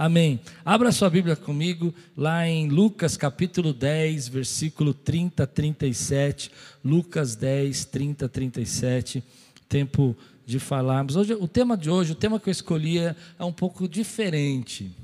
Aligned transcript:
Amém. 0.00 0.38
Abra 0.64 0.92
sua 0.92 1.10
Bíblia 1.10 1.34
comigo 1.34 1.92
lá 2.16 2.46
em 2.46 2.68
Lucas 2.68 3.16
capítulo 3.16 3.72
10, 3.72 4.28
versículo 4.28 4.94
30 4.94 5.42
a 5.42 5.46
37. 5.46 6.52
Lucas 6.84 7.34
10, 7.34 7.84
30 7.86 8.26
a 8.26 8.28
37. 8.28 9.24
Tempo 9.68 10.16
de 10.46 10.60
falarmos. 10.60 11.16
Hoje, 11.16 11.34
o 11.34 11.48
tema 11.48 11.76
de 11.76 11.90
hoje, 11.90 12.12
o 12.12 12.14
tema 12.14 12.38
que 12.38 12.48
eu 12.48 12.52
escolhi 12.52 13.00
é, 13.00 13.16
é 13.40 13.44
um 13.44 13.52
pouco 13.52 13.88
diferente. 13.88 14.94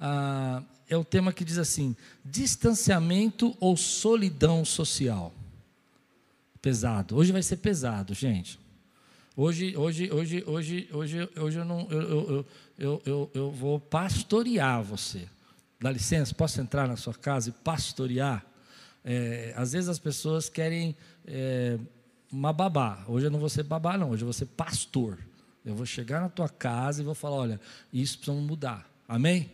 Ah, 0.00 0.62
é 0.88 0.96
o 0.96 1.04
tema 1.04 1.30
que 1.30 1.44
diz 1.44 1.58
assim: 1.58 1.94
distanciamento 2.24 3.54
ou 3.60 3.76
solidão 3.76 4.64
social. 4.64 5.34
Pesado. 6.62 7.18
Hoje 7.18 7.32
vai 7.32 7.42
ser 7.42 7.58
pesado, 7.58 8.14
gente. 8.14 8.58
Hoje, 9.38 9.76
hoje, 9.76 10.10
hoje, 10.10 10.42
hoje, 10.46 10.88
hoje, 10.90 11.28
hoje 11.36 11.58
eu 11.58 11.64
não. 11.66 11.86
Eu, 11.90 12.00
eu, 12.00 12.30
eu, 12.30 12.46
eu, 12.78 13.30
eu 13.34 13.50
vou 13.50 13.80
pastorear 13.80 14.82
você. 14.82 15.28
Dá 15.80 15.90
licença, 15.90 16.34
posso 16.34 16.60
entrar 16.60 16.88
na 16.88 16.96
sua 16.96 17.14
casa 17.14 17.50
e 17.50 17.52
pastorear? 17.52 18.44
É, 19.04 19.54
às 19.56 19.72
vezes 19.72 19.88
as 19.88 19.98
pessoas 19.98 20.48
querem 20.48 20.96
é, 21.26 21.78
uma 22.30 22.52
babá. 22.52 23.04
Hoje 23.06 23.26
eu 23.26 23.30
não 23.30 23.38
vou 23.38 23.48
ser 23.48 23.62
babá, 23.62 23.96
não. 23.96 24.10
Hoje 24.10 24.22
eu 24.22 24.26
vou 24.26 24.32
ser 24.32 24.46
pastor. 24.46 25.18
Eu 25.64 25.74
vou 25.74 25.86
chegar 25.86 26.20
na 26.20 26.28
tua 26.28 26.48
casa 26.48 27.02
e 27.02 27.04
vou 27.04 27.14
falar: 27.14 27.36
olha, 27.36 27.60
isso 27.92 28.18
precisa 28.18 28.36
mudar. 28.36 28.88
Amém? 29.08 29.50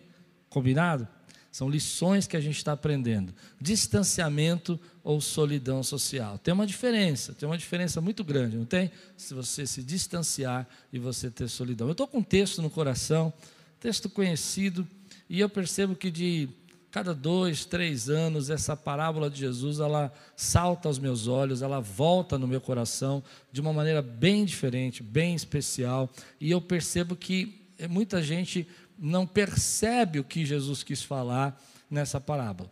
Combinado? 0.49 1.07
São 1.53 1.69
lições 1.69 2.27
que 2.27 2.35
a 2.35 2.41
gente 2.41 2.57
está 2.57 2.73
aprendendo. 2.73 3.35
Distanciamento 3.61 4.81
ou 5.05 5.21
solidão 5.21 5.83
social. 5.83 6.39
Tem 6.39 6.55
uma 6.55 6.67
diferença, 6.67 7.35
tem 7.35 7.47
uma 7.47 7.59
diferença 7.59 8.01
muito 8.01 8.25
grande, 8.25 8.57
não 8.57 8.65
tem? 8.65 8.91
Se 9.19 9.35
você 9.35 9.67
se 9.67 9.83
distanciar 9.83 10.67
e 10.91 10.99
você 10.99 11.31
ter 11.31 11.49
solidão. 11.49 11.89
Eu 11.89 11.93
estou 11.93 12.09
com 12.09 12.19
um 12.19 12.23
texto 12.23 12.63
no 12.63 12.71
coração, 12.71 13.31
texto 13.79 14.09
conhecido, 14.09 14.89
e 15.29 15.41
eu 15.41 15.49
percebo 15.49 15.95
que 15.95 16.11
de 16.11 16.49
cada 16.91 17.15
dois, 17.15 17.67
três 17.67 18.09
anos, 18.09 18.49
essa 18.49 18.75
parábola 18.75 19.29
de 19.29 19.41
Jesus, 19.41 19.79
ela 19.79 20.11
salta 20.35 20.89
aos 20.89 20.99
meus 20.99 21.27
olhos, 21.27 21.61
ela 21.61 21.81
volta 21.81 22.39
no 22.39 22.47
meu 22.47 22.63
coração 22.63 23.23
de 23.51 23.61
uma 23.61 23.75
maneira 23.75 24.01
bem 24.01 24.47
diferente, 24.47 25.03
bem 25.03 25.35
especial, 25.35 26.11
e 26.41 26.51
eu 26.51 26.63
percebo 26.63 27.15
que 27.15 27.63
muita 27.89 28.23
gente 28.23 28.67
não 29.03 29.27
percebe 29.27 30.21
o 30.21 30.25
que 30.25 30.47
Jesus 30.47 30.85
quis 30.85 31.03
falar 31.03 31.61
nessa 31.91 32.21
parábola. 32.21 32.71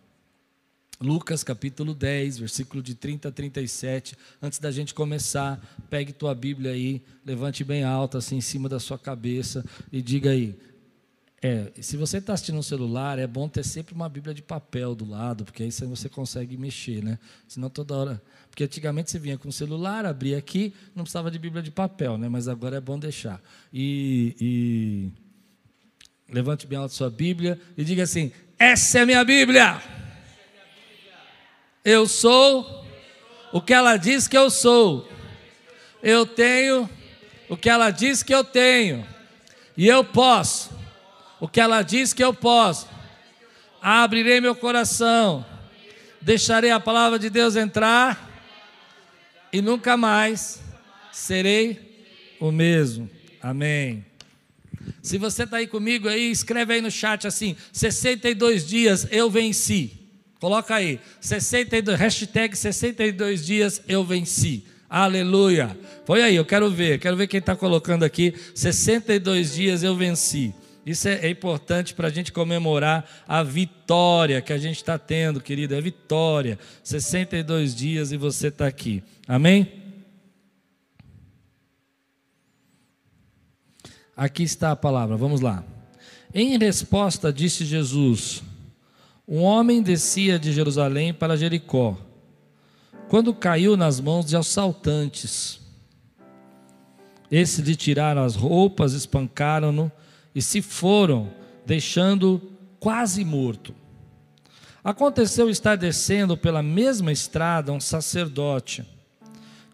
Lucas 1.01 1.43
capítulo 1.43 1.93
10, 1.93 2.39
versículo 2.39 2.81
de 2.81 2.95
30 2.95 3.29
a 3.29 3.33
37. 3.33 4.17
Antes 4.41 4.61
da 4.61 4.71
gente 4.71 4.95
começar, 4.95 5.59
pegue 5.89 6.13
tua 6.13 6.33
Bíblia 6.33 6.71
aí, 6.71 7.03
levante 7.27 7.65
bem 7.65 7.83
alta, 7.83 8.19
assim, 8.19 8.37
em 8.37 8.41
cima 8.41 8.69
da 8.69 8.79
sua 8.79 8.97
cabeça, 8.97 9.65
e 9.91 10.01
diga 10.01 10.31
aí. 10.31 10.57
É, 11.43 11.73
se 11.81 11.97
você 11.97 12.19
está 12.19 12.35
assistindo 12.35 12.57
no 12.57 12.63
celular, 12.63 13.19
é 13.19 13.27
bom 13.27 13.49
ter 13.49 13.65
sempre 13.65 13.95
uma 13.95 14.09
Bíblia 14.09 14.35
de 14.35 14.43
papel 14.43 14.95
do 14.95 15.09
lado, 15.09 15.45
porque 15.45 15.65
aí 15.65 15.73
você 15.73 16.09
consegue 16.09 16.57
mexer, 16.57 17.03
né? 17.03 17.19
Senão 17.49 17.71
toda 17.71 17.97
hora. 17.97 18.23
Porque 18.51 18.63
antigamente 18.63 19.11
você 19.11 19.19
vinha 19.19 19.39
com 19.39 19.49
o 19.49 19.53
celular, 19.53 20.05
abria 20.05 20.37
aqui, 20.37 20.75
não 20.95 21.03
precisava 21.03 21.31
de 21.31 21.39
Bíblia 21.39 21.63
de 21.63 21.71
papel, 21.71 22.19
né? 22.19 22.29
Mas 22.29 22.47
agora 22.47 22.77
é 22.77 22.81
bom 22.81 22.99
deixar. 22.99 23.43
E. 23.73 24.37
e 24.39 25.30
Levante 26.33 26.67
bem 26.67 26.79
alto 26.79 26.95
sua 26.95 27.11
Bíblia 27.11 27.61
e 27.77 27.85
diga 27.85 28.05
assim: 28.05 28.33
Essa 28.59 29.01
é 29.01 29.07
minha 29.07 29.25
Bíblia. 29.25 29.83
Eu 31.85 32.07
sou 32.07 32.87
o 33.53 33.61
que 33.61 33.73
ela 33.73 33.97
diz 33.97 34.29
que 34.29 34.37
eu 34.37 34.51
sou. 34.51 35.09
Eu 36.03 36.25
tenho 36.25 36.89
o 37.49 37.57
que 37.57 37.69
ela 37.69 37.91
diz 37.91 38.23
que 38.23 38.35
eu 38.35 38.45
tenho. 38.45 39.07
E 39.77 39.89
eu 39.89 40.05
posso 40.05 40.71
o 41.41 41.49
que 41.49 41.61
ela 41.61 41.83
diz 41.83 42.13
que 42.13 42.23
eu 42.23 42.33
posso. 42.33 42.89
Abrirei 43.83 44.41
meu 44.41 44.55
coração. 44.55 45.45
Deixarei 46.21 46.71
a 46.71 46.79
palavra 46.79 47.19
de 47.19 47.31
Deus 47.31 47.57
entrar 47.57 48.31
e 49.53 49.61
nunca 49.61 49.97
mais 49.97 50.63
serei 51.11 52.07
o 52.39 52.53
mesmo. 52.53 53.11
Amém. 53.43 54.10
Se 55.03 55.19
você 55.19 55.45
está 55.45 55.59
aí 55.59 55.67
comigo 55.67 56.09
aí, 56.09 56.31
escreve 56.31 56.75
aí 56.75 56.81
no 56.81 56.91
chat 56.91 57.27
assim: 57.27 57.57
62 57.73 58.67
dias 58.67 59.07
eu 59.11 59.31
venci. 59.31 59.99
Coloca 60.41 60.75
aí, 60.75 60.99
62, 61.21 61.99
hashtag 61.99 62.57
62 62.57 63.45
dias 63.45 63.83
eu 63.87 64.03
venci. 64.03 64.65
Aleluia. 64.89 65.77
Põe 66.05 66.23
aí, 66.23 66.35
eu 66.35 66.45
quero 66.45 66.71
ver, 66.71 66.99
quero 66.99 67.17
ver 67.17 67.27
quem 67.27 67.39
está 67.39 67.55
colocando 67.55 68.05
aqui. 68.05 68.35
62 68.55 69.55
dias 69.55 69.83
eu 69.83 69.95
venci. 69.95 70.55
Isso 70.85 71.09
é, 71.09 71.27
é 71.27 71.29
importante 71.29 71.95
para 71.95 72.09
a 72.09 72.11
gente 72.11 72.33
comemorar 72.33 73.09
a 73.29 73.43
vitória 73.43 74.41
que 74.41 74.53
a 74.53 74.59
gente 74.59 74.77
está 74.77 74.99
tendo, 74.99 75.41
querido. 75.41 75.75
É 75.75 75.81
vitória. 75.81 76.59
62 76.83 77.75
dias 77.75 78.11
e 78.11 78.17
você 78.17 78.49
está 78.49 78.67
aqui. 78.67 79.03
Amém? 79.29 79.80
Aqui 84.21 84.43
está 84.43 84.71
a 84.71 84.77
palavra, 84.77 85.17
vamos 85.17 85.41
lá. 85.41 85.65
Em 86.35 86.59
resposta, 86.59 87.33
disse 87.33 87.65
Jesus: 87.65 88.43
Um 89.27 89.41
homem 89.41 89.81
descia 89.81 90.39
de 90.39 90.53
Jerusalém 90.53 91.15
para 91.15 91.39
Jericó, 91.39 91.97
quando 93.09 93.33
caiu 93.33 93.79
nas 93.79 93.99
mãos 93.99 94.27
de 94.27 94.37
assaltantes. 94.37 95.59
Esses 97.31 97.67
lhe 97.67 97.75
tiraram 97.75 98.23
as 98.23 98.35
roupas, 98.35 98.93
espancaram-no 98.93 99.91
e 100.35 100.43
se 100.43 100.61
foram, 100.61 101.31
deixando 101.65 102.43
quase 102.79 103.25
morto. 103.25 103.75
Aconteceu 104.85 105.49
estar 105.49 105.77
descendo 105.77 106.37
pela 106.37 106.63
mesma 106.63 107.11
estrada 107.11 107.73
um 107.73 107.81
sacerdote. 107.81 108.85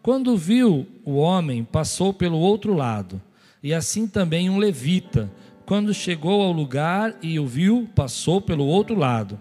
Quando 0.00 0.36
viu 0.36 0.86
o 1.04 1.16
homem, 1.16 1.64
passou 1.64 2.14
pelo 2.14 2.38
outro 2.38 2.74
lado 2.74 3.20
e 3.66 3.74
assim 3.74 4.06
também 4.06 4.48
um 4.48 4.58
levita, 4.58 5.28
quando 5.64 5.92
chegou 5.92 6.40
ao 6.40 6.52
lugar 6.52 7.16
e 7.20 7.36
o 7.40 7.44
viu, 7.44 7.90
passou 7.96 8.40
pelo 8.40 8.64
outro 8.64 8.96
lado. 8.96 9.40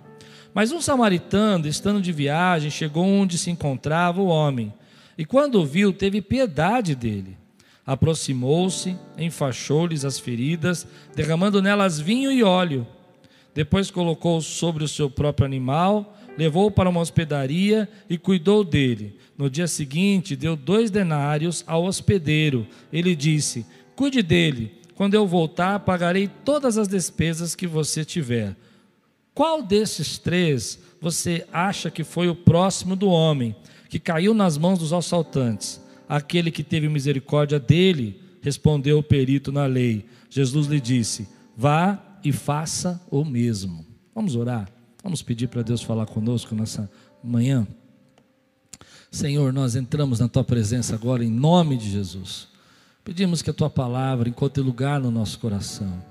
Mas 0.52 0.72
um 0.72 0.82
samaritano, 0.82 1.68
estando 1.68 2.02
de 2.02 2.12
viagem, 2.12 2.72
chegou 2.72 3.06
onde 3.06 3.38
se 3.38 3.52
encontrava 3.52 4.20
o 4.20 4.26
homem, 4.26 4.74
e 5.16 5.26
quando 5.26 5.62
o 5.62 5.66
viu, 5.66 5.94
teve 5.94 6.24
piedade 6.24 6.96
dele. 6.96 7.38
Aproximou-se, 7.86 8.98
enfaixou-lhes 9.16 10.04
as 10.04 10.18
feridas, 10.18 10.88
derramando 11.16 11.62
nelas 11.62 12.00
vinho 12.00 12.32
e 12.32 12.42
óleo. 12.42 12.88
Depois 13.54 13.92
colocou 13.92 14.42
sobre 14.42 14.84
o 14.84 14.88
seu 14.88 15.08
próprio 15.08 15.46
animal, 15.46 16.18
levou-o 16.36 16.72
para 16.72 16.90
uma 16.90 17.00
hospedaria 17.00 17.88
e 18.10 18.18
cuidou 18.18 18.64
dele. 18.64 19.20
No 19.38 19.52
dia 19.52 19.68
seguinte, 19.68 20.36
deu 20.36 20.56
dois 20.56 20.90
denários 20.90 21.64
ao 21.68 21.84
hospedeiro. 21.84 22.66
Ele 22.92 23.16
disse: 23.16 23.68
Cuide 23.96 24.22
dele. 24.22 24.72
Quando 24.96 25.14
eu 25.14 25.28
voltar, 25.28 25.80
pagarei 25.82 26.30
todas 26.44 26.78
as 26.78 26.88
despesas 26.88 27.56
que 27.56 27.68
você 27.68 28.06
tiver. 28.06 28.56
Qual 29.34 29.62
desses 29.62 30.18
três 30.18 30.80
você 31.02 31.46
acha 31.52 31.92
que 31.92 32.04
foi 32.04 32.30
o 32.30 32.36
próximo 32.36 32.96
do 32.96 33.10
homem 33.10 33.56
que 33.90 34.00
caiu 34.00 34.34
nas 34.34 34.58
mãos 34.58 34.80
dos 34.80 34.94
assaltantes? 34.94 35.82
Aquele 36.08 36.52
que 36.52 36.64
teve 36.64 36.88
misericórdia 36.88 37.60
dele, 37.60 38.22
respondeu 38.42 39.00
o 39.00 39.04
perito 39.04 39.52
na 39.52 39.66
lei. 39.66 40.06
Jesus 40.30 40.68
lhe 40.68 40.80
disse: 40.80 41.28
Vá 41.58 42.00
e 42.24 42.32
faça 42.32 43.02
o 43.12 43.26
mesmo. 43.26 43.86
Vamos 44.14 44.36
orar. 44.36 44.70
Vamos 45.04 45.22
pedir 45.22 45.48
para 45.48 45.62
Deus 45.62 45.82
falar 45.82 46.06
conosco 46.06 46.56
nessa 46.56 46.90
manhã. 47.24 47.68
Senhor, 49.12 49.52
nós 49.52 49.76
entramos 49.76 50.20
na 50.20 50.28
tua 50.28 50.44
presença 50.44 50.96
agora 50.96 51.24
em 51.24 51.30
nome 51.30 51.78
de 51.78 51.90
Jesus. 51.90 52.55
Pedimos 53.06 53.44
que 53.44 53.52
a 53.52 53.54
tua 53.54 53.70
palavra 53.70 54.28
encontre 54.28 54.64
lugar 54.64 55.00
no 55.00 55.12
nosso 55.12 55.38
coração. 55.38 56.04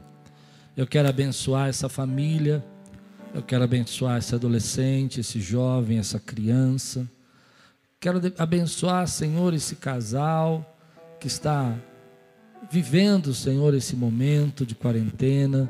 Eu 0.77 0.87
quero 0.87 1.09
abençoar 1.09 1.69
essa 1.69 1.89
família, 1.89 2.65
eu 3.35 3.43
quero 3.43 3.65
abençoar 3.65 4.19
esse 4.19 4.33
adolescente, 4.33 5.19
esse 5.19 5.41
jovem, 5.41 5.99
essa 5.99 6.21
criança. 6.21 7.11
Quero 7.99 8.21
abençoar, 8.39 9.09
Senhor, 9.09 9.53
esse 9.53 9.75
casal 9.75 10.79
que 11.19 11.27
está 11.27 11.77
vivendo, 12.71 13.35
Senhor, 13.35 13.75
esse 13.75 13.97
momento 13.97 14.65
de 14.65 14.77
quarentena. 14.77 15.69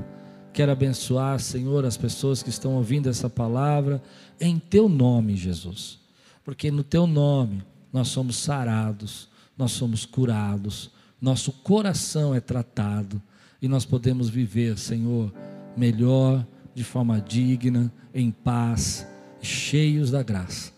Quero 0.52 0.72
abençoar, 0.72 1.40
Senhor, 1.40 1.86
as 1.86 1.96
pessoas 1.96 2.42
que 2.42 2.50
estão 2.50 2.74
ouvindo 2.74 3.08
essa 3.08 3.30
palavra 3.30 4.02
em 4.38 4.58
teu 4.58 4.90
nome, 4.90 5.36
Jesus. 5.36 5.98
Porque 6.44 6.70
no 6.70 6.84
teu 6.84 7.06
nome 7.06 7.62
nós 7.90 8.08
somos 8.08 8.36
sarados, 8.36 9.26
nós 9.56 9.72
somos 9.72 10.04
curados, 10.04 10.92
nosso 11.24 11.52
coração 11.52 12.34
é 12.34 12.40
tratado 12.40 13.20
e 13.60 13.66
nós 13.66 13.84
podemos 13.84 14.28
viver, 14.28 14.78
Senhor, 14.78 15.32
melhor, 15.76 16.46
de 16.74 16.84
forma 16.84 17.20
digna, 17.20 17.92
em 18.14 18.30
paz, 18.30 19.06
cheios 19.40 20.10
da 20.10 20.22
graça. 20.22 20.72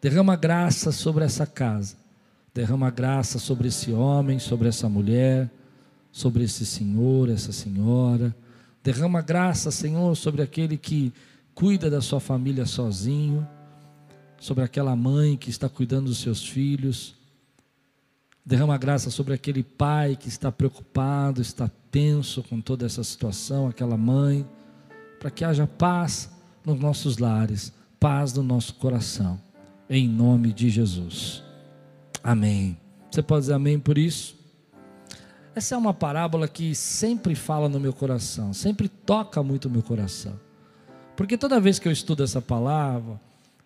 Derrama 0.00 0.36
graça 0.36 0.92
sobre 0.92 1.24
essa 1.24 1.46
casa, 1.46 1.96
derrama 2.54 2.90
graça 2.90 3.38
sobre 3.38 3.68
esse 3.68 3.92
homem, 3.92 4.38
sobre 4.38 4.68
essa 4.68 4.88
mulher, 4.88 5.50
sobre 6.12 6.44
esse 6.44 6.66
senhor, 6.66 7.28
essa 7.28 7.52
senhora, 7.52 8.34
Derrama 8.82 9.20
graça, 9.20 9.70
Senhor, 9.70 10.16
sobre 10.16 10.40
aquele 10.40 10.76
que 10.78 11.12
cuida 11.54 11.90
da 11.90 12.00
sua 12.00 12.18
família 12.18 12.64
sozinho, 12.64 13.46
sobre 14.38 14.64
aquela 14.64 14.96
mãe 14.96 15.36
que 15.36 15.50
está 15.50 15.68
cuidando 15.68 16.06
dos 16.06 16.18
seus 16.18 16.42
filhos. 16.42 17.14
Derrama 18.44 18.78
graça 18.78 19.10
sobre 19.10 19.34
aquele 19.34 19.62
pai 19.62 20.16
que 20.16 20.28
está 20.28 20.50
preocupado, 20.50 21.40
está 21.40 21.70
tenso 21.90 22.42
com 22.42 22.60
toda 22.60 22.86
essa 22.86 23.04
situação, 23.04 23.68
aquela 23.68 23.96
mãe, 23.96 24.46
para 25.18 25.30
que 25.30 25.44
haja 25.44 25.66
paz 25.66 26.30
nos 26.64 26.80
nossos 26.80 27.18
lares, 27.18 27.72
paz 27.98 28.32
no 28.32 28.42
nosso 28.42 28.74
coração, 28.74 29.40
em 29.88 30.08
nome 30.08 30.52
de 30.52 30.70
Jesus. 30.70 31.42
Amém. 32.22 32.78
Você 33.10 33.22
pode 33.22 33.42
dizer 33.42 33.54
amém 33.54 33.78
por 33.78 33.98
isso? 33.98 34.38
Essa 35.54 35.74
é 35.74 35.78
uma 35.78 35.92
parábola 35.92 36.46
que 36.46 36.74
sempre 36.74 37.34
fala 37.34 37.68
no 37.68 37.80
meu 37.80 37.92
coração, 37.92 38.52
sempre 38.52 38.88
toca 38.88 39.42
muito 39.42 39.66
o 39.66 39.70
meu 39.70 39.82
coração. 39.82 40.38
Porque 41.16 41.36
toda 41.36 41.60
vez 41.60 41.78
que 41.78 41.88
eu 41.88 41.92
estudo 41.92 42.22
essa 42.22 42.40
palavra, 42.40 43.20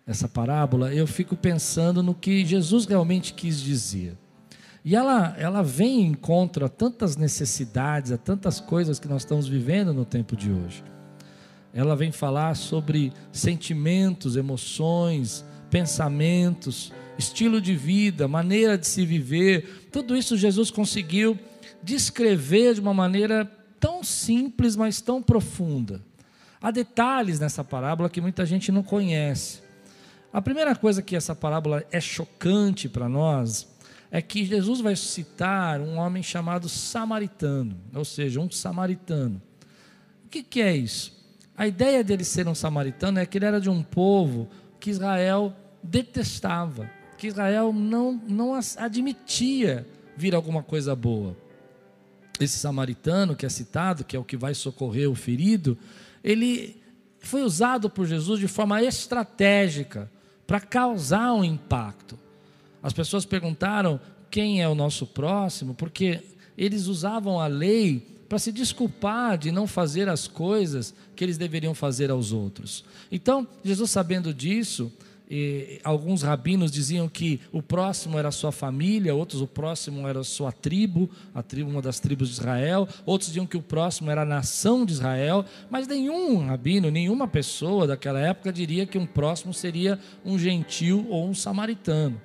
essa 0.05 0.27
parábola, 0.27 0.93
eu 0.93 1.07
fico 1.07 1.35
pensando 1.35 2.03
no 2.03 2.13
que 2.13 2.45
Jesus 2.45 2.85
realmente 2.85 3.33
quis 3.33 3.61
dizer. 3.61 4.17
E 4.85 4.95
ela, 4.95 5.35
ela 5.39 5.63
vem 5.63 6.01
em 6.01 6.05
encontro 6.11 6.63
a 6.63 6.69
tantas 6.69 7.17
necessidades, 7.17 8.11
a 8.11 8.17
tantas 8.19 8.59
coisas 8.59 8.99
que 8.99 9.07
nós 9.07 9.23
estamos 9.23 9.47
vivendo 9.47 9.91
no 9.91 10.05
tempo 10.05 10.35
de 10.35 10.51
hoje. 10.51 10.83
Ela 11.73 11.95
vem 11.95 12.11
falar 12.11 12.55
sobre 12.55 13.11
sentimentos, 13.31 14.35
emoções, 14.35 15.43
pensamentos, 15.71 16.93
estilo 17.17 17.59
de 17.59 17.75
vida, 17.75 18.27
maneira 18.27 18.77
de 18.77 18.85
se 18.85 19.03
viver. 19.03 19.89
Tudo 19.91 20.15
isso 20.15 20.37
Jesus 20.37 20.69
conseguiu 20.69 21.37
descrever 21.81 22.75
de 22.75 22.79
uma 22.79 22.93
maneira 22.93 23.51
tão 23.79 24.03
simples, 24.03 24.75
mas 24.75 25.01
tão 25.01 25.19
profunda. 25.19 25.99
Há 26.61 26.69
detalhes 26.69 27.39
nessa 27.39 27.63
parábola 27.63 28.07
que 28.07 28.21
muita 28.21 28.45
gente 28.45 28.71
não 28.71 28.83
conhece. 28.83 29.63
A 30.31 30.43
primeira 30.43 30.75
coisa 30.75 31.01
que 31.01 31.15
essa 31.15 31.33
parábola 31.33 31.83
é 31.91 31.99
chocante 31.99 32.87
para 32.87 33.09
nós 33.09 33.74
é 34.15 34.21
que 34.21 34.45
Jesus 34.45 34.79
vai 34.79 34.95
citar 34.95 35.81
um 35.81 35.97
homem 35.97 36.23
chamado 36.23 36.69
samaritano, 36.69 37.77
ou 37.93 38.05
seja, 38.05 38.39
um 38.39 38.49
samaritano. 38.49 39.41
O 40.25 40.29
que, 40.29 40.41
que 40.41 40.61
é 40.61 40.73
isso? 40.73 41.13
A 41.57 41.67
ideia 41.67 42.01
dele 42.01 42.23
ser 42.23 42.47
um 42.47 42.55
samaritano 42.55 43.19
é 43.19 43.25
que 43.25 43.37
ele 43.37 43.45
era 43.45 43.59
de 43.59 43.69
um 43.69 43.83
povo 43.83 44.47
que 44.79 44.89
Israel 44.89 45.53
detestava, 45.83 46.89
que 47.17 47.27
Israel 47.27 47.73
não, 47.73 48.13
não 48.25 48.53
admitia 48.77 49.85
vir 50.15 50.33
alguma 50.33 50.63
coisa 50.63 50.95
boa 50.95 51.35
esse 52.39 52.57
samaritano 52.57 53.35
que 53.35 53.45
é 53.45 53.49
citado, 53.49 54.05
que 54.05 54.15
é 54.15 54.19
o 54.19 54.23
que 54.23 54.37
vai 54.37 54.53
socorrer 54.53 55.09
o 55.09 55.15
ferido, 55.15 55.77
ele 56.23 56.81
foi 57.19 57.43
usado 57.43 57.89
por 57.89 58.05
Jesus 58.05 58.39
de 58.39 58.47
forma 58.47 58.81
estratégica 58.81 60.09
para 60.45 60.59
causar 60.59 61.33
um 61.33 61.43
impacto. 61.43 62.24
As 62.85 62.93
pessoas 62.93 63.25
perguntaram 63.25 63.99
quem 64.29 64.61
é 64.61 64.69
o 64.69 64.75
nosso 64.75 65.07
próximo, 65.07 65.73
porque 65.73 66.21
eles 66.55 66.85
usavam 66.85 67.39
a 67.39 67.47
lei 67.47 67.97
para 68.29 68.37
se 68.37 68.51
desculpar 68.51 69.39
de 69.39 69.51
não 69.51 69.65
fazer 69.65 70.07
as 70.07 70.27
coisas 70.27 70.93
que 71.15 71.23
eles 71.23 71.35
deveriam 71.35 71.73
fazer 71.73 72.11
aos 72.11 72.31
outros. 72.31 72.85
Então, 73.11 73.47
Jesus, 73.63 73.89
sabendo 73.89 74.31
disso, 74.31 74.93
alguns 75.83 76.21
rabinos 76.21 76.71
diziam 76.71 77.09
que 77.09 77.41
o 77.51 77.59
próximo 77.59 78.19
era 78.19 78.27
a 78.27 78.31
sua 78.31 78.51
família, 78.51 79.15
outros 79.15 79.41
o 79.41 79.47
próximo 79.47 80.07
era 80.07 80.19
a 80.19 80.23
sua 80.23 80.51
tribo, 80.51 81.09
a 81.33 81.41
tribo, 81.41 81.71
uma 81.71 81.81
das 81.81 81.99
tribos 81.99 82.27
de 82.27 82.35
Israel, 82.35 82.87
outros 83.03 83.29
diziam 83.29 83.47
que 83.47 83.57
o 83.57 83.63
próximo 83.63 84.11
era 84.11 84.21
a 84.21 84.25
nação 84.25 84.85
de 84.85 84.93
Israel, 84.93 85.43
mas 85.71 85.87
nenhum 85.87 86.45
rabino, 86.45 86.91
nenhuma 86.91 87.27
pessoa 87.27 87.87
daquela 87.87 88.19
época 88.19 88.53
diria 88.53 88.85
que 88.85 88.99
um 88.99 89.07
próximo 89.07 89.55
seria 89.55 89.99
um 90.23 90.37
gentil 90.37 91.07
ou 91.09 91.27
um 91.27 91.33
samaritano. 91.33 92.21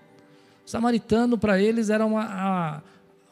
Samaritano 0.71 1.37
para 1.37 1.61
eles 1.61 1.91
era 1.91 2.07
uma, 2.07 2.23
a, 2.23 2.83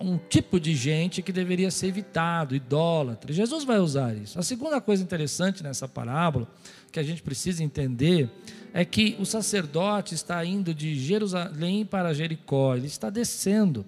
um 0.00 0.18
tipo 0.18 0.58
de 0.58 0.74
gente 0.74 1.22
que 1.22 1.30
deveria 1.30 1.70
ser 1.70 1.86
evitado, 1.86 2.52
idólatra. 2.52 3.32
Jesus 3.32 3.62
vai 3.62 3.78
usar 3.78 4.12
isso. 4.16 4.40
A 4.40 4.42
segunda 4.42 4.80
coisa 4.80 5.04
interessante 5.04 5.62
nessa 5.62 5.86
parábola 5.86 6.50
que 6.90 6.98
a 6.98 7.02
gente 7.04 7.22
precisa 7.22 7.62
entender 7.62 8.28
é 8.74 8.84
que 8.84 9.16
o 9.20 9.24
sacerdote 9.24 10.16
está 10.16 10.44
indo 10.44 10.74
de 10.74 10.96
Jerusalém 10.96 11.86
para 11.86 12.12
Jericó, 12.12 12.74
ele 12.74 12.88
está 12.88 13.08
descendo, 13.08 13.86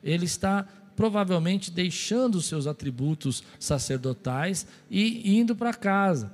ele 0.00 0.24
está 0.24 0.64
provavelmente 0.94 1.72
deixando 1.72 2.36
os 2.36 2.46
seus 2.46 2.68
atributos 2.68 3.42
sacerdotais 3.58 4.68
e 4.88 5.36
indo 5.36 5.56
para 5.56 5.74
casa, 5.74 6.30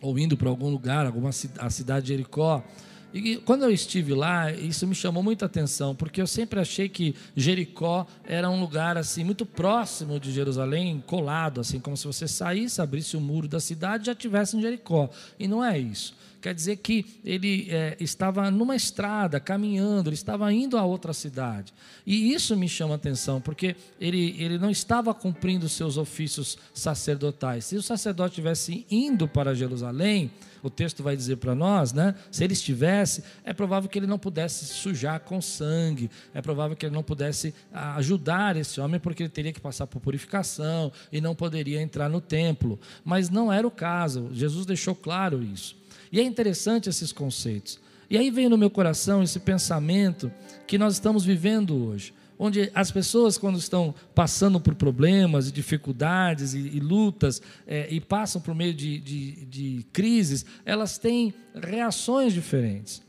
ou 0.00 0.18
indo 0.18 0.38
para 0.38 0.48
algum 0.48 0.70
lugar, 0.70 1.04
alguma 1.04 1.28
a 1.58 1.68
cidade 1.68 2.06
de 2.06 2.12
Jericó. 2.12 2.64
E 3.12 3.36
quando 3.38 3.64
eu 3.64 3.70
estive 3.70 4.14
lá, 4.14 4.52
isso 4.52 4.86
me 4.86 4.94
chamou 4.94 5.22
muita 5.22 5.46
atenção, 5.46 5.94
porque 5.94 6.22
eu 6.22 6.26
sempre 6.26 6.60
achei 6.60 6.88
que 6.88 7.14
Jericó 7.34 8.06
era 8.24 8.48
um 8.48 8.60
lugar 8.60 8.96
assim 8.96 9.24
muito 9.24 9.44
próximo 9.44 10.20
de 10.20 10.30
Jerusalém, 10.30 11.02
colado, 11.06 11.60
assim 11.60 11.80
como 11.80 11.96
se 11.96 12.06
você 12.06 12.28
saísse, 12.28 12.80
abrisse 12.80 13.16
o 13.16 13.20
muro 13.20 13.48
da 13.48 13.58
cidade, 13.58 14.06
já 14.06 14.14
tivesse 14.14 14.56
em 14.56 14.62
Jericó. 14.62 15.10
E 15.38 15.48
não 15.48 15.64
é 15.64 15.76
isso. 15.76 16.14
Quer 16.40 16.54
dizer 16.54 16.76
que 16.76 17.04
ele 17.24 17.66
é, 17.70 17.96
estava 18.00 18.50
numa 18.50 18.74
estrada, 18.74 19.38
caminhando, 19.38 20.08
ele 20.08 20.14
estava 20.14 20.50
indo 20.52 20.78
a 20.78 20.84
outra 20.84 21.12
cidade. 21.12 21.72
E 22.06 22.32
isso 22.32 22.56
me 22.56 22.68
chama 22.68 22.94
atenção, 22.94 23.40
porque 23.40 23.76
ele, 24.00 24.34
ele 24.38 24.58
não 24.58 24.70
estava 24.70 25.12
cumprindo 25.12 25.68
seus 25.68 25.98
ofícios 25.98 26.56
sacerdotais. 26.72 27.66
Se 27.66 27.76
o 27.76 27.82
sacerdote 27.82 28.36
tivesse 28.36 28.86
indo 28.90 29.28
para 29.28 29.54
Jerusalém, 29.54 30.30
o 30.62 30.70
texto 30.70 31.02
vai 31.02 31.16
dizer 31.16 31.36
para 31.36 31.54
nós, 31.54 31.92
né? 31.92 32.14
Se 32.30 32.44
ele 32.44 32.52
estivesse, 32.52 33.22
é 33.44 33.52
provável 33.52 33.88
que 33.88 33.98
ele 33.98 34.06
não 34.06 34.18
pudesse 34.18 34.66
sujar 34.66 35.20
com 35.20 35.40
sangue, 35.40 36.10
é 36.34 36.40
provável 36.40 36.76
que 36.76 36.86
ele 36.86 36.94
não 36.94 37.02
pudesse 37.02 37.54
ah, 37.72 37.96
ajudar 37.96 38.56
esse 38.56 38.80
homem, 38.80 39.00
porque 39.00 39.22
ele 39.22 39.30
teria 39.30 39.52
que 39.52 39.60
passar 39.60 39.86
por 39.86 40.00
purificação 40.00 40.92
e 41.12 41.20
não 41.20 41.34
poderia 41.34 41.80
entrar 41.80 42.08
no 42.08 42.20
templo. 42.20 42.78
Mas 43.04 43.30
não 43.30 43.52
era 43.52 43.66
o 43.66 43.70
caso, 43.70 44.30
Jesus 44.32 44.66
deixou 44.66 44.94
claro 44.94 45.42
isso. 45.42 45.79
E 46.12 46.20
é 46.20 46.22
interessante 46.22 46.88
esses 46.88 47.12
conceitos. 47.12 47.78
E 48.08 48.18
aí 48.18 48.30
vem 48.30 48.48
no 48.48 48.58
meu 48.58 48.70
coração 48.70 49.22
esse 49.22 49.38
pensamento 49.38 50.32
que 50.66 50.76
nós 50.76 50.94
estamos 50.94 51.24
vivendo 51.24 51.86
hoje, 51.86 52.12
onde 52.36 52.70
as 52.74 52.90
pessoas, 52.90 53.38
quando 53.38 53.58
estão 53.58 53.94
passando 54.14 54.58
por 54.58 54.74
problemas 54.74 55.48
e 55.48 55.52
dificuldades 55.52 56.54
e, 56.54 56.58
e 56.58 56.80
lutas 56.80 57.40
é, 57.66 57.86
e 57.88 58.00
passam 58.00 58.40
por 58.40 58.54
meio 58.54 58.74
de, 58.74 58.98
de, 58.98 59.44
de 59.44 59.86
crises, 59.92 60.44
elas 60.64 60.98
têm 60.98 61.32
reações 61.54 62.32
diferentes. 62.32 63.00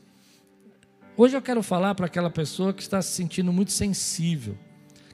Hoje 1.16 1.36
eu 1.36 1.42
quero 1.42 1.62
falar 1.62 1.94
para 1.96 2.06
aquela 2.06 2.30
pessoa 2.30 2.72
que 2.72 2.82
está 2.82 3.02
se 3.02 3.12
sentindo 3.12 3.52
muito 3.52 3.72
sensível. 3.72 4.56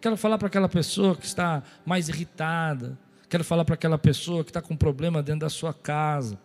Quero 0.00 0.16
falar 0.16 0.37
para 0.37 0.49
aquela 0.49 0.68
pessoa 0.68 1.16
que 1.16 1.26
está 1.26 1.62
mais 1.85 2.09
irritada. 2.09 2.99
Quero 3.28 3.42
falar 3.42 3.64
para 3.64 3.75
aquela 3.75 3.99
pessoa 3.99 4.45
que 4.45 4.50
está 4.50 4.61
com 4.61 4.76
problema 4.76 5.23
dentro 5.23 5.40
da 5.40 5.49
sua 5.49 5.73
casa. 5.73 6.38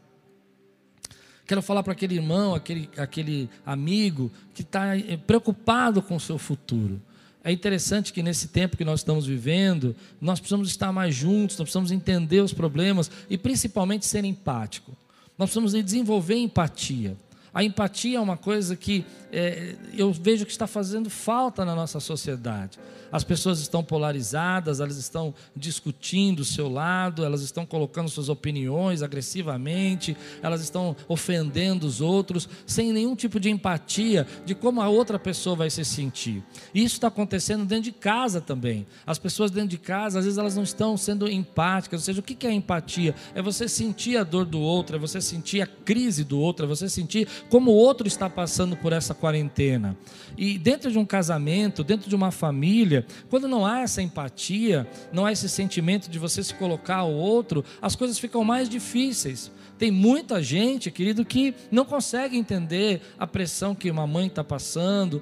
Quero 1.46 1.62
falar 1.62 1.84
para 1.84 1.94
aquele 1.94 2.16
irmão, 2.16 2.56
aquele, 2.56 2.90
aquele 2.98 3.50
amigo 3.66 4.32
que 4.54 4.62
está 4.62 4.98
eh, 4.98 5.18
preocupado 5.18 6.02
com 6.02 6.16
o 6.16 6.20
seu 6.20 6.38
futuro. 6.38 7.02
É 7.44 7.52
interessante 7.52 8.14
que 8.14 8.24
nesse 8.24 8.48
tempo 8.48 8.78
que 8.78 8.86
nós 8.86 9.02
estamos 9.02 9.26
vivendo, 9.26 9.94
nós 10.22 10.40
precisamos 10.40 10.70
estar 10.70 10.94
mais 10.94 11.14
juntos, 11.14 11.58
nós 11.58 11.66
precisamos 11.66 11.92
entender 11.92 12.40
os 12.40 12.54
problemas 12.54 13.12
e 13.30 13.38
principalmente 13.38 14.06
ser 14.06 14.24
empático. 14.24 14.96
Nós 15.38 15.50
precisamos 15.50 15.74
desenvolver 15.74 16.38
empatia. 16.38 17.18
A 17.54 17.64
empatia 17.64 18.18
é 18.18 18.22
uma 18.22 18.38
coisa 18.38 18.76
que 18.76 19.06
é, 19.32 19.76
eu 19.96 20.12
vejo 20.12 20.46
que 20.46 20.52
está 20.52 20.68
fazendo 20.68 21.10
falta 21.10 21.64
na 21.64 21.76
nossa 21.76 22.00
sociedade. 22.00 22.80
As 23.12 23.24
pessoas 23.24 23.60
estão 23.60 23.84
polarizadas, 23.84 24.80
elas 24.80 24.98
estão 24.98 25.36
discutindo 25.56 26.40
o 26.40 26.46
seu 26.46 26.68
lado, 26.68 27.24
elas 27.24 27.42
estão 27.44 27.64
colocando 27.64 28.10
suas 28.10 28.28
opiniões 28.28 29.04
agressivamente, 29.04 30.18
elas 30.42 30.62
estão 30.62 30.96
ofendendo 31.08 31.86
os 31.86 32.02
outros, 32.02 32.50
sem 32.66 32.92
nenhum 32.92 33.16
tipo 33.16 33.40
de 33.40 33.52
empatia 33.52 34.26
de 34.46 34.56
como 34.56 34.82
a 34.82 34.90
outra 34.90 35.20
pessoa 35.20 35.56
vai 35.56 35.70
se 35.70 35.86
sentir. 35.86 36.44
Isso 36.74 36.96
está 36.96 37.08
acontecendo 37.08 37.66
dentro 37.66 37.84
de 37.84 37.92
casa 37.92 38.42
também. 38.42 38.86
As 39.06 39.20
pessoas 39.20 39.52
dentro 39.52 39.70
de 39.70 39.78
casa, 39.78 40.18
às 40.18 40.26
vezes, 40.26 40.40
elas 40.40 40.56
não 40.56 40.64
estão 40.64 40.98
sendo 40.98 41.30
empáticas. 41.30 42.02
Ou 42.02 42.06
seja, 42.06 42.20
o 42.20 42.24
que 42.24 42.48
é 42.48 42.52
empatia? 42.52 43.14
É 43.36 43.44
você 43.44 43.68
sentir 43.68 44.18
a 44.18 44.24
dor 44.24 44.46
do 44.46 44.60
outro, 44.60 44.96
é 44.96 45.00
você 45.00 45.22
sentir 45.22 45.62
a 45.62 45.68
crise 45.68 46.24
do 46.24 46.40
outro, 46.40 46.66
é 46.66 46.68
você 46.68 46.90
sentir 46.90 47.28
como 47.50 47.72
o 47.72 47.76
outro 47.76 48.08
está 48.08 48.30
passando 48.30 48.76
por 48.76 48.94
essa 48.94 49.14
quarentena. 49.14 49.96
E 50.38 50.58
dentro 50.58 50.92
de 50.92 50.98
um 50.98 51.06
casamento, 51.06 51.84
dentro 51.84 52.10
de 52.10 52.16
uma 52.16 52.32
família, 52.32 53.06
quando 53.30 53.48
não 53.48 53.66
há 53.66 53.82
essa 53.82 54.02
empatia, 54.02 54.88
não 55.12 55.26
há 55.26 55.32
esse 55.32 55.48
sentimento 55.48 56.10
de 56.10 56.18
você 56.18 56.44
se 56.44 56.54
colocar 56.54 56.98
ao 56.98 57.12
outro, 57.12 57.64
as 57.82 57.96
coisas 57.96 58.18
ficam 58.18 58.44
mais 58.44 58.68
difíceis. 58.68 59.52
Tem 59.78 59.92
muita 59.92 60.42
gente, 60.42 60.90
querido, 60.92 61.26
que 61.26 61.54
não 61.72 61.84
consegue 61.84 62.38
entender 62.38 63.02
a 63.18 63.28
pressão 63.28 63.76
que 63.76 63.92
uma 63.92 64.08
mãe 64.08 64.28
está 64.28 64.44
passando, 64.44 65.22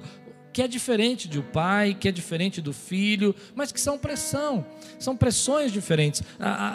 que 0.52 0.62
é 0.62 0.68
diferente 0.68 1.28
do 1.28 1.42
pai, 1.42 1.94
que 1.94 2.08
é 2.08 2.12
diferente 2.12 2.60
do 2.60 2.72
filho, 2.72 3.34
mas 3.54 3.72
que 3.72 3.80
são 3.80 3.98
pressão, 3.98 4.64
são 4.98 5.16
pressões 5.16 5.72
diferentes. 5.72 6.22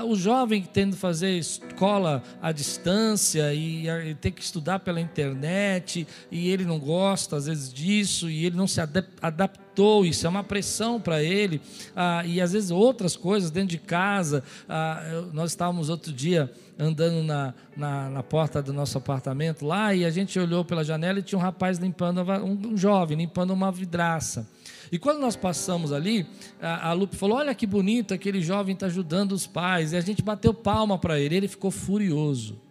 o 0.07 0.15
jovem 0.15 0.61
que 0.61 0.69
tende 0.69 0.95
a 0.95 0.99
fazer 0.99 1.37
escola 1.37 2.23
à 2.41 2.51
distância 2.51 3.53
e, 3.53 3.87
tem 4.19 4.31
que 4.31 4.41
estudar 4.41 4.79
pela 4.79 4.99
internet, 4.99 6.07
e 6.31 6.49
ele 6.49 6.65
não 6.65 6.79
gosta 6.79 7.35
às 7.35 7.45
vezes 7.45 7.71
disso, 7.71 8.29
e 8.29 8.45
ele 8.45 8.55
não 8.55 8.67
se 8.67 8.81
adaptou, 9.21 10.05
isso 10.05 10.25
é 10.25 10.29
uma 10.29 10.43
pressão 10.43 10.99
para 10.99 11.21
ele, 11.21 11.61
ah, 11.95 12.23
e 12.25 12.41
às 12.41 12.53
vezes 12.53 12.71
outras 12.71 13.15
coisas 13.15 13.51
dentro 13.51 13.69
de 13.69 13.77
casa. 13.77 14.43
Ah, 14.67 15.27
nós 15.33 15.51
estávamos 15.51 15.89
outro 15.89 16.11
dia 16.11 16.51
andando 16.79 17.23
na, 17.23 17.53
na, 17.75 18.09
na, 18.09 18.23
porta 18.23 18.61
do 18.61 18.71
nosso 18.71 18.97
apartamento 18.97 19.65
lá 19.65 19.95
e 19.95 20.05
a 20.05 20.09
gente 20.11 20.37
olhou 20.39 20.63
pela 20.63 20.83
janela 20.83 21.19
e 21.19 21.23
tinha 21.23 21.39
um 21.39 21.41
rapaz 21.41 21.79
limpando, 21.79 22.21
um, 22.21 22.73
um 22.73 22.77
jovem 22.77 23.17
limpando 23.17 23.51
uma 23.51 23.66
vidraça. 23.71 24.49
E 24.91 24.97
quando 24.97 25.19
nós 25.19 25.35
passamos 25.35 25.91
ali, 25.91 26.25
a, 26.61 26.89
a 26.89 26.93
Lupe 26.93 27.15
falou: 27.15 27.37
Olha 27.37 27.53
que 27.53 27.67
bonito, 27.67 28.13
aquele 28.13 28.41
jovem 28.41 28.73
está 28.73 28.85
ajudando 28.85 29.31
os 29.33 29.45
pais. 29.45 29.91
E 29.91 29.97
a 29.97 30.01
gente 30.01 30.21
bateu 30.21 30.53
palma 30.53 30.97
para 30.97 31.19
ele, 31.19 31.35
ele 31.35 31.47
ficou 31.47 31.71
furioso. 31.71 32.66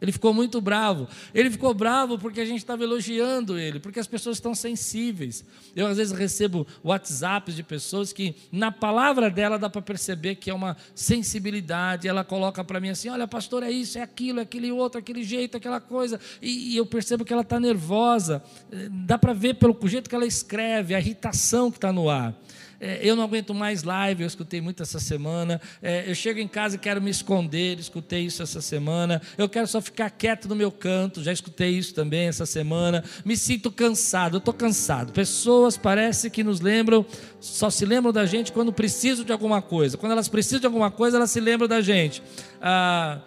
Ele 0.00 0.12
ficou 0.12 0.32
muito 0.32 0.60
bravo. 0.60 1.06
Ele 1.34 1.50
ficou 1.50 1.74
bravo 1.74 2.18
porque 2.18 2.40
a 2.40 2.44
gente 2.44 2.58
estava 2.58 2.82
elogiando 2.82 3.58
ele, 3.58 3.78
porque 3.78 4.00
as 4.00 4.06
pessoas 4.06 4.38
estão 4.38 4.54
sensíveis. 4.54 5.44
Eu 5.76 5.86
às 5.86 5.98
vezes 5.98 6.12
recebo 6.12 6.66
WhatsApps 6.82 7.54
de 7.54 7.62
pessoas 7.62 8.12
que 8.12 8.34
na 8.50 8.72
palavra 8.72 9.28
dela 9.28 9.58
dá 9.58 9.68
para 9.68 9.82
perceber 9.82 10.36
que 10.36 10.50
é 10.50 10.54
uma 10.54 10.76
sensibilidade. 10.94 12.08
Ela 12.08 12.24
coloca 12.24 12.64
para 12.64 12.80
mim 12.80 12.88
assim: 12.88 13.10
olha, 13.10 13.28
pastor, 13.28 13.62
é 13.62 13.70
isso, 13.70 13.98
é 13.98 14.02
aquilo, 14.02 14.40
é 14.40 14.42
aquele 14.42 14.72
outro, 14.72 14.98
aquele 14.98 15.22
jeito, 15.22 15.56
aquela 15.56 15.80
coisa. 15.80 16.18
E, 16.40 16.72
e 16.72 16.76
eu 16.76 16.86
percebo 16.86 17.24
que 17.24 17.32
ela 17.32 17.42
está 17.42 17.60
nervosa. 17.60 18.42
Dá 18.90 19.18
para 19.18 19.34
ver 19.34 19.54
pelo 19.54 19.76
jeito 19.86 20.08
que 20.08 20.14
ela 20.14 20.26
escreve, 20.26 20.94
a 20.94 20.98
irritação 20.98 21.70
que 21.70 21.76
está 21.76 21.92
no 21.92 22.08
ar 22.08 22.34
é, 22.80 22.98
eu 23.02 23.14
não 23.14 23.24
aguento 23.24 23.52
mais 23.52 23.82
live, 23.82 24.22
eu 24.22 24.26
escutei 24.26 24.60
muito 24.62 24.82
essa 24.82 24.98
semana. 24.98 25.60
É, 25.82 26.10
eu 26.10 26.14
chego 26.14 26.40
em 26.40 26.48
casa 26.48 26.76
e 26.76 26.78
quero 26.78 27.00
me 27.02 27.10
esconder, 27.10 27.78
escutei 27.78 28.22
isso 28.24 28.42
essa 28.42 28.62
semana. 28.62 29.20
Eu 29.36 29.50
quero 29.50 29.66
só 29.66 29.82
ficar 29.82 30.08
quieto 30.08 30.48
no 30.48 30.56
meu 30.56 30.72
canto, 30.72 31.22
já 31.22 31.30
escutei 31.30 31.70
isso 31.70 31.94
também 31.94 32.26
essa 32.26 32.46
semana. 32.46 33.04
Me 33.22 33.36
sinto 33.36 33.70
cansado, 33.70 34.36
eu 34.36 34.38
estou 34.38 34.54
cansado. 34.54 35.12
Pessoas 35.12 35.76
parece 35.76 36.30
que 36.30 36.42
nos 36.42 36.60
lembram, 36.60 37.04
só 37.38 37.68
se 37.68 37.84
lembram 37.84 38.12
da 38.12 38.24
gente 38.24 38.50
quando 38.50 38.72
precisam 38.72 39.26
de 39.26 39.32
alguma 39.32 39.60
coisa. 39.60 39.98
Quando 39.98 40.12
elas 40.12 40.28
precisam 40.28 40.60
de 40.60 40.66
alguma 40.66 40.90
coisa, 40.90 41.18
elas 41.18 41.30
se 41.30 41.40
lembram 41.40 41.68
da 41.68 41.82
gente. 41.82 42.22
Ah, 42.62 43.20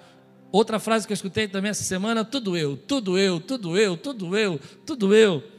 outra 0.51 0.79
frase 0.79 1.05
que 1.05 1.13
eu 1.13 1.15
escutei 1.15 1.48
também 1.48 1.69
essa 1.69 1.83
semana: 1.83 2.25
tudo 2.25 2.57
eu, 2.57 2.75
tudo 2.75 3.19
eu, 3.19 3.39
tudo 3.39 3.77
eu, 3.77 3.95
tudo 3.95 4.36
eu, 4.36 4.60
tudo 4.83 5.13
eu. 5.13 5.52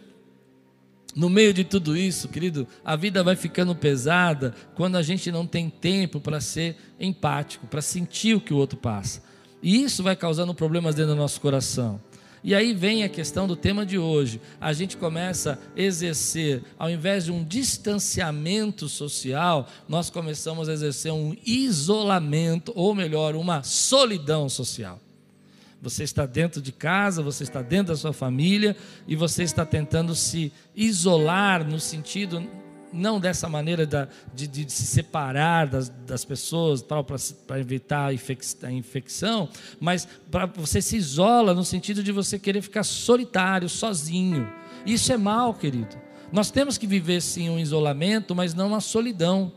No 1.15 1.31
meio 1.31 1.55
de 1.55 1.63
tudo 1.63 1.97
isso, 1.97 2.29
querido, 2.29 2.67
a 2.85 2.97
vida 2.97 3.23
vai 3.23 3.37
ficando 3.37 3.75
pesada 3.75 4.53
quando 4.75 4.97
a 4.97 5.03
gente 5.03 5.31
não 5.31 5.47
tem 5.47 5.71
tempo 5.71 6.21
para 6.21 6.41
ser 6.41 6.77
empático, 6.99 7.67
para 7.67 7.81
sentir 7.81 8.35
o 8.35 8.41
que 8.41 8.53
o 8.53 8.57
outro 8.57 8.77
passa. 8.77 9.23
E 9.63 9.83
isso 9.83 10.03
vai 10.03 10.17
causando 10.17 10.55
problemas 10.55 10.95
dentro 10.95 11.15
do 11.15 11.19
nosso 11.19 11.41
coração. 11.41 12.01
E 12.43 12.55
aí 12.55 12.75
vem 12.75 13.05
a 13.05 13.09
questão 13.09 13.47
do 13.47 13.57
tema 13.57 13.87
de 13.87 13.97
hoje. 13.97 14.39
A 14.61 14.75
gente 14.75 14.99
começa 14.99 15.59
a 15.75 15.81
exercer, 15.81 16.63
ao 16.79 16.91
invés 16.91 17.25
de 17.25 17.33
um 17.33 17.43
distanciamento 17.43 18.87
social, 18.87 19.67
nós 19.89 20.11
começamos 20.11 20.69
a 20.69 20.75
exercer 20.75 21.11
um 21.11 21.35
isolamento, 21.47 22.71
ou 22.75 22.95
melhor, 22.95 23.35
uma 23.35 23.63
solidão 23.63 24.49
social. 24.51 25.01
Você 25.85 26.03
está 26.03 26.25
dentro 26.25 26.63
de 26.63 26.73
casa, 26.73 27.23
você 27.23 27.43
está 27.43 27.61
dentro 27.61 27.93
da 27.93 27.97
sua 27.97 28.15
família 28.15 28.75
e 29.07 29.15
você 29.15 29.43
está 29.43 29.67
tentando 29.67 30.15
se 30.15 30.51
isolar 30.75 31.63
no 31.63 31.79
sentido 31.79 32.43
não 32.91 33.21
dessa 33.21 33.49
maneira 33.49 33.85
da, 33.85 34.09
de, 34.33 34.47
de, 34.47 34.73
se 34.73 34.87
separar 34.87 35.67
das, 35.67 35.89
das 35.89 36.25
pessoas 36.25 36.81
para 36.81 37.61
evitar 37.61 38.07
a, 38.07 38.15
infec, 38.15 38.41
a 38.63 38.71
infecção, 38.71 39.49
mas 39.81 40.09
para 40.31 40.47
você 40.47 40.81
se 40.81 40.97
isola 40.97 41.53
no 41.53 41.65
sentido 41.65 42.03
de 42.03 42.13
você 42.13 42.39
querer 42.39 42.63
ficar 42.63 42.85
solitário, 42.85 43.69
sozinho. 43.69 44.51
Isso 44.87 45.13
é 45.13 45.17
mal, 45.17 45.53
querido. 45.53 45.97
Nós 46.33 46.51
temos 46.51 46.79
que 46.79 46.87
viver 46.87 47.21
sim 47.21 47.51
um 47.51 47.59
isolamento, 47.59 48.35
mas 48.35 48.55
não 48.55 48.69
uma 48.69 48.81
solidão. 48.81 49.53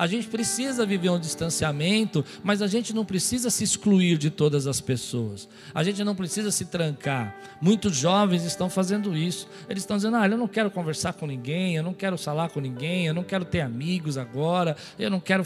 A 0.00 0.06
gente 0.06 0.28
precisa 0.28 0.86
viver 0.86 1.10
um 1.10 1.20
distanciamento, 1.20 2.24
mas 2.42 2.62
a 2.62 2.66
gente 2.66 2.94
não 2.94 3.04
precisa 3.04 3.50
se 3.50 3.62
excluir 3.62 4.16
de 4.16 4.30
todas 4.30 4.66
as 4.66 4.80
pessoas. 4.80 5.46
A 5.74 5.84
gente 5.84 6.02
não 6.02 6.14
precisa 6.14 6.50
se 6.50 6.64
trancar. 6.64 7.36
Muitos 7.60 7.96
jovens 7.96 8.42
estão 8.44 8.70
fazendo 8.70 9.14
isso. 9.14 9.46
Eles 9.68 9.82
estão 9.82 9.98
dizendo: 9.98 10.16
ah, 10.16 10.26
eu 10.26 10.38
não 10.38 10.48
quero 10.48 10.70
conversar 10.70 11.12
com 11.12 11.26
ninguém, 11.26 11.76
eu 11.76 11.82
não 11.82 11.92
quero 11.92 12.16
falar 12.16 12.48
com 12.48 12.60
ninguém, 12.60 13.08
eu 13.08 13.12
não 13.12 13.22
quero 13.22 13.44
ter 13.44 13.60
amigos 13.60 14.16
agora, 14.16 14.74
eu 14.98 15.10
não 15.10 15.20
quero 15.20 15.44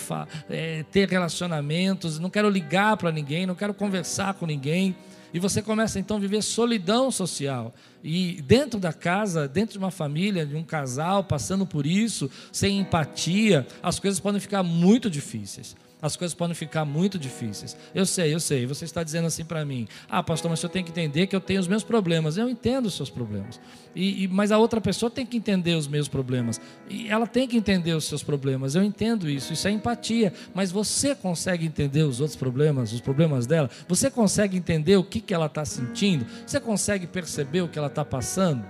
é, 0.49 0.85
ter 0.85 1.09
relacionamentos, 1.09 2.21
não 2.21 2.31
quero 2.31 2.49
ligar 2.49 2.97
para 2.97 3.11
ninguém, 3.11 3.47
não 3.47 3.57
quero 3.57 3.75
conversar 3.75 4.35
com 4.35 4.47
ninguém. 4.47 4.95
E 5.33 5.41
você 5.41 5.61
começa 5.61 5.99
então 5.99 6.17
a 6.17 6.21
viver 6.21 6.43
solidão 6.43 7.11
social. 7.11 7.75
E 8.05 8.43
dentro 8.43 8.79
da 8.79 8.93
casa, 8.93 9.49
dentro 9.49 9.73
de 9.73 9.79
uma 9.79 9.91
família, 9.91 10.45
de 10.45 10.55
um 10.55 10.63
casal, 10.63 11.25
passando 11.25 11.65
por 11.65 11.87
isso, 11.87 12.31
sem 12.53 12.79
empatia, 12.79 13.67
as 13.83 13.99
coisas 13.99 14.21
podem 14.21 14.39
ficar 14.39 14.63
muito 14.63 15.09
difíceis 15.09 15.75
as 16.05 16.17
coisas 16.17 16.35
podem 16.35 16.55
ficar 16.55 16.85
muito 16.85 17.19
difíceis. 17.19 17.75
Eu 17.95 18.05
sei, 18.05 18.35
eu 18.35 18.39
sei. 18.39 18.67
Você 18.67 18.85
está 18.85 19.03
dizendo 19.03 19.27
assim 19.27 19.43
para 19.43 19.65
mim: 19.65 19.89
Ah, 20.07 20.23
pastor, 20.23 20.51
mas 20.51 20.63
eu 20.63 20.69
tenho 20.69 20.85
que 20.85 20.91
entender 20.91 21.27
que 21.27 21.35
eu 21.35 21.41
tenho 21.41 21.59
os 21.59 21.67
meus 21.67 21.83
problemas. 21.83 22.37
Eu 22.37 22.47
entendo 22.47 22.87
os 22.87 22.95
seus 22.95 23.09
problemas. 23.09 23.59
E, 23.95 24.25
e, 24.25 24.29
mas 24.29 24.53
a 24.53 24.59
outra 24.59 24.83
pessoa 24.83 25.11
tem 25.11 25.25
que 25.25 25.39
entender 25.39 25.75
os 25.75 25.89
meus 25.89 26.07
problemas. 26.07 26.61
E 26.91 27.09
ela 27.09 27.27
tem 27.27 27.49
que 27.49 27.57
entender 27.57 27.95
os 27.95 28.05
seus 28.05 28.23
problemas. 28.23 28.75
Eu 28.75 28.83
entendo 28.83 29.31
isso. 29.31 29.55
Isso 29.55 29.67
é 29.67 29.71
empatia. 29.71 30.35
Mas 30.55 30.71
você 30.71 31.15
consegue 31.15 31.65
entender 31.65 32.03
os 32.03 32.21
outros 32.21 32.37
problemas, 32.37 32.93
os 32.93 33.01
problemas 33.01 33.47
dela? 33.47 33.71
Você 33.89 34.11
consegue 34.11 34.59
entender 34.59 34.97
o 34.97 35.05
que, 35.05 35.23
que 35.23 35.33
ela 35.33 35.47
está 35.47 35.65
sentindo? 35.65 36.27
Você 36.47 36.61
consegue 36.61 37.07
perceber 37.07 37.63
o 37.63 37.69
que 37.69 37.79
ela 37.79 37.89
está 37.89 38.05
passando? 38.05 38.63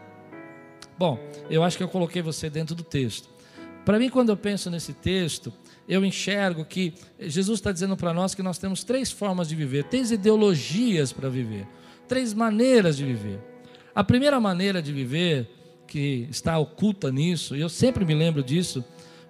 Bom, 0.97 1.19
eu 1.51 1.65
acho 1.65 1.77
que 1.77 1.83
eu 1.83 1.89
coloquei 1.89 2.23
você 2.23 2.49
dentro 2.49 2.77
do 2.77 2.85
texto. 2.85 3.29
Para 3.85 3.99
mim, 3.99 4.09
quando 4.09 4.31
eu 4.31 4.37
penso 4.37 4.71
nesse 4.71 4.95
texto, 4.95 5.53
eu 5.89 6.05
enxergo 6.05 6.65
que 6.65 6.95
Jesus 7.21 7.59
está 7.59 7.71
dizendo 7.71 7.97
para 7.97 8.13
nós 8.13 8.35
que 8.35 8.43
nós 8.43 8.59
temos 8.59 8.85
três 8.85 9.11
formas 9.11 9.49
de 9.49 9.55
viver, 9.55 9.85
três 9.85 10.11
ideologias 10.11 11.13
para 11.13 11.29
viver, 11.29 11.67
três 12.09 12.33
maneiras 12.33 12.97
de 12.97 13.05
viver. 13.05 13.41
A 13.95 14.03
primeira 14.03 14.41
maneira 14.41 14.83
de 14.83 14.93
viver, 14.93 15.49
que 15.87 16.27
está 16.31 16.59
oculta 16.59 17.13
nisso, 17.13 17.55
e 17.55 17.61
eu 17.61 17.69
sempre 17.69 18.05
me 18.05 18.15
lembro 18.15 18.43
disso, 18.43 18.85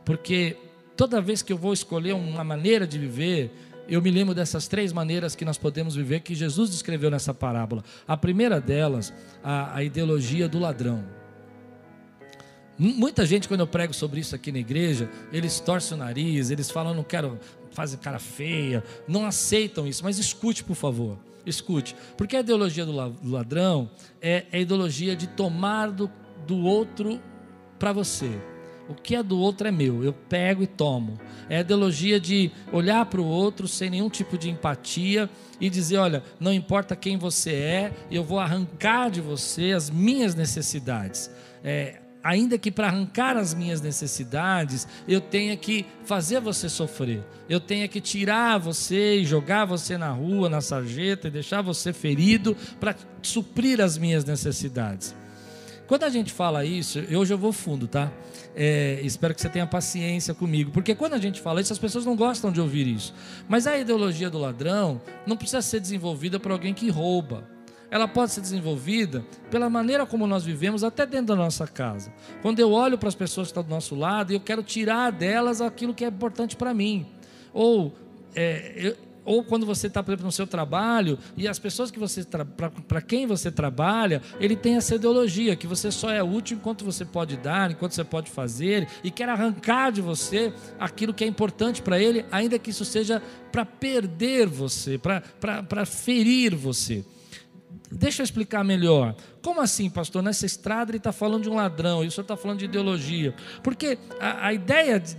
porque 0.04 0.56
toda 0.96 1.20
vez 1.20 1.42
que 1.42 1.52
eu 1.52 1.58
vou 1.58 1.72
escolher 1.72 2.14
uma 2.14 2.44
maneira 2.44 2.86
de 2.86 2.98
viver, 2.98 3.50
eu 3.88 4.00
me 4.00 4.10
lembro 4.10 4.34
dessas 4.34 4.66
três 4.66 4.92
maneiras 4.92 5.34
que 5.34 5.44
nós 5.44 5.58
podemos 5.58 5.94
viver 5.94 6.20
que 6.20 6.34
Jesus 6.34 6.70
descreveu 6.70 7.10
nessa 7.10 7.34
parábola. 7.34 7.84
A 8.06 8.16
primeira 8.16 8.60
delas, 8.60 9.12
a, 9.42 9.76
a 9.76 9.84
ideologia 9.84 10.48
do 10.48 10.58
ladrão. 10.58 11.04
Muita 12.76 13.24
gente, 13.24 13.46
quando 13.46 13.60
eu 13.60 13.66
prego 13.66 13.94
sobre 13.94 14.20
isso 14.20 14.34
aqui 14.34 14.50
na 14.50 14.58
igreja, 14.58 15.08
eles 15.32 15.60
torcem 15.60 15.96
o 15.96 16.00
nariz, 16.00 16.50
eles 16.50 16.70
falam, 16.70 16.92
não 16.92 17.04
quero, 17.04 17.38
fazem 17.70 17.98
cara 17.98 18.18
feia, 18.18 18.82
não 19.06 19.24
aceitam 19.26 19.86
isso, 19.86 20.02
mas 20.02 20.18
escute, 20.18 20.64
por 20.64 20.74
favor, 20.74 21.16
escute, 21.46 21.94
porque 22.16 22.36
a 22.36 22.40
ideologia 22.40 22.84
do 22.84 22.92
ladrão 23.22 23.88
é, 24.20 24.44
é 24.50 24.58
a 24.58 24.60
ideologia 24.60 25.14
de 25.14 25.28
tomar 25.28 25.92
do, 25.92 26.10
do 26.46 26.58
outro 26.58 27.20
para 27.78 27.92
você. 27.92 28.30
O 28.88 28.94
que 28.94 29.16
é 29.16 29.22
do 29.22 29.38
outro 29.38 29.66
é 29.66 29.70
meu, 29.70 30.04
eu 30.04 30.12
pego 30.12 30.62
e 30.62 30.66
tomo. 30.66 31.18
É 31.48 31.58
a 31.58 31.60
ideologia 31.60 32.20
de 32.20 32.50
olhar 32.70 33.06
para 33.06 33.20
o 33.20 33.24
outro 33.24 33.66
sem 33.66 33.88
nenhum 33.88 34.10
tipo 34.10 34.36
de 34.36 34.50
empatia 34.50 35.30
e 35.58 35.70
dizer: 35.70 35.96
olha, 35.96 36.22
não 36.38 36.52
importa 36.52 36.94
quem 36.94 37.16
você 37.16 37.52
é, 37.52 37.92
eu 38.10 38.22
vou 38.22 38.38
arrancar 38.38 39.10
de 39.10 39.22
você 39.22 39.72
as 39.72 39.88
minhas 39.88 40.34
necessidades. 40.34 41.30
É, 41.62 42.00
ainda 42.24 42.56
que 42.56 42.70
para 42.70 42.86
arrancar 42.86 43.36
as 43.36 43.52
minhas 43.52 43.82
necessidades, 43.82 44.88
eu 45.06 45.20
tenha 45.20 45.54
que 45.58 45.84
fazer 46.06 46.40
você 46.40 46.70
sofrer. 46.70 47.22
Eu 47.46 47.60
tenha 47.60 47.86
que 47.86 48.00
tirar 48.00 48.58
você 48.58 49.16
e 49.16 49.24
jogar 49.26 49.66
você 49.66 49.98
na 49.98 50.10
rua, 50.10 50.48
na 50.48 50.62
sarjeta 50.62 51.28
e 51.28 51.30
deixar 51.30 51.60
você 51.60 51.92
ferido 51.92 52.56
para 52.80 52.96
suprir 53.20 53.78
as 53.82 53.98
minhas 53.98 54.24
necessidades. 54.24 55.14
Quando 55.86 56.04
a 56.04 56.08
gente 56.08 56.32
fala 56.32 56.64
isso, 56.64 56.98
hoje 57.14 57.34
eu 57.34 57.36
vou 57.36 57.52
fundo, 57.52 57.86
tá? 57.86 58.10
É, 58.56 59.00
espero 59.02 59.34
que 59.34 59.40
você 59.42 59.50
tenha 59.50 59.66
paciência 59.66 60.32
comigo, 60.32 60.70
porque 60.70 60.94
quando 60.94 61.12
a 61.12 61.18
gente 61.18 61.42
fala 61.42 61.60
isso, 61.60 61.74
as 61.74 61.78
pessoas 61.78 62.06
não 62.06 62.16
gostam 62.16 62.50
de 62.50 62.58
ouvir 62.58 62.86
isso. 62.86 63.12
Mas 63.46 63.66
a 63.66 63.76
ideologia 63.76 64.30
do 64.30 64.38
ladrão 64.38 65.02
não 65.26 65.36
precisa 65.36 65.60
ser 65.60 65.80
desenvolvida 65.80 66.40
por 66.40 66.52
alguém 66.52 66.72
que 66.72 66.88
rouba 66.88 67.53
ela 67.94 68.08
pode 68.08 68.32
ser 68.32 68.40
desenvolvida 68.40 69.24
pela 69.52 69.70
maneira 69.70 70.04
como 70.04 70.26
nós 70.26 70.42
vivemos, 70.44 70.82
até 70.82 71.06
dentro 71.06 71.26
da 71.26 71.36
nossa 71.36 71.64
casa. 71.64 72.12
Quando 72.42 72.58
eu 72.58 72.72
olho 72.72 72.98
para 72.98 73.08
as 73.08 73.14
pessoas 73.14 73.46
que 73.46 73.50
estão 73.52 73.62
do 73.62 73.70
nosso 73.70 73.94
lado, 73.94 74.32
eu 74.32 74.40
quero 74.40 74.64
tirar 74.64 75.12
delas 75.12 75.60
aquilo 75.60 75.94
que 75.94 76.04
é 76.04 76.08
importante 76.08 76.56
para 76.56 76.74
mim. 76.74 77.06
Ou 77.52 77.94
é, 78.34 78.72
eu, 78.74 78.96
ou 79.24 79.44
quando 79.44 79.64
você 79.64 79.86
está, 79.86 80.02
por 80.02 80.10
exemplo, 80.10 80.26
no 80.26 80.32
seu 80.32 80.44
trabalho, 80.44 81.16
e 81.36 81.46
as 81.46 81.56
pessoas 81.60 81.88
que 81.88 81.98
você 82.00 82.26
para 82.88 83.00
quem 83.00 83.28
você 83.28 83.48
trabalha, 83.48 84.20
ele 84.40 84.56
tem 84.56 84.74
essa 84.74 84.96
ideologia 84.96 85.54
que 85.54 85.68
você 85.68 85.92
só 85.92 86.10
é 86.10 86.20
útil 86.20 86.56
enquanto 86.56 86.84
você 86.84 87.04
pode 87.04 87.36
dar, 87.36 87.70
enquanto 87.70 87.92
você 87.92 88.02
pode 88.02 88.28
fazer, 88.28 88.88
e 89.04 89.10
quer 89.12 89.28
arrancar 89.28 89.92
de 89.92 90.00
você 90.00 90.52
aquilo 90.80 91.14
que 91.14 91.22
é 91.22 91.28
importante 91.28 91.80
para 91.80 91.96
ele, 92.00 92.24
ainda 92.32 92.58
que 92.58 92.70
isso 92.70 92.84
seja 92.84 93.22
para 93.52 93.64
perder 93.64 94.48
você, 94.48 94.98
para 94.98 95.86
ferir 95.86 96.56
você. 96.56 97.04
Deixa 97.90 98.22
eu 98.22 98.24
explicar 98.24 98.64
melhor. 98.64 99.14
Como 99.42 99.60
assim, 99.60 99.88
pastor? 99.88 100.22
Nessa 100.22 100.46
estrada 100.46 100.90
ele 100.90 100.98
está 100.98 101.12
falando 101.12 101.44
de 101.44 101.50
um 101.50 101.54
ladrão, 101.54 102.02
e 102.02 102.08
o 102.08 102.10
senhor 102.10 102.22
está 102.22 102.36
falando 102.36 102.58
de 102.58 102.64
ideologia. 102.64 103.34
Porque 103.62 103.98
a, 104.20 104.48
a 104.48 104.52
ideia 104.52 104.98
de, 104.98 105.16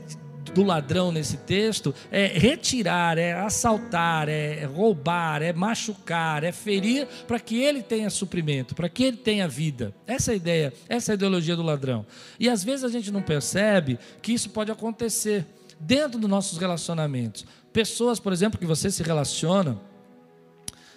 do 0.54 0.64
ladrão 0.64 1.12
nesse 1.12 1.38
texto 1.38 1.94
é 2.12 2.28
retirar, 2.28 3.18
é 3.18 3.34
assaltar, 3.34 4.30
é 4.30 4.66
roubar, 4.66 5.42
é 5.42 5.54
machucar, 5.54 6.44
é 6.44 6.52
ferir 6.52 7.08
para 7.28 7.40
que 7.40 7.62
ele 7.62 7.82
tenha 7.82 8.10
suprimento, 8.10 8.76
para 8.76 8.90
que 8.90 9.04
ele 9.04 9.18
tenha 9.18 9.48
vida. 9.48 9.94
Essa 10.08 10.32
é 10.32 10.34
a 10.34 10.38
ideia, 10.38 10.74
essa 10.88 11.12
é 11.12 11.14
a 11.14 11.16
ideologia 11.16 11.56
do 11.56 11.64
ladrão. 11.64 12.06
E 12.40 12.50
às 12.50 12.64
vezes 12.64 12.84
a 12.84 12.90
gente 12.90 13.12
não 13.12 13.22
percebe 13.22 14.00
que 14.22 14.34
isso 14.34 14.50
pode 14.50 14.72
acontecer 14.72 15.46
dentro 15.80 16.20
dos 16.20 16.30
nossos 16.30 16.58
relacionamentos. 16.58 17.46
Pessoas, 17.74 18.20
por 18.20 18.32
exemplo, 18.32 18.60
que 18.60 18.66
você 18.66 18.90
se 18.90 19.04
relaciona, 19.04 19.78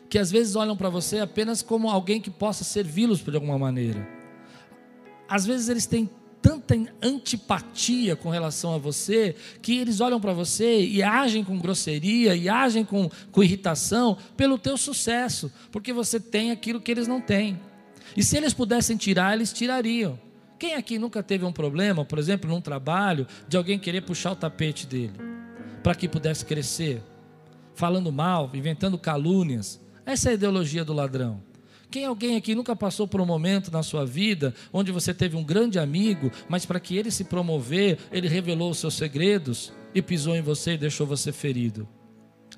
que 0.08 0.18
às 0.18 0.30
vezes 0.30 0.56
olham 0.56 0.76
para 0.76 0.88
você 0.88 1.18
apenas 1.18 1.62
como 1.62 1.90
alguém 1.90 2.20
que 2.20 2.30
possa 2.30 2.64
servi-los 2.64 3.20
de 3.20 3.34
alguma 3.34 3.58
maneira. 3.58 4.08
Às 5.28 5.44
vezes 5.44 5.68
eles 5.68 5.86
têm 5.86 6.08
tanta 6.40 6.74
antipatia 7.02 8.16
com 8.16 8.30
relação 8.30 8.74
a 8.74 8.78
você, 8.78 9.34
que 9.60 9.76
eles 9.76 10.00
olham 10.00 10.20
para 10.20 10.32
você 10.32 10.80
e 10.82 11.02
agem 11.02 11.44
com 11.44 11.58
grosseria, 11.58 12.34
e 12.34 12.48
agem 12.48 12.84
com, 12.84 13.10
com 13.30 13.42
irritação 13.42 14.16
pelo 14.36 14.56
teu 14.56 14.76
sucesso, 14.76 15.52
porque 15.70 15.92
você 15.92 16.18
tem 16.18 16.50
aquilo 16.50 16.80
que 16.80 16.90
eles 16.90 17.08
não 17.08 17.20
têm. 17.20 17.60
E 18.16 18.22
se 18.22 18.36
eles 18.36 18.54
pudessem 18.54 18.96
tirar, 18.96 19.34
eles 19.34 19.52
tirariam. 19.52 20.18
Quem 20.58 20.74
aqui 20.74 20.98
nunca 20.98 21.22
teve 21.22 21.44
um 21.44 21.52
problema, 21.52 22.04
por 22.04 22.18
exemplo, 22.18 22.48
num 22.48 22.60
trabalho, 22.60 23.26
de 23.48 23.56
alguém 23.56 23.78
querer 23.78 24.00
puxar 24.02 24.32
o 24.32 24.36
tapete 24.36 24.86
dele, 24.86 25.12
para 25.82 25.94
que 25.94 26.08
pudesse 26.08 26.44
crescer, 26.44 27.02
falando 27.74 28.10
mal, 28.10 28.50
inventando 28.54 28.98
calúnias? 28.98 29.80
Essa 30.08 30.30
é 30.30 30.32
a 30.32 30.34
ideologia 30.36 30.86
do 30.86 30.94
ladrão. 30.94 31.42
Quem 31.90 32.06
alguém 32.06 32.34
aqui 32.34 32.54
nunca 32.54 32.74
passou 32.74 33.06
por 33.06 33.20
um 33.20 33.26
momento 33.26 33.70
na 33.70 33.82
sua 33.82 34.06
vida 34.06 34.54
onde 34.72 34.90
você 34.90 35.12
teve 35.12 35.36
um 35.36 35.44
grande 35.44 35.78
amigo, 35.78 36.32
mas 36.48 36.64
para 36.64 36.80
que 36.80 36.96
ele 36.96 37.10
se 37.10 37.24
promover, 37.24 37.98
ele 38.10 38.26
revelou 38.26 38.70
os 38.70 38.78
seus 38.78 38.94
segredos 38.94 39.70
e 39.94 40.00
pisou 40.00 40.34
em 40.34 40.40
você 40.40 40.72
e 40.72 40.78
deixou 40.78 41.06
você 41.06 41.30
ferido? 41.30 41.86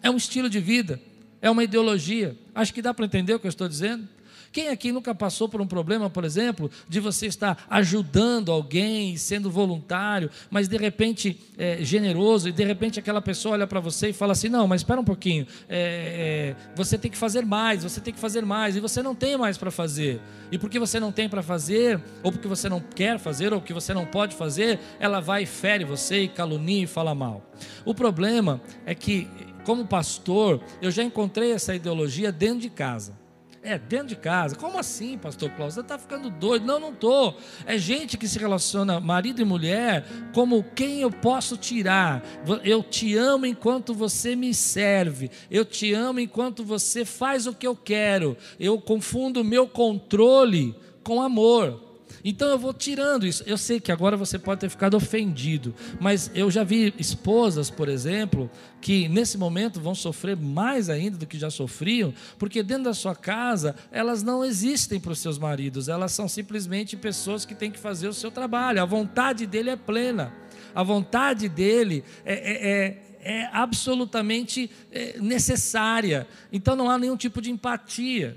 É 0.01 0.09
um 0.09 0.17
estilo 0.17 0.49
de 0.49 0.61
vida, 0.61 1.01
é 1.43 1.51
uma 1.51 1.65
ideologia. 1.65 2.39
Acho 2.55 2.73
que 2.73 2.81
dá 2.81 2.95
para 2.95 3.05
entender 3.05 3.35
o 3.35 3.41
que 3.41 3.49
eu 3.49 3.51
estou 3.51 3.67
dizendo. 3.67 4.09
Quem 4.53 4.69
aqui 4.69 4.91
nunca 4.91 5.15
passou 5.15 5.49
por 5.49 5.61
um 5.61 5.67
problema, 5.67 6.11
por 6.11 6.25
exemplo, 6.25 6.69
de 6.89 6.99
você 6.99 7.27
estar 7.27 7.67
ajudando 7.71 8.51
alguém, 8.51 9.17
sendo 9.17 9.49
voluntário, 9.49 10.29
mas 10.51 10.67
de 10.67 10.77
repente 10.77 11.39
é, 11.57 11.79
generoso, 11.85 12.49
e 12.49 12.53
de 12.53 12.65
repente 12.65 12.99
aquela 12.99 13.23
pessoa 13.23 13.55
olha 13.55 13.67
para 13.67 13.79
você 13.79 14.09
e 14.09 14.13
fala 14.13 14.33
assim: 14.33 14.49
não, 14.49 14.67
mas 14.67 14.81
espera 14.81 15.01
um 15.01 15.05
pouquinho, 15.05 15.47
é, 15.69 16.57
é, 16.59 16.71
você 16.75 16.99
tem 16.99 17.09
que 17.09 17.17
fazer 17.17 17.47
mais, 17.47 17.85
você 17.85 18.01
tem 18.01 18.13
que 18.13 18.19
fazer 18.19 18.45
mais, 18.45 18.75
e 18.75 18.81
você 18.81 19.03
não 19.03 19.15
tem 19.15 19.37
mais 19.37 19.57
para 19.57 19.71
fazer. 19.71 20.21
E 20.51 20.59
porque 20.59 20.81
você 20.81 20.99
não 20.99 21.13
tem 21.13 21.29
para 21.29 21.43
fazer, 21.43 22.01
ou 22.23 22.33
porque 22.33 22.49
você 22.49 22.69
não 22.69 22.81
quer 22.81 23.21
fazer, 23.21 23.53
ou 23.53 23.61
porque 23.61 23.73
você 23.73 23.95
não 23.95 24.05
pode 24.05 24.35
fazer, 24.35 24.81
ela 24.99 25.21
vai 25.21 25.45
e 25.45 25.47
fere 25.47 25.85
você, 25.85 26.23
e 26.23 26.29
calunia 26.29 26.83
e 26.83 26.87
fala 26.89 27.15
mal. 27.15 27.49
O 27.85 27.95
problema 27.95 28.61
é 28.85 28.97
que, 28.97 29.29
como 29.65 29.87
pastor, 29.87 30.61
eu 30.83 30.91
já 30.91 31.05
encontrei 31.05 31.53
essa 31.53 31.73
ideologia 31.73 32.33
dentro 32.33 32.59
de 32.59 32.71
casa. 32.71 33.20
É, 33.63 33.79
dentro 33.79 34.07
de 34.07 34.17
casa. 34.17 34.57
Como 34.57 34.79
assim, 34.79 35.19
pastor 35.19 35.51
Cláudio? 35.51 35.75
Você 35.75 35.81
está 35.81 35.99
ficando 35.99 36.31
doido? 36.31 36.65
Não, 36.65 36.81
não 36.81 36.93
estou. 36.93 37.37
É 37.67 37.77
gente 37.77 38.17
que 38.17 38.27
se 38.27 38.39
relaciona, 38.39 38.99
marido 38.99 39.43
e 39.43 39.45
mulher, 39.45 40.07
como 40.33 40.65
quem 40.75 41.03
eu 41.03 41.11
posso 41.11 41.59
tirar. 41.59 42.23
Eu 42.65 42.83
te 42.83 43.15
amo 43.19 43.45
enquanto 43.45 43.93
você 43.93 44.35
me 44.35 44.55
serve. 44.55 45.31
Eu 45.51 45.67
te 45.67 45.93
amo 45.93 46.21
enquanto 46.21 46.65
você 46.65 47.05
faz 47.05 47.47
o 47.47 47.53
que 47.53 47.67
eu 47.67 47.77
quero. 47.77 48.35
Eu 48.59 48.81
confundo 48.81 49.45
meu 49.45 49.69
controle 49.69 50.75
com 51.05 51.21
amor. 51.21 51.90
Então 52.25 52.49
eu 52.49 52.59
vou 52.59 52.73
tirando 52.73 53.27
isso. 53.27 53.43
Eu 53.47 53.57
sei 53.57 53.81
que 53.81 53.91
agora 53.91 54.17
você 54.17 54.39
pode 54.39 54.61
ter 54.61 54.69
ficado 54.69 54.97
ofendido, 54.97 55.75
mas 55.99 56.31
eu 56.35 56.51
já 56.51 56.63
vi 56.63 56.95
esposas, 56.99 57.71
por 57.71 57.89
exemplo, 57.89 58.51
que 58.81 59.09
nesse 59.09 59.39
momento 59.39 59.81
vão 59.81 59.95
sofrer 59.95 60.37
mais 60.37 60.89
ainda 60.91 61.17
do 61.17 61.27
que 61.27 61.39
já 61.39 61.51
sofriam, 61.51 62.13
porque 62.39 62.63
dentro 62.63 62.85
da 62.85 62.95
sua 62.95 63.15
casa 63.15 63.75
elas 63.91 64.23
não 64.23 64.45
existem 64.45 65.01
para 65.01 65.13
os 65.13 65.19
seus 65.19 65.39
maridos, 65.39 65.89
elas 65.89 66.13
são 66.13 66.29
simplesmente 66.29 66.97
pessoas 66.97 67.45
que 67.45 67.55
têm 67.55 67.71
que 67.71 67.79
fazer 67.79 68.09
o 68.09 68.15
seu 68.15 68.31
trabalho. 68.31 68.83
A 68.83 68.87
vontade 68.87 69.47
dele 69.47 69.71
é 69.71 69.77
plena, 69.77 70.33
a 70.75 70.83
vontade 70.83 71.49
dele 71.49 72.05
é, 72.25 72.35
é, 72.35 72.71
é 72.71 73.11
é 73.23 73.49
absolutamente 73.53 74.71
é, 74.91 75.19
necessária. 75.21 76.27
Então 76.51 76.75
não 76.75 76.91
há 76.91 76.99
nenhum 76.99 77.17
tipo 77.17 77.41
de 77.43 77.51
empatia. 77.51 78.37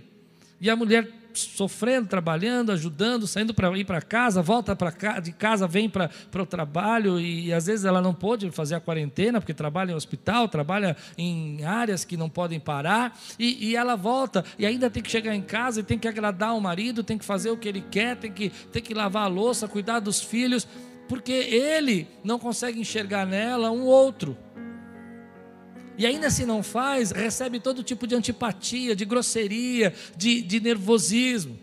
E 0.59 0.69
a 0.69 0.75
mulher 0.75 1.09
sofrendo, 1.33 2.07
trabalhando, 2.07 2.71
ajudando, 2.71 3.27
saindo 3.27 3.53
para 3.53 3.75
ir 3.77 3.85
para 3.85 4.01
casa, 4.01 4.41
volta 4.41 4.75
para 4.75 5.19
de 5.19 5.31
casa, 5.31 5.67
vem 5.67 5.89
para 5.89 6.09
o 6.39 6.45
trabalho 6.45 7.19
e, 7.19 7.47
e, 7.47 7.53
às 7.53 7.65
vezes 7.65 7.85
ela 7.85 8.01
não 8.01 8.13
pôde 8.13 8.49
fazer 8.51 8.75
a 8.75 8.79
quarentena 8.79 9.39
porque 9.39 9.53
trabalha 9.53 9.91
em 9.91 9.95
hospital, 9.95 10.47
trabalha 10.47 10.95
em 11.17 11.63
áreas 11.63 12.05
que 12.05 12.17
não 12.17 12.29
podem 12.29 12.59
parar 12.59 13.17
e, 13.37 13.69
e, 13.69 13.75
ela 13.75 13.95
volta 13.95 14.43
e 14.57 14.65
ainda 14.65 14.89
tem 14.89 15.01
que 15.01 15.11
chegar 15.11 15.35
em 15.35 15.41
casa 15.41 15.79
e 15.79 15.83
tem 15.83 15.97
que 15.97 16.07
agradar 16.07 16.55
o 16.55 16.61
marido, 16.61 17.03
tem 17.03 17.17
que 17.17 17.25
fazer 17.25 17.51
o 17.51 17.57
que 17.57 17.67
ele 17.67 17.83
quer, 17.91 18.17
tem 18.17 18.31
que, 18.31 18.49
tem 18.71 18.81
que 18.81 18.93
lavar 18.93 19.25
a 19.25 19.27
louça, 19.27 19.67
cuidar 19.67 19.99
dos 19.99 20.21
filhos, 20.21 20.67
porque 21.07 21.31
ele 21.31 22.07
não 22.23 22.39
consegue 22.39 22.79
enxergar 22.79 23.25
nela 23.25 23.71
um 23.71 23.83
outro. 23.83 24.37
E 25.97 26.05
ainda 26.05 26.29
se 26.29 26.45
não 26.45 26.63
faz, 26.63 27.11
recebe 27.11 27.59
todo 27.59 27.83
tipo 27.83 28.07
de 28.07 28.15
antipatia, 28.15 28.95
de 28.95 29.05
grosseria, 29.05 29.93
de, 30.17 30.41
de 30.41 30.59
nervosismo. 30.59 31.59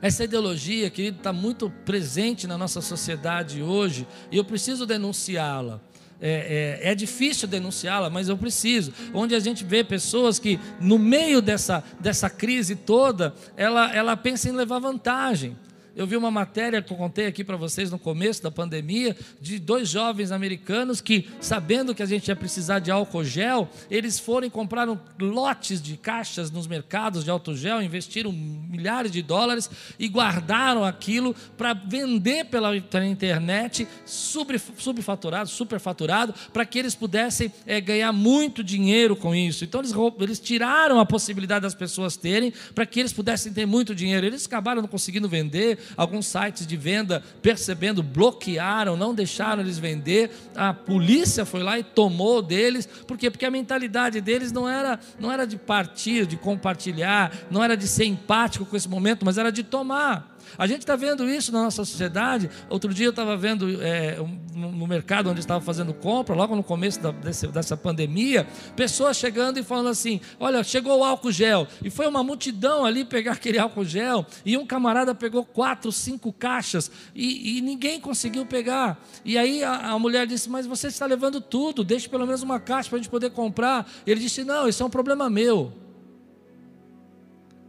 Essa 0.00 0.24
ideologia, 0.24 0.90
querido, 0.90 1.18
está 1.18 1.32
muito 1.32 1.70
presente 1.84 2.46
na 2.46 2.56
nossa 2.56 2.80
sociedade 2.80 3.62
hoje 3.62 4.06
e 4.30 4.36
eu 4.36 4.44
preciso 4.44 4.86
denunciá-la. 4.86 5.80
É, 6.20 6.80
é, 6.82 6.90
é, 6.90 6.94
difícil 6.96 7.46
denunciá-la, 7.46 8.10
mas 8.10 8.28
eu 8.28 8.36
preciso. 8.36 8.92
Onde 9.14 9.36
a 9.36 9.40
gente 9.40 9.64
vê 9.64 9.84
pessoas 9.84 10.38
que, 10.38 10.58
no 10.80 10.98
meio 10.98 11.40
dessa, 11.40 11.82
dessa 12.00 12.28
crise 12.28 12.74
toda, 12.74 13.34
ela, 13.56 13.94
ela 13.94 14.16
pensa 14.16 14.48
em 14.48 14.52
levar 14.52 14.80
vantagem. 14.80 15.56
Eu 15.98 16.06
vi 16.06 16.16
uma 16.16 16.30
matéria 16.30 16.80
que 16.80 16.92
eu 16.92 16.96
contei 16.96 17.26
aqui 17.26 17.42
para 17.42 17.56
vocês 17.56 17.90
no 17.90 17.98
começo 17.98 18.40
da 18.40 18.52
pandemia, 18.52 19.16
de 19.40 19.58
dois 19.58 19.88
jovens 19.88 20.30
americanos 20.30 21.00
que, 21.00 21.28
sabendo 21.40 21.92
que 21.92 22.04
a 22.04 22.06
gente 22.06 22.28
ia 22.28 22.36
precisar 22.36 22.78
de 22.78 22.88
álcool 22.88 23.24
gel, 23.24 23.68
eles 23.90 24.16
foram 24.16 24.46
e 24.46 24.50
compraram 24.50 25.00
lotes 25.20 25.82
de 25.82 25.96
caixas 25.96 26.52
nos 26.52 26.68
mercados 26.68 27.24
de 27.24 27.30
álcool 27.30 27.56
gel, 27.56 27.82
investiram 27.82 28.30
milhares 28.30 29.10
de 29.10 29.20
dólares 29.22 29.68
e 29.98 30.06
guardaram 30.06 30.84
aquilo 30.84 31.34
para 31.56 31.74
vender 31.74 32.44
pela 32.44 32.76
internet 32.76 33.88
subfaturado, 34.06 35.48
superfaturado, 35.48 36.32
para 36.52 36.64
que 36.64 36.78
eles 36.78 36.94
pudessem 36.94 37.52
é, 37.66 37.80
ganhar 37.80 38.12
muito 38.12 38.62
dinheiro 38.62 39.16
com 39.16 39.34
isso. 39.34 39.64
Então 39.64 39.80
eles, 39.80 39.92
eles 40.20 40.38
tiraram 40.38 41.00
a 41.00 41.04
possibilidade 41.04 41.62
das 41.62 41.74
pessoas 41.74 42.16
terem 42.16 42.52
para 42.72 42.86
que 42.86 43.00
eles 43.00 43.12
pudessem 43.12 43.52
ter 43.52 43.66
muito 43.66 43.96
dinheiro. 43.96 44.24
Eles 44.24 44.46
acabaram 44.46 44.80
não 44.80 44.88
conseguindo 44.88 45.28
vender, 45.28 45.87
alguns 45.96 46.26
sites 46.26 46.66
de 46.66 46.76
venda, 46.76 47.22
percebendo, 47.42 48.02
bloquearam, 48.02 48.96
não 48.96 49.14
deixaram 49.14 49.62
eles 49.62 49.78
vender. 49.78 50.30
A 50.54 50.72
polícia 50.72 51.44
foi 51.44 51.62
lá 51.62 51.78
e 51.78 51.82
tomou 51.82 52.42
deles. 52.42 52.86
Por 52.86 53.16
quê? 53.16 53.30
Porque 53.30 53.46
a 53.46 53.50
mentalidade 53.50 54.20
deles 54.20 54.52
não 54.52 54.68
era, 54.68 54.98
não 55.18 55.30
era 55.30 55.46
de 55.46 55.56
partir, 55.56 56.26
de 56.26 56.36
compartilhar, 56.36 57.32
não 57.50 57.62
era 57.62 57.76
de 57.76 57.86
ser 57.86 58.04
empático 58.04 58.64
com 58.64 58.76
esse 58.76 58.88
momento, 58.88 59.24
mas 59.24 59.38
era 59.38 59.50
de 59.50 59.62
tomar. 59.62 60.37
A 60.56 60.66
gente 60.66 60.80
está 60.80 60.96
vendo 60.96 61.28
isso 61.28 61.52
na 61.52 61.62
nossa 61.64 61.84
sociedade. 61.84 62.50
Outro 62.68 62.92
dia 62.94 63.06
eu 63.06 63.10
estava 63.10 63.36
vendo 63.36 63.82
é, 63.82 64.16
no 64.54 64.86
mercado 64.86 65.30
onde 65.30 65.40
estava 65.40 65.60
fazendo 65.60 65.94
compra, 65.94 66.34
logo 66.34 66.54
no 66.56 66.62
começo 66.62 67.00
da, 67.00 67.10
desse, 67.10 67.46
dessa 67.48 67.76
pandemia, 67.76 68.46
pessoas 68.76 69.16
chegando 69.16 69.58
e 69.58 69.62
falando 69.62 69.88
assim: 69.88 70.20
Olha, 70.38 70.62
chegou 70.64 70.98
o 70.98 71.04
álcool 71.04 71.30
gel. 71.30 71.66
E 71.82 71.90
foi 71.90 72.06
uma 72.06 72.22
multidão 72.22 72.84
ali 72.84 73.04
pegar 73.04 73.32
aquele 73.38 73.58
álcool 73.58 73.84
gel. 73.84 74.26
E 74.44 74.56
um 74.56 74.66
camarada 74.66 75.14
pegou 75.14 75.44
quatro, 75.44 75.90
cinco 75.92 76.32
caixas 76.32 76.90
e, 77.14 77.58
e 77.58 77.60
ninguém 77.60 78.00
conseguiu 78.00 78.44
pegar. 78.46 79.02
E 79.24 79.36
aí 79.36 79.62
a, 79.62 79.92
a, 79.92 79.98
mulher 79.98 80.26
disse: 80.26 80.48
Mas 80.48 80.66
você 80.66 80.88
está 80.88 81.06
levando 81.06 81.40
tudo, 81.40 81.84
deixe 81.84 82.08
pelo 82.08 82.26
menos 82.26 82.42
uma 82.42 82.60
caixa 82.60 82.88
para 82.88 82.98
a 82.98 83.02
gente 83.02 83.10
poder 83.10 83.30
comprar. 83.30 83.88
E 84.06 84.10
ele 84.10 84.20
disse: 84.20 84.44
Não, 84.44 84.68
isso 84.68 84.82
é 84.82 84.86
um 84.86 84.90
problema 84.90 85.28
meu. 85.30 85.72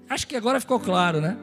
Acho 0.10 0.26
que 0.26 0.36
agora 0.36 0.60
ficou 0.60 0.80
claro, 0.80 1.22
né? 1.22 1.38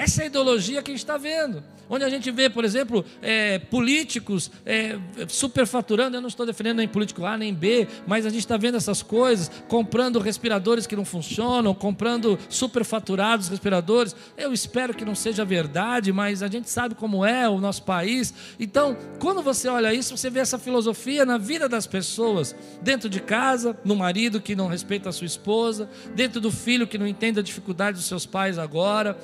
Essa 0.00 0.22
é 0.22 0.24
a 0.24 0.26
ideologia 0.28 0.82
que 0.82 0.90
a 0.90 0.94
gente 0.94 1.02
está 1.02 1.18
vendo. 1.18 1.62
onde 1.90 2.04
a 2.04 2.08
gente 2.08 2.30
vê, 2.30 2.48
por 2.48 2.64
exemplo, 2.64 3.04
é, 3.20 3.58
políticos 3.58 4.50
é, 4.64 4.96
superfaturando. 5.28 6.16
Eu 6.16 6.22
não 6.22 6.28
estou 6.28 6.46
defendendo 6.46 6.78
nem 6.78 6.88
político 6.88 7.26
A 7.26 7.36
nem 7.36 7.52
B, 7.52 7.86
mas 8.06 8.24
a 8.24 8.30
gente 8.30 8.38
está 8.38 8.56
vendo 8.56 8.76
essas 8.76 9.02
coisas, 9.02 9.50
comprando 9.68 10.18
respiradores 10.20 10.86
que 10.86 10.96
não 10.96 11.04
funcionam, 11.04 11.74
comprando 11.74 12.38
superfaturados 12.48 13.48
respiradores. 13.48 14.16
Eu 14.38 14.54
espero 14.54 14.94
que 14.94 15.04
não 15.04 15.14
seja 15.14 15.44
verdade, 15.44 16.12
mas 16.12 16.42
a 16.42 16.48
gente 16.48 16.70
sabe 16.70 16.94
como 16.94 17.22
é 17.22 17.46
o 17.46 17.60
nosso 17.60 17.82
país. 17.82 18.32
Então, 18.58 18.96
quando 19.18 19.42
você 19.42 19.68
olha 19.68 19.92
isso, 19.92 20.16
você 20.16 20.30
vê 20.30 20.40
essa 20.40 20.58
filosofia 20.58 21.26
na 21.26 21.36
vida 21.36 21.68
das 21.68 21.86
pessoas, 21.86 22.56
dentro 22.80 23.10
de 23.10 23.20
casa, 23.20 23.76
no 23.84 23.96
marido 23.96 24.40
que 24.40 24.54
não 24.54 24.68
respeita 24.68 25.10
a 25.10 25.12
sua 25.12 25.26
esposa, 25.26 25.90
dentro 26.14 26.40
do 26.40 26.50
filho 26.50 26.86
que 26.86 26.96
não 26.96 27.06
entende 27.06 27.38
a 27.38 27.42
dificuldade 27.42 27.98
dos 27.98 28.06
seus 28.06 28.24
pais 28.24 28.56
agora 28.56 29.18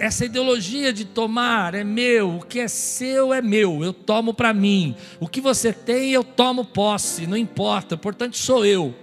essa 0.00 0.24
ideologia 0.24 0.94
de 0.94 1.04
tomar 1.04 1.74
é 1.74 1.84
meu, 1.84 2.38
o 2.38 2.40
que 2.40 2.58
é 2.58 2.68
seu 2.68 3.34
é 3.34 3.42
meu, 3.42 3.84
eu 3.84 3.92
tomo 3.92 4.32
para 4.32 4.54
mim. 4.54 4.96
O 5.20 5.28
que 5.28 5.42
você 5.42 5.74
tem, 5.74 6.10
eu 6.10 6.24
tomo 6.24 6.64
posse, 6.64 7.26
não 7.26 7.36
importa, 7.36 7.96
importante 7.96 8.38
sou 8.38 8.64
eu. 8.64 8.94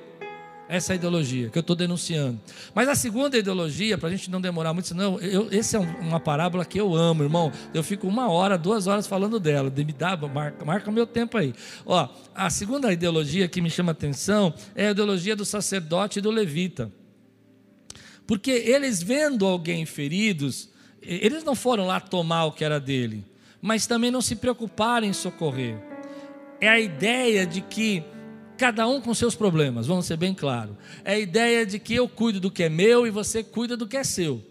Essa 0.68 0.92
é 0.92 0.94
a 0.94 0.96
ideologia 0.96 1.50
que 1.50 1.58
eu 1.58 1.62
estou 1.62 1.76
denunciando. 1.76 2.42
Mas 2.74 2.90
a 2.90 2.96
segunda 2.96 3.38
ideologia, 3.38 3.96
para 3.98 4.10
a 4.10 4.12
gente 4.12 4.30
não 4.30 4.42
demorar 4.42 4.74
muito, 4.74 4.88
senão, 4.88 5.20
eu, 5.20 5.48
essa 5.52 5.78
é 5.78 5.80
uma 5.80 6.20
parábola 6.20 6.66
que 6.66 6.80
eu 6.80 6.94
amo, 6.94 7.24
irmão. 7.24 7.52
Eu 7.74 7.84
fico 7.84 8.06
uma 8.06 8.30
hora, 8.30 8.58
duas 8.58 8.86
horas 8.86 9.08
falando 9.08 9.40
dela. 9.40 9.72
Me 9.74 9.94
dá, 9.94 10.18
marca, 10.18 10.66
marca 10.66 10.92
meu 10.92 11.08
tempo 11.08 11.38
aí. 11.38 11.54
Ó, 11.86 12.10
a 12.36 12.50
segunda 12.50 12.92
ideologia 12.92 13.48
que 13.48 13.62
me 13.62 13.70
chama 13.70 13.94
atenção 13.94 14.54
é 14.76 14.88
a 14.88 14.92
ideologia 14.92 15.38
do 15.38 15.46
sacerdote 15.46 16.20
e 16.20 16.22
do 16.22 16.32
levita. 16.32 16.92
Porque 18.26 18.52
eles 18.52 19.02
vendo 19.02 19.46
alguém 19.46 19.86
feridos, 19.86 20.70
eles 21.02 21.44
não 21.44 21.56
foram 21.56 21.86
lá 21.86 22.00
tomar 22.00 22.46
o 22.46 22.52
que 22.52 22.64
era 22.64 22.80
dele, 22.80 23.26
mas 23.62 23.88
também 23.88 24.12
não 24.12 24.22
se 24.22 24.36
preocuparam 24.36 25.08
em 25.08 25.14
socorrer. 25.14 25.78
É 26.60 26.68
a 26.68 26.80
ideia 26.80 27.46
de 27.46 27.62
que 27.62 28.04
cada 28.58 28.88
um 28.88 29.00
com 29.00 29.14
seus 29.14 29.36
problemas, 29.36 29.86
vamos 29.86 30.06
ser 30.06 30.18
bem 30.18 30.34
claros. 30.34 30.76
É 31.06 31.14
a 31.14 31.20
ideia 31.20 31.66
de 31.66 31.78
que 31.78 31.94
eu 31.94 32.10
cuido 32.10 32.40
do 32.40 32.50
que 32.50 32.64
é 32.64 32.70
meu 32.70 33.06
e 33.06 33.12
você 33.12 33.44
cuida 33.44 33.78
do 33.78 33.88
que 33.88 33.96
é 33.96 34.04
seu. 34.04 34.44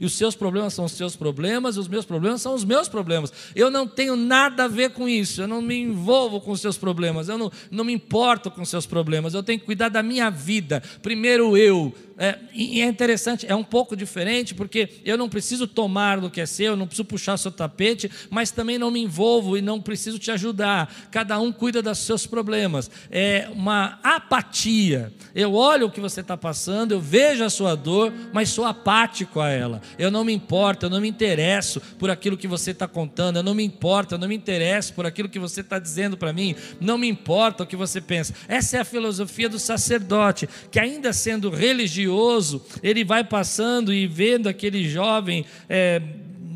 E 0.00 0.06
os 0.06 0.14
seus 0.14 0.34
problemas 0.34 0.74
são 0.74 0.84
os 0.84 0.92
seus 0.92 1.16
problemas, 1.16 1.76
e 1.76 1.78
os 1.78 1.88
meus 1.88 2.04
problemas 2.04 2.42
são 2.42 2.54
os 2.54 2.64
meus 2.64 2.88
problemas. 2.88 3.32
Eu 3.54 3.70
não 3.70 3.86
tenho 3.86 4.16
nada 4.16 4.64
a 4.64 4.68
ver 4.68 4.90
com 4.90 5.08
isso, 5.08 5.42
eu 5.42 5.48
não 5.48 5.62
me 5.62 5.78
envolvo 5.78 6.40
com 6.40 6.50
os 6.50 6.60
seus 6.60 6.76
problemas, 6.76 7.28
eu 7.28 7.38
não, 7.38 7.50
não 7.70 7.84
me 7.84 7.92
importo 7.92 8.50
com 8.50 8.62
os 8.62 8.68
seus 8.68 8.86
problemas, 8.86 9.34
eu 9.34 9.42
tenho 9.42 9.58
que 9.58 9.66
cuidar 9.66 9.88
da 9.88 10.02
minha 10.02 10.30
vida. 10.30 10.82
Primeiro 11.02 11.56
eu, 11.56 11.94
é, 12.20 12.36
e 12.52 12.80
é 12.80 12.86
interessante, 12.86 13.46
é 13.48 13.54
um 13.54 13.62
pouco 13.62 13.96
diferente, 13.96 14.52
porque 14.52 14.88
eu 15.04 15.16
não 15.16 15.28
preciso 15.28 15.68
tomar 15.68 16.18
do 16.18 16.28
que 16.28 16.40
é 16.40 16.46
seu, 16.46 16.72
eu 16.72 16.76
não 16.76 16.86
preciso 16.86 17.04
puxar 17.04 17.36
seu 17.36 17.52
tapete, 17.52 18.10
mas 18.28 18.50
também 18.50 18.76
não 18.76 18.90
me 18.90 19.00
envolvo 19.00 19.56
e 19.56 19.62
não 19.62 19.80
preciso 19.80 20.18
te 20.18 20.32
ajudar. 20.32 20.92
Cada 21.12 21.38
um 21.38 21.52
cuida 21.52 21.80
dos 21.80 21.98
seus 21.98 22.26
problemas. 22.26 22.90
É 23.08 23.48
uma 23.52 24.00
apatia. 24.02 25.12
Eu 25.32 25.54
olho 25.54 25.86
o 25.86 25.90
que 25.90 26.00
você 26.00 26.20
está 26.20 26.36
passando, 26.36 26.90
eu 26.90 27.00
vejo 27.00 27.44
a 27.44 27.50
sua 27.50 27.76
dor, 27.76 28.12
mas 28.32 28.48
sou 28.48 28.64
apático 28.64 29.38
a 29.38 29.48
ela. 29.48 29.80
Eu 29.98 30.10
não 30.10 30.24
me 30.24 30.32
importo, 30.32 30.86
eu 30.86 30.90
não 30.90 31.00
me 31.00 31.08
interesso 31.08 31.80
por 31.98 32.10
aquilo 32.10 32.36
que 32.36 32.48
você 32.48 32.72
está 32.72 32.88
contando, 32.88 33.36
eu 33.36 33.42
não 33.42 33.54
me 33.54 33.64
importo, 33.64 34.14
eu 34.14 34.18
não 34.18 34.28
me 34.28 34.34
interesso 34.34 34.92
por 34.94 35.06
aquilo 35.06 35.28
que 35.28 35.38
você 35.38 35.60
está 35.60 35.78
dizendo 35.78 36.16
para 36.16 36.32
mim, 36.32 36.54
não 36.80 36.98
me 36.98 37.08
importa 37.08 37.62
o 37.62 37.66
que 37.66 37.76
você 37.76 38.00
pensa. 38.00 38.34
Essa 38.48 38.78
é 38.78 38.80
a 38.80 38.84
filosofia 38.84 39.48
do 39.48 39.58
sacerdote, 39.58 40.48
que 40.70 40.78
ainda 40.78 41.12
sendo 41.12 41.50
religioso, 41.50 42.64
ele 42.82 43.04
vai 43.04 43.24
passando 43.24 43.92
e 43.92 44.06
vendo 44.06 44.48
aquele 44.48 44.88
jovem 44.88 45.44
é, 45.68 46.02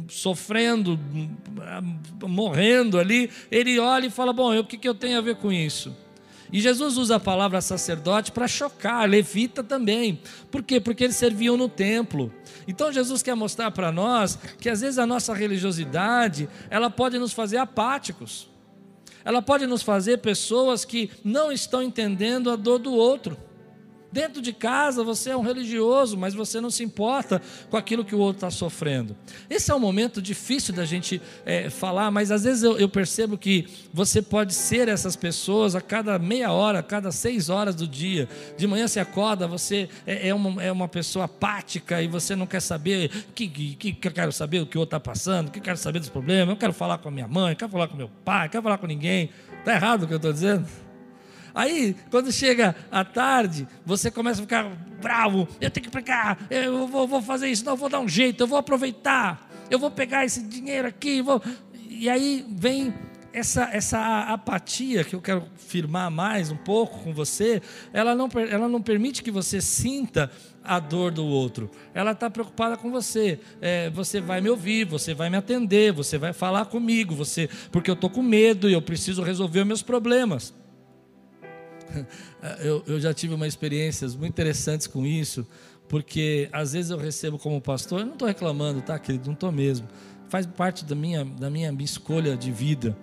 sofrendo, 0.08 0.98
morrendo 2.22 2.98
ali, 2.98 3.30
ele 3.50 3.78
olha 3.78 4.06
e 4.06 4.10
fala: 4.10 4.32
Bom, 4.32 4.56
o 4.58 4.64
que, 4.64 4.76
que 4.76 4.88
eu 4.88 4.94
tenho 4.94 5.18
a 5.18 5.22
ver 5.22 5.36
com 5.36 5.52
isso? 5.52 5.94
E 6.52 6.60
Jesus 6.60 6.98
usa 6.98 7.16
a 7.16 7.20
palavra 7.20 7.62
sacerdote 7.62 8.30
para 8.30 8.46
chocar, 8.46 9.08
levita 9.08 9.64
também. 9.64 10.20
Por 10.50 10.62
quê? 10.62 10.78
Porque 10.78 11.04
eles 11.04 11.16
serviam 11.16 11.56
no 11.56 11.68
templo. 11.68 12.30
Então 12.68 12.92
Jesus 12.92 13.22
quer 13.22 13.34
mostrar 13.34 13.70
para 13.70 13.90
nós 13.90 14.38
que 14.60 14.68
às 14.68 14.82
vezes 14.82 14.98
a 14.98 15.06
nossa 15.06 15.32
religiosidade, 15.32 16.48
ela 16.68 16.90
pode 16.90 17.18
nos 17.18 17.32
fazer 17.32 17.56
apáticos. 17.56 18.50
Ela 19.24 19.40
pode 19.40 19.66
nos 19.66 19.82
fazer 19.82 20.18
pessoas 20.18 20.84
que 20.84 21.10
não 21.24 21.50
estão 21.50 21.82
entendendo 21.82 22.50
a 22.50 22.56
dor 22.56 22.78
do 22.78 22.92
outro. 22.92 23.36
Dentro 24.12 24.42
de 24.42 24.52
casa 24.52 25.02
você 25.02 25.30
é 25.30 25.36
um 25.36 25.40
religioso, 25.40 26.18
mas 26.18 26.34
você 26.34 26.60
não 26.60 26.70
se 26.70 26.84
importa 26.84 27.40
com 27.70 27.76
aquilo 27.78 28.04
que 28.04 28.14
o 28.14 28.18
outro 28.18 28.36
está 28.36 28.50
sofrendo. 28.50 29.16
Esse 29.48 29.70
é 29.70 29.74
um 29.74 29.80
momento 29.80 30.20
difícil 30.20 30.74
da 30.74 30.84
gente 30.84 31.20
é, 31.46 31.70
falar, 31.70 32.10
mas 32.10 32.30
às 32.30 32.44
vezes 32.44 32.62
eu, 32.62 32.78
eu, 32.78 32.88
percebo 32.88 33.38
que 33.38 33.66
você 33.92 34.20
pode 34.20 34.52
ser 34.52 34.86
essas 34.86 35.16
pessoas 35.16 35.74
a 35.74 35.80
cada 35.80 36.18
meia 36.18 36.52
hora, 36.52 36.80
a 36.80 36.82
cada 36.82 37.10
seis 37.10 37.48
horas 37.48 37.74
do 37.74 37.88
dia. 37.88 38.28
De 38.58 38.66
manhã 38.66 38.86
você 38.86 39.00
acorda, 39.00 39.48
você 39.48 39.88
é, 40.06 40.28
é, 40.28 40.34
uma, 40.34 40.62
é 40.62 40.70
uma 40.70 40.88
pessoa 40.88 41.24
apática 41.24 42.02
e 42.02 42.06
você 42.06 42.36
não 42.36 42.46
quer 42.46 42.60
saber 42.60 43.10
que, 43.34 43.48
que, 43.48 43.92
que 43.94 44.08
eu 44.08 44.12
quero 44.12 44.32
saber 44.32 44.60
o 44.60 44.66
que 44.66 44.76
o 44.76 44.80
outro 44.80 44.96
está 44.96 45.00
passando, 45.00 45.50
que 45.50 45.58
eu 45.58 45.62
quero 45.62 45.78
saber 45.78 46.00
dos 46.00 46.10
problemas, 46.10 46.50
eu 46.50 46.58
quero 46.58 46.74
falar 46.74 46.98
com 46.98 47.08
a 47.08 47.12
minha 47.12 47.28
mãe, 47.28 47.56
quero 47.56 47.70
falar 47.70 47.88
com 47.88 47.96
meu 47.96 48.10
pai, 48.24 48.50
quero 48.50 48.62
falar 48.62 48.76
com 48.76 48.86
ninguém. 48.86 49.30
Está 49.58 49.74
errado 49.74 50.02
o 50.02 50.06
que 50.06 50.12
eu 50.12 50.16
estou 50.16 50.32
dizendo? 50.32 50.66
Aí, 51.54 51.96
quando 52.10 52.32
chega 52.32 52.74
a 52.90 53.04
tarde, 53.04 53.66
você 53.84 54.10
começa 54.10 54.40
a 54.40 54.44
ficar 54.44 54.64
bravo. 55.00 55.48
Eu 55.60 55.70
tenho 55.70 55.84
que 55.84 55.90
pegar, 55.90 56.38
eu 56.50 56.86
vou, 56.86 57.06
vou 57.06 57.22
fazer 57.22 57.48
isso, 57.48 57.64
não, 57.64 57.72
eu 57.72 57.76
vou 57.76 57.88
dar 57.88 58.00
um 58.00 58.08
jeito, 58.08 58.42
eu 58.42 58.46
vou 58.46 58.58
aproveitar, 58.58 59.50
eu 59.70 59.78
vou 59.78 59.90
pegar 59.90 60.24
esse 60.24 60.42
dinheiro 60.42 60.88
aqui. 60.88 61.20
Vou... 61.22 61.42
E 61.88 62.08
aí 62.08 62.44
vem 62.48 62.92
essa, 63.32 63.64
essa 63.72 64.20
apatia 64.24 65.04
que 65.04 65.14
eu 65.14 65.20
quero 65.20 65.44
firmar 65.56 66.10
mais 66.10 66.50
um 66.50 66.56
pouco 66.56 67.00
com 67.00 67.12
você, 67.12 67.62
ela 67.92 68.14
não, 68.14 68.28
ela 68.50 68.68
não 68.68 68.82
permite 68.82 69.22
que 69.22 69.30
você 69.30 69.60
sinta 69.60 70.30
a 70.62 70.78
dor 70.78 71.10
do 71.10 71.24
outro. 71.24 71.70
Ela 71.94 72.12
está 72.12 72.30
preocupada 72.30 72.76
com 72.76 72.90
você. 72.90 73.40
É, 73.60 73.90
você 73.90 74.20
vai 74.20 74.40
me 74.40 74.48
ouvir, 74.48 74.84
você 74.84 75.14
vai 75.14 75.28
me 75.28 75.36
atender, 75.36 75.92
você 75.92 76.18
vai 76.18 76.32
falar 76.32 76.66
comigo, 76.66 77.14
você, 77.14 77.48
porque 77.70 77.90
eu 77.90 77.94
estou 77.94 78.10
com 78.10 78.22
medo 78.22 78.68
e 78.68 78.72
eu 78.72 78.82
preciso 78.82 79.22
resolver 79.22 79.64
meus 79.64 79.82
problemas. 79.82 80.54
eu, 82.60 82.82
eu 82.86 83.00
já 83.00 83.12
tive 83.12 83.34
uma 83.34 83.46
experiências 83.46 84.14
muito 84.14 84.32
interessantes 84.32 84.86
com 84.86 85.06
isso, 85.06 85.46
porque 85.88 86.48
às 86.52 86.72
vezes 86.72 86.90
eu 86.90 86.98
recebo 86.98 87.38
como 87.38 87.60
pastor, 87.60 88.00
eu 88.00 88.06
não 88.06 88.14
estou 88.14 88.28
reclamando, 88.28 88.80
tá, 88.80 88.98
querido? 88.98 89.26
Não 89.26 89.34
estou 89.34 89.52
mesmo. 89.52 89.86
Faz 90.28 90.46
parte 90.46 90.84
da 90.84 90.94
minha, 90.94 91.24
da 91.24 91.50
minha, 91.50 91.70
minha 91.70 91.84
escolha 91.84 92.36
de 92.36 92.50
vida. 92.50 92.96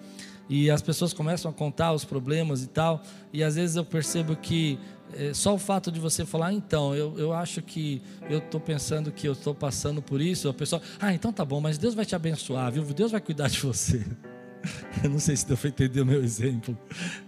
E 0.50 0.72
as 0.72 0.82
pessoas 0.82 1.14
começam 1.14 1.52
a 1.52 1.54
contar 1.54 1.94
os 1.94 2.04
problemas 2.04 2.64
e 2.64 2.68
tal, 2.68 3.04
e 3.32 3.44
às 3.44 3.56
vezes 3.56 3.76
eu 3.76 3.86
percebo 3.86 4.36
que 4.36 4.80
é, 5.14 5.34
só 5.34 5.54
o 5.54 5.60
fato 5.60 5.92
de 5.92 6.00
você 6.00 6.26
falar, 6.26 6.48
ah, 6.48 6.54
então, 6.54 6.96
eu, 6.96 7.18
eu 7.18 7.34
acho 7.34 7.62
que 7.62 8.02
eu 8.28 8.40
estou 8.40 8.60
pensando 8.60 9.12
que 9.12 9.28
eu 9.28 9.34
estou 9.34 9.54
passando 9.54 10.02
por 10.02 10.20
isso, 10.20 10.50
a 10.50 10.54
pessoa, 10.54 10.82
ah, 11.00 11.14
então 11.14 11.32
tá 11.32 11.46
bom, 11.46 11.62
mas 11.62 11.78
Deus 11.78 11.94
vai 11.94 12.06
te 12.06 12.16
abençoar, 12.16 12.72
viu? 12.72 12.84
Deus 12.84 13.12
vai 13.12 13.22
cuidar 13.22 13.48
de 13.48 13.60
você. 13.60 14.04
Eu 15.04 15.10
não 15.10 15.20
sei 15.20 15.36
se 15.36 15.46
deu 15.46 15.58
para 15.58 15.70
entender 15.70 16.02
o 16.02 16.06
meu 16.06 16.24
exemplo. 16.24 16.78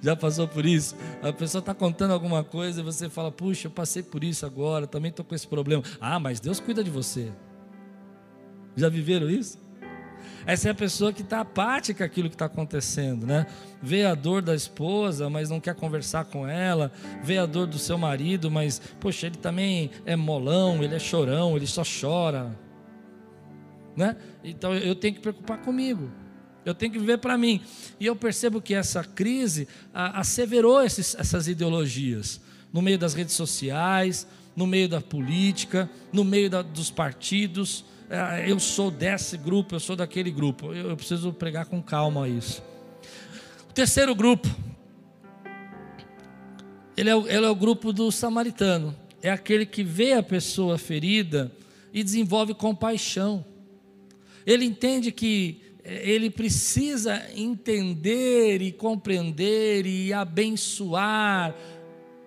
Já 0.01 0.15
passou 0.15 0.47
por 0.47 0.65
isso? 0.65 0.95
A 1.21 1.31
pessoa 1.31 1.59
está 1.59 1.73
contando 1.73 2.11
alguma 2.11 2.43
coisa 2.43 2.81
e 2.81 2.83
você 2.83 3.09
fala: 3.09 3.31
Puxa, 3.31 3.67
eu 3.67 3.71
passei 3.71 4.03
por 4.03 4.23
isso 4.23 4.45
agora, 4.45 4.85
também 4.85 5.09
estou 5.09 5.23
com 5.23 5.33
esse 5.33 5.47
problema. 5.47 5.83
Ah, 5.99 6.19
mas 6.19 6.39
Deus 6.39 6.59
cuida 6.59 6.83
de 6.83 6.89
você. 6.89 7.31
Já 8.75 8.89
viveram 8.89 9.29
isso? 9.29 9.59
Essa 10.45 10.69
é 10.69 10.71
a 10.71 10.75
pessoa 10.75 11.13
que 11.13 11.21
está 11.21 11.41
apática 11.41 12.03
aquilo 12.03 12.27
que 12.27 12.35
está 12.35 12.45
acontecendo, 12.45 13.27
né? 13.27 13.45
Vê 13.81 14.05
a 14.05 14.15
dor 14.15 14.41
da 14.41 14.55
esposa, 14.55 15.29
mas 15.29 15.49
não 15.49 15.59
quer 15.59 15.75
conversar 15.75 16.25
com 16.25 16.47
ela. 16.47 16.91
Vê 17.23 17.37
a 17.37 17.45
dor 17.45 17.67
do 17.67 17.77
seu 17.77 17.97
marido, 17.97 18.49
mas, 18.49 18.81
poxa, 18.99 19.27
ele 19.27 19.37
também 19.37 19.91
é 20.05 20.15
molão, 20.15 20.83
ele 20.83 20.95
é 20.95 20.99
chorão, 20.99 21.55
ele 21.55 21.67
só 21.67 21.83
chora. 21.83 22.57
Né? 23.95 24.15
Então 24.43 24.73
eu 24.73 24.95
tenho 24.95 25.13
que 25.13 25.19
preocupar 25.19 25.59
comigo. 25.59 26.09
Eu 26.65 26.75
tenho 26.75 26.91
que 26.91 26.99
viver 26.99 27.17
para 27.17 27.37
mim. 27.37 27.61
E 27.99 28.05
eu 28.05 28.15
percebo 28.15 28.61
que 28.61 28.73
essa 28.73 29.03
crise 29.03 29.67
asseverou 29.93 30.83
esses, 30.83 31.15
essas 31.15 31.47
ideologias 31.47 32.39
no 32.71 32.81
meio 32.81 32.97
das 32.97 33.13
redes 33.13 33.35
sociais, 33.35 34.27
no 34.55 34.65
meio 34.67 34.87
da 34.87 35.01
política, 35.01 35.89
no 36.11 36.23
meio 36.23 36.49
da, 36.49 36.61
dos 36.61 36.89
partidos. 36.91 37.83
É, 38.09 38.49
eu 38.49 38.59
sou 38.59 38.91
desse 38.91 39.37
grupo, 39.37 39.75
eu 39.75 39.79
sou 39.79 39.95
daquele 39.95 40.31
grupo. 40.31 40.73
Eu, 40.73 40.89
eu 40.89 40.97
preciso 40.97 41.33
pregar 41.33 41.65
com 41.65 41.81
calma 41.81 42.27
isso. 42.27 42.63
O 43.69 43.73
terceiro 43.73 44.13
grupo, 44.13 44.47
ele 46.95 47.09
é, 47.09 47.15
ele 47.15 47.45
é 47.45 47.49
o 47.49 47.55
grupo 47.55 47.91
do 47.91 48.11
samaritano. 48.11 48.95
É 49.21 49.31
aquele 49.31 49.65
que 49.65 49.83
vê 49.83 50.13
a 50.13 50.23
pessoa 50.23 50.77
ferida 50.77 51.51
e 51.93 52.03
desenvolve 52.03 52.53
compaixão. 52.53 53.45
Ele 54.45 54.65
entende 54.65 55.11
que 55.11 55.61
ele 56.03 56.29
precisa 56.29 57.21
entender 57.35 58.61
e 58.61 58.71
compreender 58.71 59.85
e 59.85 60.13
abençoar 60.13 61.55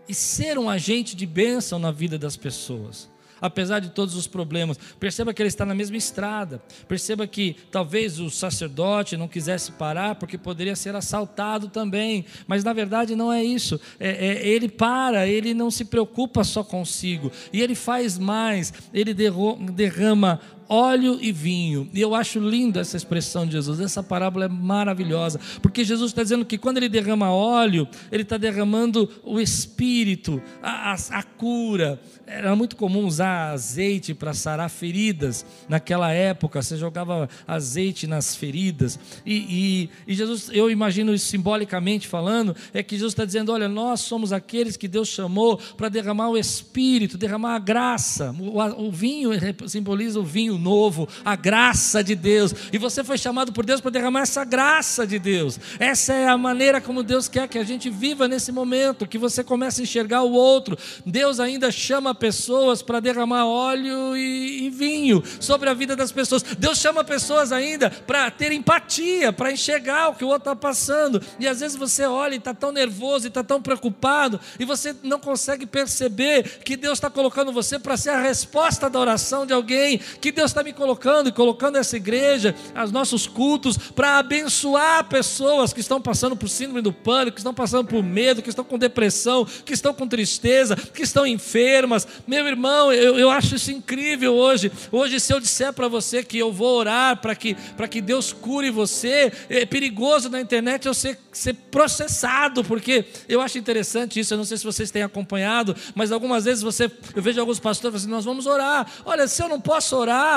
e 0.08 0.14
ser 0.14 0.58
um 0.58 0.68
agente 0.68 1.16
de 1.16 1.26
bênção 1.26 1.78
na 1.78 1.90
vida 1.90 2.18
das 2.18 2.36
pessoas. 2.36 3.12
apesar 3.40 3.78
de 3.78 3.90
todos 3.90 4.14
os 4.14 4.26
problemas. 4.26 4.78
Perceba 4.98 5.34
que 5.34 5.42
ele 5.42 5.48
está 5.48 5.66
na 5.66 5.74
mesma 5.74 5.98
estrada. 5.98 6.62
Perceba 6.88 7.26
que 7.26 7.54
talvez 7.70 8.18
o 8.18 8.30
sacerdote 8.30 9.18
não 9.18 9.28
quisesse 9.28 9.72
parar 9.72 10.14
porque 10.14 10.38
poderia 10.38 10.74
ser 10.74 10.96
assaltado 10.96 11.68
também. 11.68 12.24
Mas 12.46 12.64
na 12.64 12.72
verdade 12.72 13.14
não 13.14 13.30
é 13.30 13.44
isso. 13.44 13.78
É, 14.00 14.08
é, 14.28 14.48
ele 14.48 14.66
para, 14.66 15.28
ele 15.28 15.52
não 15.52 15.70
se 15.70 15.84
preocupa 15.84 16.42
só 16.42 16.64
consigo. 16.64 17.30
E 17.52 17.60
ele 17.60 17.74
faz 17.74 18.18
mais. 18.18 18.72
Ele 18.94 19.12
derrama 19.12 20.40
óleo 20.68 21.18
e 21.20 21.32
vinho. 21.32 21.88
E 21.92 22.00
eu 22.00 22.14
acho 22.14 22.38
linda 22.38 22.80
essa 22.80 22.96
expressão 22.96 23.46
de 23.46 23.52
Jesus. 23.52 23.80
Essa 23.80 24.02
parábola 24.02 24.46
é 24.46 24.48
maravilhosa, 24.48 25.40
porque 25.62 25.84
Jesus 25.84 26.10
está 26.10 26.22
dizendo 26.22 26.44
que 26.44 26.58
quando 26.58 26.78
ele 26.78 26.88
derrama 26.88 27.30
óleo, 27.30 27.88
ele 28.10 28.22
está 28.22 28.36
derramando 28.36 29.08
o 29.22 29.40
espírito, 29.40 30.42
a, 30.62 30.92
a, 30.92 31.18
a 31.18 31.22
cura. 31.22 32.00
Era 32.26 32.56
muito 32.56 32.76
comum 32.76 33.04
usar 33.04 33.52
azeite 33.52 34.14
para 34.14 34.32
sarar 34.32 34.70
feridas 34.70 35.44
naquela 35.68 36.10
época. 36.12 36.62
Você 36.62 36.76
jogava 36.76 37.28
azeite 37.46 38.06
nas 38.06 38.34
feridas. 38.34 38.98
E, 39.26 39.90
e, 40.06 40.12
e 40.12 40.14
Jesus, 40.14 40.50
eu 40.52 40.70
imagino 40.70 41.16
simbolicamente 41.18 42.08
falando, 42.08 42.56
é 42.72 42.82
que 42.82 42.96
Jesus 42.96 43.12
está 43.12 43.24
dizendo: 43.24 43.52
olha, 43.52 43.68
nós 43.68 44.00
somos 44.00 44.32
aqueles 44.32 44.76
que 44.76 44.88
Deus 44.88 45.08
chamou 45.08 45.58
para 45.76 45.88
derramar 45.88 46.30
o 46.30 46.38
espírito, 46.38 47.18
derramar 47.18 47.56
a 47.56 47.58
graça. 47.58 48.34
O, 48.38 48.86
o 48.86 48.90
vinho 48.90 49.30
simboliza 49.68 50.18
o 50.18 50.24
vinho 50.24 50.53
novo, 50.58 51.08
a 51.24 51.36
graça 51.36 52.02
de 52.02 52.14
Deus. 52.14 52.54
E 52.72 52.78
você 52.78 53.02
foi 53.02 53.18
chamado 53.18 53.52
por 53.52 53.64
Deus 53.64 53.80
para 53.80 53.90
derramar 53.90 54.22
essa 54.22 54.44
graça 54.44 55.06
de 55.06 55.18
Deus. 55.18 55.58
Essa 55.78 56.12
é 56.12 56.28
a 56.28 56.38
maneira 56.38 56.80
como 56.80 57.02
Deus 57.02 57.28
quer 57.28 57.48
que 57.48 57.58
a 57.58 57.64
gente 57.64 57.90
viva 57.90 58.28
nesse 58.28 58.52
momento, 58.52 59.06
que 59.06 59.18
você 59.18 59.42
comece 59.42 59.80
a 59.80 59.84
enxergar 59.84 60.22
o 60.22 60.32
outro. 60.32 60.76
Deus 61.04 61.40
ainda 61.40 61.70
chama 61.70 62.14
pessoas 62.14 62.82
para 62.82 63.00
derramar 63.00 63.46
óleo 63.46 64.16
e, 64.16 64.66
e 64.66 64.70
vinho 64.70 65.22
sobre 65.40 65.68
a 65.68 65.74
vida 65.74 65.96
das 65.96 66.12
pessoas. 66.12 66.42
Deus 66.42 66.78
chama 66.78 67.04
pessoas 67.04 67.52
ainda 67.52 67.90
para 67.90 68.30
ter 68.30 68.52
empatia, 68.52 69.32
para 69.32 69.52
enxergar 69.52 70.08
o 70.08 70.14
que 70.14 70.24
o 70.24 70.28
outro 70.28 70.50
está 70.50 70.56
passando. 70.56 71.20
E 71.38 71.46
às 71.46 71.60
vezes 71.60 71.76
você 71.76 72.04
olha 72.04 72.34
e 72.34 72.38
está 72.38 72.54
tão 72.54 72.72
nervoso 72.72 73.26
e 73.26 73.28
está 73.28 73.42
tão 73.42 73.60
preocupado, 73.60 74.40
e 74.58 74.64
você 74.64 74.94
não 75.02 75.18
consegue 75.18 75.66
perceber 75.66 76.60
que 76.64 76.76
Deus 76.76 76.98
está 76.98 77.10
colocando 77.10 77.52
você 77.52 77.78
para 77.78 77.96
ser 77.96 78.10
a 78.10 78.20
resposta 78.20 78.88
da 78.88 78.98
oração 78.98 79.46
de 79.46 79.52
alguém, 79.52 79.98
que 80.20 80.32
Deus 80.32 80.43
está 80.44 80.62
me 80.62 80.72
colocando 80.72 81.28
e 81.28 81.32
colocando 81.32 81.76
essa 81.76 81.96
igreja, 81.96 82.54
os 82.82 82.92
nossos 82.92 83.26
cultos, 83.26 83.76
para 83.76 84.18
abençoar 84.18 85.04
pessoas 85.08 85.72
que 85.72 85.80
estão 85.80 86.00
passando 86.00 86.36
por 86.36 86.48
síndrome 86.48 86.80
do 86.80 86.92
pânico, 86.92 87.34
que 87.34 87.40
estão 87.40 87.54
passando 87.54 87.86
por 87.86 88.02
medo, 88.02 88.42
que 88.42 88.48
estão 88.48 88.64
com 88.64 88.78
depressão, 88.78 89.44
que 89.44 89.72
estão 89.72 89.94
com 89.94 90.06
tristeza, 90.06 90.76
que 90.76 91.02
estão 91.02 91.26
enfermas. 91.26 92.06
Meu 92.26 92.46
irmão, 92.46 92.92
eu, 92.92 93.18
eu 93.18 93.30
acho 93.30 93.54
isso 93.54 93.70
incrível 93.70 94.34
hoje. 94.34 94.70
Hoje, 94.90 95.20
se 95.20 95.32
eu 95.32 95.40
disser 95.40 95.72
para 95.72 95.88
você 95.88 96.22
que 96.22 96.38
eu 96.38 96.52
vou 96.52 96.78
orar 96.78 97.20
para 97.20 97.34
que, 97.34 97.56
que 97.90 98.00
Deus 98.00 98.32
cure 98.32 98.70
você, 98.70 99.32
é 99.48 99.64
perigoso 99.66 100.28
na 100.28 100.40
internet 100.40 100.86
eu 100.86 100.94
ser, 100.94 101.18
ser 101.32 101.54
processado, 101.70 102.64
porque 102.64 103.04
eu 103.28 103.40
acho 103.40 103.58
interessante 103.58 104.20
isso. 104.20 104.34
Eu 104.34 104.38
não 104.38 104.44
sei 104.44 104.56
se 104.56 104.64
vocês 104.64 104.90
têm 104.90 105.02
acompanhado, 105.02 105.76
mas 105.94 106.12
algumas 106.12 106.44
vezes 106.44 106.62
você, 106.62 106.90
eu 107.14 107.22
vejo 107.22 107.40
alguns 107.40 107.60
pastores 107.60 108.02
assim: 108.02 108.10
nós 108.10 108.24
vamos 108.24 108.46
orar. 108.46 108.86
Olha, 109.04 109.26
se 109.26 109.42
eu 109.42 109.48
não 109.48 109.60
posso 109.60 109.96
orar, 109.96 110.33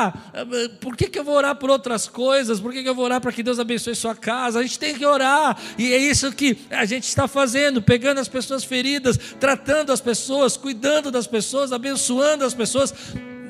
por 0.80 0.96
que, 0.96 1.08
que 1.08 1.20
eu 1.20 1.24
vou 1.24 1.36
orar 1.36 1.56
por 1.56 1.70
outras 1.70 2.08
coisas? 2.08 2.60
Por 2.60 2.72
que, 2.72 2.84
que 2.84 2.90
eu 2.90 2.96
vou 2.96 3.06
orar 3.06 3.22
para 3.22 3.32
que 3.32 3.44
Deus 3.44 3.60
abençoe 3.60 3.96
sua 3.96 4.16
casa? 4.16 4.60
A 4.60 4.64
gente 4.64 4.80
tem 4.80 4.96
que 4.96 5.06
orar, 5.06 5.58
e 5.78 5.94
é 5.94 5.98
isso 5.98 6.32
que 6.32 6.58
a 6.70 6.86
gente 6.86 7.04
está 7.04 7.28
fazendo, 7.28 7.82
pegando 7.82 8.20
as 8.20 8.28
pessoas 8.28 8.64
feridas, 8.64 9.18
tratando 9.40 9.92
as 9.92 10.02
pessoas, 10.02 10.58
cuidando 10.58 11.12
das 11.12 11.28
pessoas, 11.28 11.72
abençoando 11.72 12.46
as 12.46 12.54
pessoas 12.54 12.94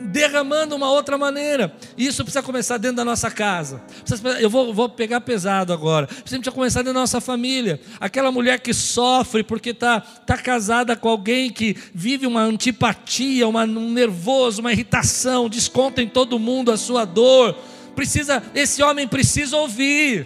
derramando 0.06 0.76
uma 0.76 0.90
outra 0.90 1.18
maneira. 1.18 1.74
Isso 1.98 2.24
precisa 2.24 2.44
começar 2.44 2.78
dentro 2.78 2.98
da 2.98 3.06
nossa 3.06 3.30
casa. 3.30 3.82
Eu 4.40 4.50
vou, 4.50 4.74
vou 4.74 4.90
pegar 4.90 5.22
pesado 5.22 5.74
agora. 5.74 6.08
Precisa 6.08 6.52
começar 6.52 6.80
dentro 6.80 6.94
da 6.94 7.02
nossa 7.02 7.20
família. 7.20 7.80
Aquela 8.00 8.32
mulher 8.32 8.60
que 8.60 8.74
sofre 8.74 9.44
porque 9.44 9.72
está 9.72 10.00
tá 10.00 10.38
casada 10.38 10.96
com 10.96 11.10
alguém 11.10 11.50
que 11.50 11.76
vive 11.94 12.26
uma 12.26 12.42
antipatia, 12.42 13.48
uma, 13.48 13.64
um 13.64 13.92
nervoso, 13.92 14.62
uma 14.62 14.72
irritação, 14.72 15.50
desconta 15.50 16.02
em 16.02 16.08
todo 16.08 16.40
mundo 16.40 16.72
a 16.72 16.78
sua 16.78 17.06
dor. 17.06 17.56
Precisa, 17.96 18.44
esse 18.54 18.84
homem 18.84 19.08
precisa 19.08 19.58
ouvir. 19.58 20.26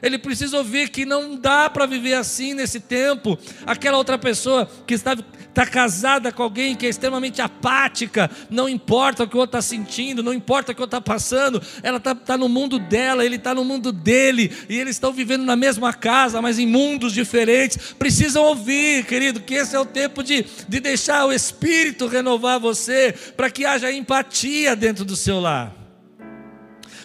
Ele 0.00 0.16
precisa 0.16 0.56
ouvir 0.56 0.90
que 0.90 1.04
não 1.04 1.36
dá 1.36 1.68
para 1.68 1.84
viver 1.84 2.14
assim 2.14 2.54
nesse 2.54 2.78
tempo. 2.80 3.36
Aquela 3.66 3.98
outra 3.98 4.16
pessoa 4.16 4.68
que 4.86 4.94
está 4.94 5.16
está 5.58 5.66
casada 5.66 6.30
com 6.30 6.40
alguém 6.40 6.76
que 6.76 6.86
é 6.86 6.88
extremamente 6.88 7.42
apática, 7.42 8.30
não 8.48 8.68
importa 8.68 9.24
o 9.24 9.28
que 9.28 9.36
o 9.36 9.40
outro 9.40 9.58
está 9.58 9.62
sentindo, 9.62 10.22
não 10.22 10.32
importa 10.32 10.70
o 10.70 10.74
que 10.74 10.80
o 10.80 10.84
outro 10.84 10.98
está 10.98 11.12
passando, 11.12 11.60
ela 11.82 11.96
está 11.96 12.14
tá 12.14 12.36
no 12.36 12.48
mundo 12.48 12.78
dela, 12.78 13.24
ele 13.24 13.34
está 13.36 13.52
no 13.52 13.64
mundo 13.64 13.90
dele, 13.90 14.52
e 14.68 14.78
eles 14.78 14.94
estão 14.94 15.12
vivendo 15.12 15.44
na 15.44 15.56
mesma 15.56 15.92
casa, 15.92 16.40
mas 16.40 16.60
em 16.60 16.66
mundos 16.66 17.12
diferentes. 17.12 17.92
Precisam 17.94 18.44
ouvir, 18.44 19.04
querido, 19.04 19.40
que 19.40 19.54
esse 19.54 19.74
é 19.74 19.80
o 19.80 19.84
tempo 19.84 20.22
de, 20.22 20.46
de 20.68 20.78
deixar 20.78 21.26
o 21.26 21.32
Espírito 21.32 22.06
renovar 22.06 22.60
você, 22.60 23.12
para 23.36 23.50
que 23.50 23.64
haja 23.64 23.90
empatia 23.90 24.76
dentro 24.76 25.04
do 25.04 25.16
seu 25.16 25.40
lar 25.40 25.74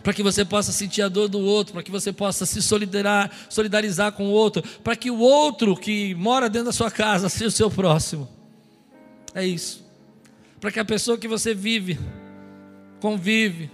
para 0.03 0.13
que 0.13 0.21
você 0.21 0.43
possa 0.43 0.73
sentir 0.73 1.01
a 1.01 1.07
dor 1.07 1.29
do 1.29 1.39
outro, 1.39 1.71
para 1.71 1.81
que 1.81 1.89
você 1.89 2.11
possa 2.11 2.45
se 2.45 2.61
solidarizar, 2.61 3.31
solidarizar 3.49 4.11
com 4.11 4.25
o 4.25 4.31
outro, 4.31 4.61
para 4.83 4.97
que 4.97 5.09
o 5.09 5.17
outro 5.17 5.77
que 5.77 6.13
mora 6.15 6.49
dentro 6.49 6.65
da 6.65 6.73
sua 6.73 6.91
casa 6.91 7.29
seja 7.29 7.47
o 7.47 7.51
seu 7.51 7.71
próximo. 7.71 8.42
É 9.33 9.45
isso. 9.45 9.83
Para 10.59 10.71
que 10.71 10.79
a 10.79 10.85
pessoa 10.85 11.17
que 11.17 11.27
você 11.27 11.53
vive, 11.53 11.99
convive, 12.99 13.69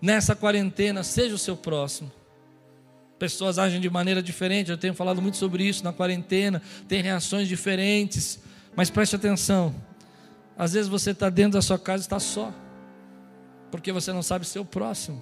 nessa 0.00 0.34
quarentena, 0.34 1.02
seja 1.02 1.34
o 1.34 1.38
seu 1.38 1.56
próximo. 1.56 2.10
Pessoas 3.18 3.58
agem 3.58 3.80
de 3.80 3.90
maneira 3.90 4.22
diferente, 4.22 4.70
eu 4.70 4.78
tenho 4.78 4.94
falado 4.94 5.20
muito 5.20 5.36
sobre 5.36 5.64
isso 5.64 5.84
na 5.84 5.92
quarentena, 5.92 6.62
tem 6.88 7.02
reações 7.02 7.46
diferentes, 7.46 8.40
mas 8.74 8.88
preste 8.88 9.14
atenção. 9.14 9.74
Às 10.56 10.72
vezes 10.72 10.88
você 10.88 11.10
está 11.10 11.28
dentro 11.28 11.52
da 11.52 11.62
sua 11.62 11.78
casa 11.78 12.02
e 12.02 12.06
está 12.06 12.18
só, 12.18 12.52
porque 13.70 13.92
você 13.92 14.12
não 14.12 14.22
sabe 14.22 14.46
ser 14.46 14.58
o 14.58 14.64
próximo. 14.64 15.20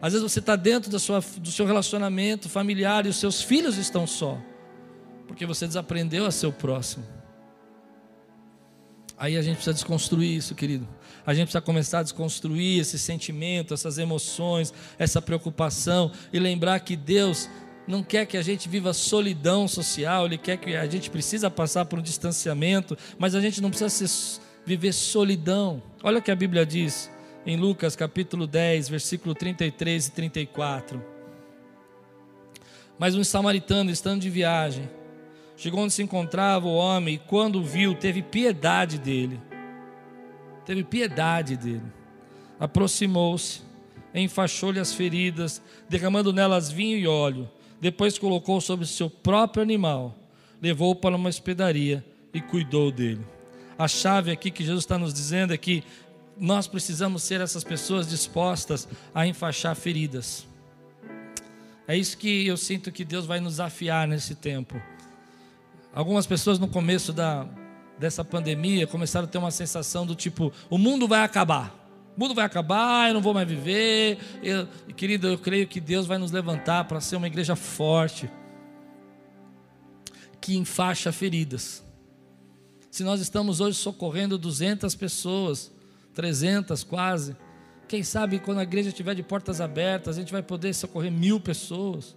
Às 0.00 0.12
vezes 0.12 0.22
você 0.22 0.38
está 0.38 0.54
dentro 0.54 0.90
da 0.90 0.98
sua, 0.98 1.20
do 1.38 1.50
seu 1.50 1.66
relacionamento 1.66 2.48
familiar 2.48 3.06
e 3.06 3.08
os 3.08 3.16
seus 3.16 3.42
filhos 3.42 3.76
estão 3.76 4.06
só, 4.06 4.38
porque 5.26 5.44
você 5.44 5.66
desaprendeu 5.66 6.26
a 6.26 6.30
ser 6.30 6.46
o 6.46 6.52
próximo. 6.52 7.04
Aí 9.16 9.36
a 9.36 9.42
gente 9.42 9.56
precisa 9.56 9.74
desconstruir 9.74 10.36
isso, 10.36 10.54
querido. 10.54 10.86
A 11.24 11.32
gente 11.32 11.46
precisa 11.46 11.62
começar 11.62 12.00
a 12.00 12.02
desconstruir 12.02 12.80
esse 12.80 12.98
sentimento, 12.98 13.72
essas 13.72 13.96
emoções, 13.96 14.74
essa 14.98 15.22
preocupação 15.22 16.10
e 16.32 16.38
lembrar 16.38 16.80
que 16.80 16.96
Deus 16.96 17.48
não 17.86 18.02
quer 18.02 18.26
que 18.26 18.36
a 18.36 18.42
gente 18.42 18.68
viva 18.68 18.92
solidão 18.92 19.68
social, 19.68 20.26
Ele 20.26 20.38
quer 20.38 20.56
que 20.56 20.74
a 20.74 20.86
gente 20.86 21.10
precisa 21.10 21.50
passar 21.50 21.84
por 21.84 21.98
um 21.98 22.02
distanciamento, 22.02 22.96
mas 23.18 23.34
a 23.34 23.40
gente 23.40 23.60
não 23.60 23.70
precisa 23.70 23.90
ser, 23.90 24.40
viver 24.64 24.92
solidão. 24.92 25.82
Olha 26.02 26.18
o 26.18 26.22
que 26.22 26.30
a 26.30 26.36
Bíblia 26.36 26.64
diz 26.64 27.10
em 27.46 27.56
Lucas 27.56 27.94
capítulo 27.94 28.46
10, 28.46 28.88
versículo 28.88 29.34
33 29.34 30.06
e 30.06 30.10
34. 30.10 31.04
Mas 32.98 33.14
um 33.14 33.24
samaritano, 33.24 33.90
estando 33.90 34.20
de 34.20 34.30
viagem, 34.30 34.88
chegou 35.56 35.80
onde 35.80 35.92
se 35.92 36.02
encontrava 36.02 36.66
o 36.66 36.74
homem 36.74 37.14
e, 37.14 37.18
quando 37.18 37.60
o 37.60 37.64
viu, 37.64 37.94
teve 37.94 38.22
piedade 38.22 38.98
dele. 38.98 39.40
Teve 40.64 40.82
piedade 40.82 41.56
dele. 41.56 41.82
Aproximou-se, 42.58 43.62
enfaixou-lhe 44.14 44.80
as 44.80 44.94
feridas, 44.94 45.60
derramando 45.88 46.32
nelas 46.32 46.70
vinho 46.70 46.96
e 46.96 47.06
óleo. 47.06 47.50
Depois 47.80 48.18
colocou 48.18 48.60
sobre 48.60 48.84
o 48.84 48.88
seu 48.88 49.10
próprio 49.10 49.62
animal, 49.62 50.16
levou-o 50.62 50.96
para 50.96 51.16
uma 51.16 51.28
hospedaria 51.28 52.04
e 52.32 52.40
cuidou 52.40 52.90
dele. 52.90 53.26
A 53.78 53.88
chave 53.88 54.30
aqui 54.30 54.50
que 54.50 54.64
Jesus 54.64 54.84
está 54.84 54.96
nos 54.96 55.12
dizendo 55.12 55.52
é 55.52 55.58
que 55.58 55.84
nós 56.38 56.66
precisamos 56.66 57.22
ser 57.22 57.40
essas 57.40 57.62
pessoas 57.62 58.08
dispostas 58.08 58.88
a 59.14 59.26
enfaixar 59.26 59.74
feridas. 59.76 60.46
É 61.86 61.96
isso 61.96 62.16
que 62.16 62.46
eu 62.46 62.56
sinto 62.56 62.90
que 62.90 63.04
Deus 63.04 63.26
vai 63.26 63.40
nos 63.40 63.60
afiar 63.60 64.08
nesse 64.08 64.34
tempo. 64.34 64.80
Algumas 65.94 66.26
pessoas 66.26 66.58
no 66.58 66.66
começo 66.66 67.12
da, 67.12 67.46
dessa 67.98 68.24
pandemia 68.24 68.86
começaram 68.86 69.26
a 69.26 69.28
ter 69.28 69.38
uma 69.38 69.50
sensação 69.50 70.04
do 70.04 70.14
tipo: 70.14 70.52
o 70.68 70.76
mundo 70.76 71.06
vai 71.06 71.22
acabar. 71.22 71.82
O 72.16 72.20
mundo 72.20 72.34
vai 72.34 72.44
acabar, 72.44 73.08
eu 73.08 73.14
não 73.14 73.20
vou 73.20 73.34
mais 73.34 73.48
viver. 73.48 74.18
Eu, 74.42 74.66
querido, 74.94 75.28
eu 75.28 75.38
creio 75.38 75.66
que 75.66 75.80
Deus 75.80 76.06
vai 76.06 76.18
nos 76.18 76.30
levantar 76.30 76.84
para 76.84 77.00
ser 77.00 77.16
uma 77.16 77.26
igreja 77.26 77.56
forte, 77.56 78.30
que 80.40 80.56
enfaixa 80.56 81.12
feridas. 81.12 81.84
Se 82.90 83.02
nós 83.02 83.20
estamos 83.20 83.60
hoje 83.60 83.76
socorrendo 83.76 84.38
200 84.38 84.94
pessoas, 84.94 85.72
300 86.12 86.84
quase. 86.84 87.36
Quem 87.88 88.02
sabe 88.02 88.38
quando 88.38 88.58
a 88.58 88.62
igreja 88.62 88.88
estiver 88.88 89.14
de 89.14 89.22
portas 89.22 89.60
abertas, 89.60 90.16
a 90.16 90.20
gente 90.20 90.32
vai 90.32 90.42
poder 90.42 90.72
socorrer 90.72 91.10
mil 91.10 91.40
pessoas. 91.40 92.16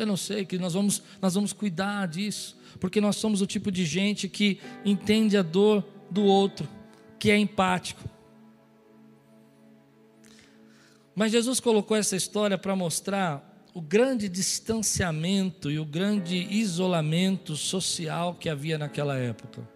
Eu 0.00 0.06
não 0.06 0.16
sei, 0.16 0.44
que 0.46 0.58
nós 0.58 0.72
vamos, 0.72 1.02
nós 1.20 1.34
vamos 1.34 1.52
cuidar 1.52 2.08
disso, 2.08 2.56
porque 2.80 3.00
nós 3.00 3.16
somos 3.16 3.42
o 3.42 3.46
tipo 3.46 3.70
de 3.70 3.84
gente 3.84 4.28
que 4.28 4.58
entende 4.84 5.36
a 5.36 5.42
dor 5.42 5.84
do 6.10 6.22
outro, 6.24 6.66
que 7.18 7.30
é 7.30 7.36
empático. 7.36 8.02
Mas 11.14 11.32
Jesus 11.32 11.60
colocou 11.60 11.96
essa 11.96 12.16
história 12.16 12.56
para 12.56 12.74
mostrar 12.74 13.46
o 13.74 13.80
grande 13.80 14.26
distanciamento 14.26 15.70
e 15.70 15.78
o 15.78 15.84
grande 15.84 16.36
isolamento 16.50 17.56
social 17.56 18.34
que 18.34 18.48
havia 18.48 18.78
naquela 18.78 19.16
época. 19.18 19.68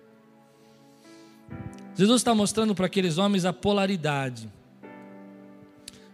Jesus 1.94 2.22
está 2.22 2.34
mostrando 2.34 2.74
para 2.74 2.87
aqueles 2.87 3.18
homens 3.18 3.44
a 3.44 3.52
polaridade. 3.52 4.50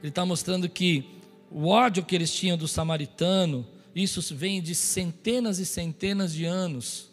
Ele 0.00 0.08
está 0.08 0.26
mostrando 0.26 0.68
que 0.68 1.20
o 1.50 1.68
ódio 1.68 2.04
que 2.04 2.14
eles 2.14 2.32
tinham 2.32 2.56
do 2.56 2.68
samaritano, 2.68 3.66
isso 3.94 4.34
vem 4.34 4.62
de 4.62 4.74
centenas 4.74 5.58
e 5.58 5.66
centenas 5.66 6.32
de 6.32 6.44
anos. 6.44 7.10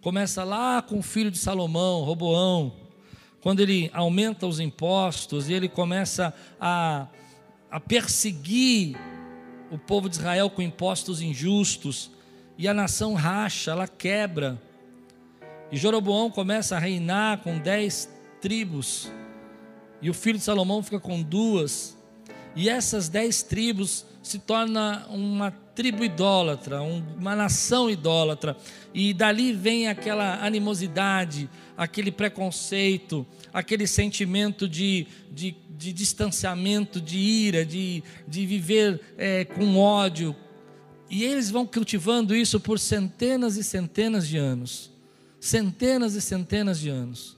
Começa 0.00 0.44
lá 0.44 0.82
com 0.82 0.98
o 0.98 1.02
filho 1.02 1.30
de 1.30 1.38
Salomão, 1.38 2.02
Roboão, 2.02 2.76
quando 3.40 3.60
ele 3.60 3.90
aumenta 3.92 4.46
os 4.46 4.60
impostos 4.60 5.48
e 5.48 5.52
ele 5.52 5.68
começa 5.68 6.34
a, 6.60 7.08
a 7.70 7.80
perseguir 7.80 8.96
o 9.70 9.78
povo 9.78 10.08
de 10.08 10.16
Israel 10.16 10.50
com 10.50 10.62
impostos 10.62 11.20
injustos, 11.20 12.10
e 12.56 12.68
a 12.68 12.74
nação 12.74 13.14
racha, 13.14 13.72
ela 13.72 13.88
quebra. 13.88 14.60
E 15.72 15.76
Jeroboão 15.76 16.30
começa 16.30 16.76
a 16.76 16.78
reinar 16.78 17.38
com 17.42 17.58
dez 17.58 18.08
tribos, 18.40 19.10
e 20.00 20.08
o 20.08 20.14
filho 20.14 20.38
de 20.38 20.44
Salomão 20.44 20.82
fica 20.82 21.00
com 21.00 21.22
duas, 21.22 21.96
e 22.56 22.68
essas 22.68 23.08
dez 23.08 23.42
tribos 23.42 24.04
se 24.22 24.38
torna 24.38 25.06
uma 25.08 25.50
tribo 25.50 26.04
idólatra, 26.04 26.80
uma 26.82 27.34
nação 27.34 27.90
idólatra, 27.90 28.56
e 28.92 29.12
dali 29.12 29.52
vem 29.52 29.88
aquela 29.88 30.44
animosidade, 30.44 31.50
aquele 31.76 32.12
preconceito, 32.12 33.26
aquele 33.52 33.86
sentimento 33.86 34.68
de, 34.68 35.06
de, 35.30 35.54
de 35.70 35.92
distanciamento, 35.92 37.00
de 37.00 37.18
ira, 37.18 37.66
de, 37.66 38.02
de 38.26 38.46
viver 38.46 39.00
é, 39.18 39.44
com 39.44 39.76
ódio. 39.76 40.34
E 41.10 41.24
eles 41.24 41.50
vão 41.50 41.66
cultivando 41.66 42.34
isso 42.34 42.60
por 42.60 42.78
centenas 42.78 43.56
e 43.56 43.64
centenas 43.64 44.26
de 44.26 44.38
anos. 44.38 44.90
Centenas 45.40 46.14
e 46.14 46.20
centenas 46.22 46.78
de 46.78 46.88
anos. 46.88 47.36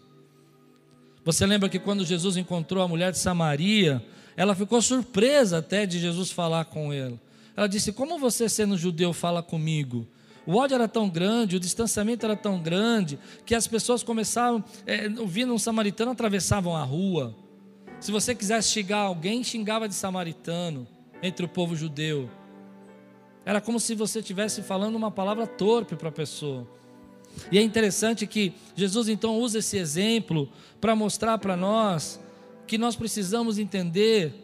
Você 1.24 1.44
lembra 1.44 1.68
que 1.68 1.78
quando 1.78 2.04
Jesus 2.04 2.36
encontrou 2.36 2.84
a 2.84 2.88
mulher 2.88 3.10
de 3.10 3.18
Samaria, 3.18 4.04
ela 4.36 4.54
ficou 4.54 4.82
surpresa 4.82 5.58
até 5.58 5.86
de 5.86 5.98
Jesus 5.98 6.30
falar 6.30 6.66
com 6.66 6.92
ele. 6.92 7.18
Ela 7.56 7.66
disse: 7.66 7.92
Como 7.92 8.18
você, 8.18 8.48
sendo 8.48 8.76
judeu, 8.76 9.12
fala 9.12 9.42
comigo? 9.42 10.06
O 10.46 10.56
ódio 10.56 10.76
era 10.76 10.86
tão 10.86 11.08
grande, 11.08 11.56
o 11.56 11.60
distanciamento 11.60 12.24
era 12.24 12.36
tão 12.36 12.60
grande, 12.60 13.18
que 13.44 13.54
as 13.54 13.66
pessoas 13.66 14.04
começavam, 14.04 14.62
é, 14.86 15.08
ouvindo 15.18 15.52
um 15.52 15.58
samaritano, 15.58 16.12
atravessavam 16.12 16.76
a 16.76 16.84
rua. 16.84 17.34
Se 17.98 18.12
você 18.12 18.34
quisesse 18.34 18.68
xingar 18.68 18.98
alguém, 18.98 19.42
xingava 19.42 19.88
de 19.88 19.94
samaritano 19.94 20.86
entre 21.22 21.44
o 21.44 21.48
povo 21.48 21.74
judeu. 21.74 22.30
Era 23.44 23.60
como 23.60 23.80
se 23.80 23.94
você 23.94 24.20
estivesse 24.20 24.62
falando 24.62 24.94
uma 24.94 25.10
palavra 25.10 25.46
torpe 25.46 25.96
para 25.96 26.10
a 26.10 26.12
pessoa. 26.12 26.68
E 27.50 27.58
é 27.58 27.62
interessante 27.62 28.26
que 28.26 28.52
Jesus 28.74 29.08
então 29.08 29.38
usa 29.38 29.58
esse 29.58 29.76
exemplo 29.76 30.48
para 30.80 30.94
mostrar 30.94 31.38
para 31.38 31.56
nós 31.56 32.20
que 32.66 32.76
nós 32.76 32.96
precisamos 32.96 33.58
entender 33.58 34.34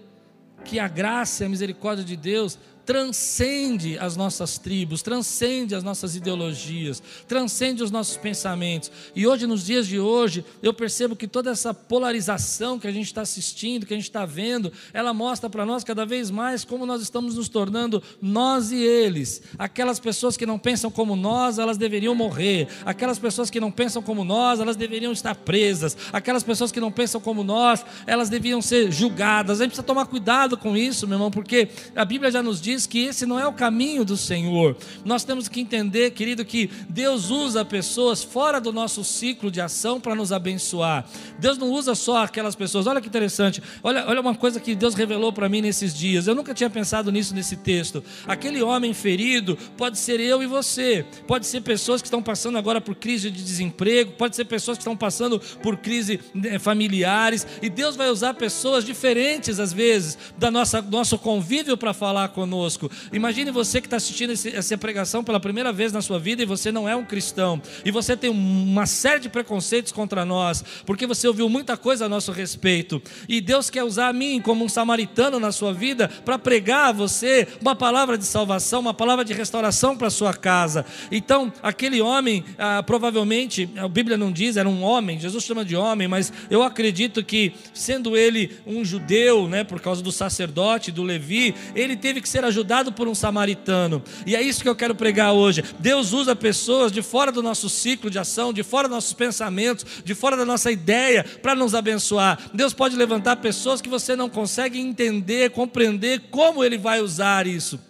que 0.64 0.78
a 0.78 0.88
graça 0.88 1.42
e 1.42 1.46
a 1.46 1.48
misericórdia 1.48 2.04
de 2.04 2.16
Deus 2.16 2.58
transcende 2.84 3.98
as 3.98 4.16
nossas 4.16 4.58
tribos, 4.58 5.02
transcende 5.02 5.74
as 5.74 5.84
nossas 5.84 6.16
ideologias, 6.16 7.02
transcende 7.28 7.82
os 7.82 7.90
nossos 7.90 8.16
pensamentos. 8.16 8.90
E 9.14 9.26
hoje, 9.26 9.46
nos 9.46 9.64
dias 9.64 9.86
de 9.86 9.98
hoje, 9.98 10.44
eu 10.62 10.74
percebo 10.74 11.14
que 11.14 11.28
toda 11.28 11.50
essa 11.50 11.72
polarização 11.72 12.78
que 12.78 12.86
a 12.86 12.92
gente 12.92 13.06
está 13.06 13.22
assistindo, 13.22 13.86
que 13.86 13.94
a 13.94 13.96
gente 13.96 14.08
está 14.08 14.24
vendo, 14.24 14.72
ela 14.92 15.14
mostra 15.14 15.48
para 15.48 15.64
nós 15.64 15.84
cada 15.84 16.04
vez 16.04 16.30
mais 16.30 16.64
como 16.64 16.86
nós 16.86 17.02
estamos 17.02 17.36
nos 17.36 17.48
tornando 17.48 18.02
nós 18.20 18.72
e 18.72 18.82
eles. 18.82 19.42
Aquelas 19.58 20.00
pessoas 20.00 20.36
que 20.36 20.46
não 20.46 20.58
pensam 20.58 20.90
como 20.90 21.14
nós, 21.14 21.58
elas 21.58 21.76
deveriam 21.76 22.14
morrer. 22.14 22.68
Aquelas 22.84 23.18
pessoas 23.18 23.50
que 23.50 23.60
não 23.60 23.70
pensam 23.70 24.02
como 24.02 24.24
nós, 24.24 24.60
elas 24.60 24.76
deveriam 24.76 25.12
estar 25.12 25.34
presas. 25.34 25.96
Aquelas 26.12 26.42
pessoas 26.42 26.72
que 26.72 26.80
não 26.80 26.90
pensam 26.90 27.20
como 27.20 27.44
nós, 27.44 27.84
elas 28.06 28.28
deviam 28.28 28.60
ser 28.60 28.90
julgadas. 28.90 29.60
A 29.60 29.64
gente 29.64 29.70
precisa 29.70 29.86
tomar 29.86 30.06
cuidado 30.06 30.56
com 30.56 30.76
isso, 30.76 31.06
meu 31.06 31.16
irmão, 31.16 31.30
porque 31.30 31.68
a 31.94 32.04
Bíblia 32.04 32.30
já 32.30 32.42
nos 32.42 32.60
diz 32.60 32.71
diz 32.72 32.86
que 32.86 33.04
esse 33.04 33.26
não 33.26 33.38
é 33.38 33.46
o 33.46 33.52
caminho 33.52 34.04
do 34.04 34.16
Senhor. 34.16 34.76
Nós 35.04 35.24
temos 35.24 35.48
que 35.48 35.60
entender, 35.60 36.12
querido, 36.12 36.44
que 36.44 36.70
Deus 36.88 37.30
usa 37.30 37.64
pessoas 37.64 38.22
fora 38.22 38.60
do 38.60 38.72
nosso 38.72 39.04
ciclo 39.04 39.50
de 39.50 39.60
ação 39.60 40.00
para 40.00 40.14
nos 40.14 40.32
abençoar. 40.32 41.04
Deus 41.38 41.58
não 41.58 41.70
usa 41.70 41.94
só 41.94 42.24
aquelas 42.24 42.54
pessoas. 42.54 42.86
Olha 42.86 43.00
que 43.00 43.08
interessante. 43.08 43.62
Olha, 43.82 44.04
olha 44.08 44.20
uma 44.20 44.34
coisa 44.34 44.58
que 44.58 44.74
Deus 44.74 44.94
revelou 44.94 45.32
para 45.32 45.48
mim 45.48 45.60
nesses 45.60 45.94
dias. 45.94 46.26
Eu 46.26 46.34
nunca 46.34 46.54
tinha 46.54 46.70
pensado 46.70 47.12
nisso 47.12 47.34
nesse 47.34 47.56
texto. 47.56 48.02
Aquele 48.26 48.62
homem 48.62 48.94
ferido 48.94 49.56
pode 49.76 49.98
ser 49.98 50.18
eu 50.20 50.42
e 50.42 50.46
você. 50.46 51.04
Pode 51.26 51.46
ser 51.46 51.60
pessoas 51.60 52.00
que 52.00 52.06
estão 52.06 52.22
passando 52.22 52.56
agora 52.56 52.80
por 52.80 52.94
crise 52.94 53.30
de 53.30 53.42
desemprego. 53.42 54.12
Pode 54.12 54.34
ser 54.34 54.46
pessoas 54.46 54.78
que 54.78 54.82
estão 54.82 54.96
passando 54.96 55.38
por 55.62 55.76
crise 55.76 56.20
né, 56.34 56.58
familiares. 56.58 57.46
E 57.60 57.68
Deus 57.68 57.96
vai 57.96 58.08
usar 58.08 58.34
pessoas 58.34 58.84
diferentes 58.84 59.60
às 59.60 59.72
vezes 59.72 60.16
da 60.38 60.50
nossa 60.50 60.80
nosso 60.80 61.18
convívio 61.18 61.76
para 61.76 61.92
falar 61.92 62.28
conosco 62.28 62.61
conosco. 62.62 62.90
Imagine 63.12 63.50
você 63.50 63.80
que 63.80 63.86
está 63.86 63.96
assistindo 63.96 64.32
essa 64.32 64.78
pregação 64.78 65.24
pela 65.24 65.40
primeira 65.40 65.72
vez 65.72 65.92
na 65.92 66.00
sua 66.00 66.18
vida 66.18 66.42
e 66.42 66.46
você 66.46 66.70
não 66.70 66.88
é 66.88 66.94
um 66.94 67.04
cristão. 67.04 67.60
E 67.84 67.90
você 67.90 68.16
tem 68.16 68.30
uma 68.30 68.86
série 68.86 69.20
de 69.20 69.28
preconceitos 69.28 69.90
contra 69.90 70.24
nós, 70.24 70.64
porque 70.86 71.06
você 71.06 71.26
ouviu 71.26 71.48
muita 71.48 71.76
coisa 71.76 72.06
a 72.06 72.08
nosso 72.08 72.30
respeito. 72.30 73.02
E 73.28 73.40
Deus 73.40 73.68
quer 73.68 73.82
usar 73.82 74.08
a 74.08 74.12
mim 74.12 74.40
como 74.40 74.64
um 74.64 74.68
samaritano 74.68 75.40
na 75.40 75.50
sua 75.50 75.72
vida 75.72 76.08
para 76.24 76.38
pregar 76.38 76.90
a 76.90 76.92
você 76.92 77.48
uma 77.60 77.74
palavra 77.74 78.16
de 78.16 78.24
salvação, 78.24 78.80
uma 78.80 78.94
palavra 78.94 79.24
de 79.24 79.32
restauração 79.32 79.96
para 79.96 80.06
a 80.06 80.10
sua 80.10 80.32
casa. 80.32 80.84
Então, 81.10 81.52
aquele 81.62 82.00
homem, 82.00 82.44
ah, 82.58 82.82
provavelmente, 82.82 83.68
a 83.76 83.88
Bíblia 83.88 84.16
não 84.16 84.30
diz, 84.30 84.56
era 84.56 84.68
um 84.68 84.82
homem, 84.82 85.18
Jesus 85.18 85.44
chama 85.44 85.64
de 85.64 85.74
homem, 85.74 86.06
mas 86.06 86.32
eu 86.50 86.62
acredito 86.62 87.24
que, 87.24 87.52
sendo 87.74 88.16
ele 88.16 88.52
um 88.66 88.84
judeu, 88.84 89.48
né, 89.48 89.64
por 89.64 89.80
causa 89.80 90.02
do 90.02 90.12
sacerdote, 90.12 90.92
do 90.92 91.02
Levi, 91.02 91.54
ele 91.74 91.96
teve 91.96 92.20
que 92.20 92.28
ser 92.28 92.44
ajudado 92.52 92.92
por 92.92 93.08
um 93.08 93.14
samaritano. 93.14 94.02
E 94.26 94.36
é 94.36 94.42
isso 94.42 94.62
que 94.62 94.68
eu 94.68 94.76
quero 94.76 94.94
pregar 94.94 95.32
hoje. 95.32 95.64
Deus 95.78 96.12
usa 96.12 96.36
pessoas 96.36 96.92
de 96.92 97.02
fora 97.02 97.32
do 97.32 97.42
nosso 97.42 97.68
ciclo 97.68 98.10
de 98.10 98.18
ação, 98.18 98.52
de 98.52 98.62
fora 98.62 98.86
dos 98.86 98.94
nossos 98.94 99.12
pensamentos, 99.14 99.84
de 100.04 100.14
fora 100.14 100.36
da 100.36 100.44
nossa 100.44 100.70
ideia, 100.70 101.24
para 101.24 101.54
nos 101.54 101.74
abençoar. 101.74 102.38
Deus 102.52 102.72
pode 102.72 102.94
levantar 102.94 103.36
pessoas 103.36 103.80
que 103.80 103.88
você 103.88 104.14
não 104.14 104.28
consegue 104.28 104.78
entender, 104.78 105.50
compreender 105.50 106.20
como 106.30 106.62
Ele 106.62 106.78
vai 106.78 107.00
usar 107.00 107.46
isso 107.46 107.80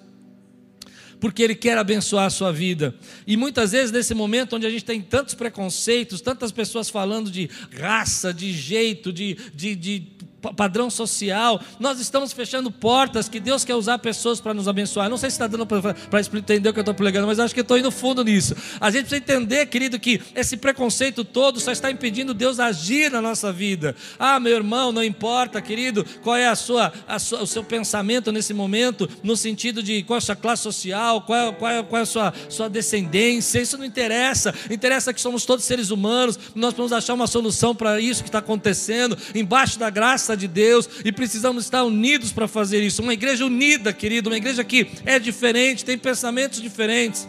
porque 1.22 1.40
Ele 1.40 1.54
quer 1.54 1.78
abençoar 1.78 2.26
a 2.26 2.30
sua 2.30 2.52
vida. 2.52 2.96
E 3.24 3.36
muitas 3.36 3.70
vezes, 3.70 3.92
nesse 3.92 4.12
momento 4.12 4.56
onde 4.56 4.66
a 4.66 4.70
gente 4.70 4.84
tem 4.84 5.00
tantos 5.00 5.34
preconceitos, 5.36 6.20
tantas 6.20 6.50
pessoas 6.50 6.90
falando 6.90 7.30
de 7.30 7.48
raça, 7.78 8.34
de 8.34 8.52
jeito, 8.52 9.12
de, 9.12 9.36
de, 9.54 9.76
de 9.76 10.00
padrão 10.50 10.90
social, 10.90 11.60
nós 11.78 12.00
estamos 12.00 12.32
fechando 12.32 12.70
portas 12.70 13.28
que 13.28 13.38
Deus 13.38 13.64
quer 13.64 13.74
usar 13.74 13.98
pessoas 13.98 14.40
para 14.40 14.52
nos 14.52 14.66
abençoar. 14.66 15.08
Não 15.08 15.16
sei 15.16 15.30
se 15.30 15.34
está 15.34 15.46
dando 15.46 15.66
para 15.66 15.94
entender 16.20 16.68
o 16.68 16.72
que 16.72 16.80
eu 16.80 16.82
estou 16.82 16.94
pregando, 16.94 17.26
mas 17.26 17.38
acho 17.38 17.54
que 17.54 17.60
estou 17.60 17.78
indo 17.78 17.90
fundo 17.90 18.24
nisso. 18.24 18.54
A 18.80 18.90
gente 18.90 19.06
precisa 19.06 19.18
entender, 19.18 19.66
querido, 19.66 19.98
que 20.00 20.20
esse 20.34 20.56
preconceito 20.56 21.24
todo 21.24 21.60
só 21.60 21.70
está 21.70 21.90
impedindo 21.90 22.34
Deus 22.34 22.58
agir 22.58 23.10
na 23.10 23.22
nossa 23.22 23.52
vida. 23.52 23.94
Ah, 24.18 24.40
meu 24.40 24.52
irmão, 24.52 24.90
não 24.90 25.04
importa, 25.04 25.60
querido, 25.60 26.04
qual 26.22 26.36
é 26.36 26.48
a 26.48 26.56
sua, 26.56 26.92
a 27.06 27.18
sua, 27.18 27.42
o 27.42 27.46
seu 27.46 27.62
pensamento 27.62 28.32
nesse 28.32 28.52
momento, 28.52 29.08
no 29.22 29.36
sentido 29.36 29.82
de 29.82 30.02
qual 30.02 30.16
é 30.16 30.18
a 30.18 30.20
sua 30.20 30.36
classe 30.36 30.62
social, 30.62 31.22
qual 31.22 31.38
é, 31.38 31.52
qual 31.52 31.70
é, 31.70 31.82
qual 31.82 32.00
é 32.00 32.02
a 32.02 32.06
sua, 32.06 32.32
sua 32.48 32.68
descendência, 32.68 33.60
isso 33.60 33.78
não 33.78 33.84
interessa. 33.84 34.54
Interessa 34.70 35.12
que 35.12 35.20
somos 35.20 35.44
todos 35.44 35.64
seres 35.64 35.90
humanos, 35.90 36.38
nós 36.54 36.74
vamos 36.74 36.92
achar 36.92 37.14
uma 37.14 37.26
solução 37.26 37.74
para 37.74 38.00
isso 38.00 38.22
que 38.22 38.28
está 38.28 38.38
acontecendo, 38.38 39.16
embaixo 39.34 39.78
da 39.78 39.90
graça 39.90 40.31
graça 40.32 40.36
de 40.36 40.48
Deus 40.48 40.88
e 41.04 41.12
precisamos 41.12 41.64
estar 41.64 41.84
unidos 41.84 42.32
para 42.32 42.48
fazer 42.48 42.82
isso. 42.82 43.02
Uma 43.02 43.12
igreja 43.12 43.44
unida, 43.44 43.92
querido, 43.92 44.30
uma 44.30 44.36
igreja 44.36 44.64
que 44.64 44.90
é 45.04 45.18
diferente, 45.18 45.84
tem 45.84 45.98
pensamentos 45.98 46.60
diferentes. 46.60 47.28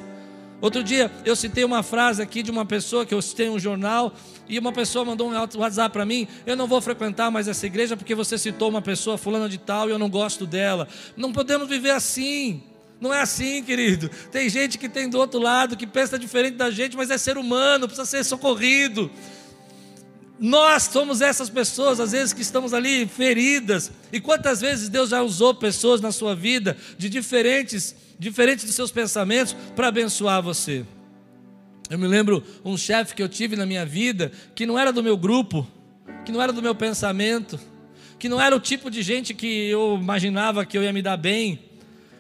Outro 0.62 0.82
dia 0.82 1.12
eu 1.26 1.36
citei 1.36 1.66
uma 1.66 1.84
frase 1.84 2.22
aqui 2.22 2.42
de 2.42 2.50
uma 2.50 2.66
pessoa 2.66 3.06
que 3.06 3.14
eu 3.14 3.22
citei 3.22 3.50
um 3.50 3.60
jornal 3.60 4.14
e 4.48 4.58
uma 4.58 4.72
pessoa 4.72 5.04
mandou 5.04 5.30
um 5.30 5.34
WhatsApp 5.34 5.92
para 5.92 6.06
mim: 6.06 6.28
Eu 6.46 6.56
não 6.56 6.68
vou 6.68 6.80
frequentar 6.80 7.30
mais 7.30 7.48
essa 7.48 7.66
igreja 7.66 7.98
porque 7.98 8.16
você 8.16 8.38
citou 8.38 8.70
uma 8.70 8.82
pessoa 8.82 9.18
fulana 9.18 9.50
de 9.50 9.58
tal 9.58 9.90
e 9.90 9.92
eu 9.92 10.00
não 10.00 10.10
gosto 10.10 10.46
dela. 10.46 10.88
Não 11.18 11.34
podemos 11.34 11.68
viver 11.68 11.92
assim. 11.92 12.64
Não 13.02 13.14
é 13.14 13.20
assim, 13.20 13.62
querido. 13.62 14.10
Tem 14.32 14.48
gente 14.48 14.78
que 14.78 14.88
tem 14.88 15.10
do 15.10 15.18
outro 15.18 15.38
lado, 15.38 15.76
que 15.76 15.86
pensa 15.86 16.18
diferente 16.18 16.56
da 16.56 16.72
gente, 16.72 16.96
mas 16.96 17.10
é 17.10 17.18
ser 17.18 17.38
humano, 17.38 17.86
precisa 17.86 18.06
ser 18.06 18.24
socorrido. 18.24 19.12
Nós 20.44 20.84
somos 20.92 21.22
essas 21.22 21.50
pessoas, 21.50 22.02
às 22.02 22.12
vezes, 22.12 22.34
que 22.34 22.42
estamos 22.42 22.74
ali 22.74 23.08
feridas. 23.08 23.90
E 24.12 24.20
quantas 24.20 24.60
vezes 24.60 24.90
Deus 24.90 25.12
já 25.12 25.22
usou 25.22 25.56
pessoas 25.56 26.02
na 26.02 26.12
sua 26.12 26.36
vida, 26.36 26.76
de 26.98 27.08
diferentes, 27.08 27.96
diferentes 28.20 28.66
dos 28.66 28.76
seus 28.76 28.92
pensamentos, 28.92 29.56
para 29.74 29.88
abençoar 29.88 30.44
você? 30.44 30.86
Eu 31.90 31.98
me 31.98 32.08
lembro 32.08 32.44
um 32.66 32.76
chefe 32.76 33.16
que 33.16 33.24
eu 33.24 33.30
tive 33.30 33.56
na 33.56 33.66
minha 33.66 33.86
vida 33.86 34.34
que 34.54 34.66
não 34.66 34.78
era 34.78 34.92
do 34.92 35.02
meu 35.02 35.16
grupo, 35.16 35.66
que 36.26 36.32
não 36.34 36.42
era 36.42 36.52
do 36.52 36.62
meu 36.62 36.76
pensamento, 36.76 37.58
que 38.20 38.28
não 38.28 38.42
era 38.42 38.54
o 38.54 38.60
tipo 38.60 38.92
de 38.92 39.02
gente 39.02 39.34
que 39.34 39.70
eu 39.70 39.98
imaginava 39.98 40.66
que 40.66 40.78
eu 40.78 40.84
ia 40.84 40.92
me 40.92 41.02
dar 41.02 41.16
bem. 41.16 41.58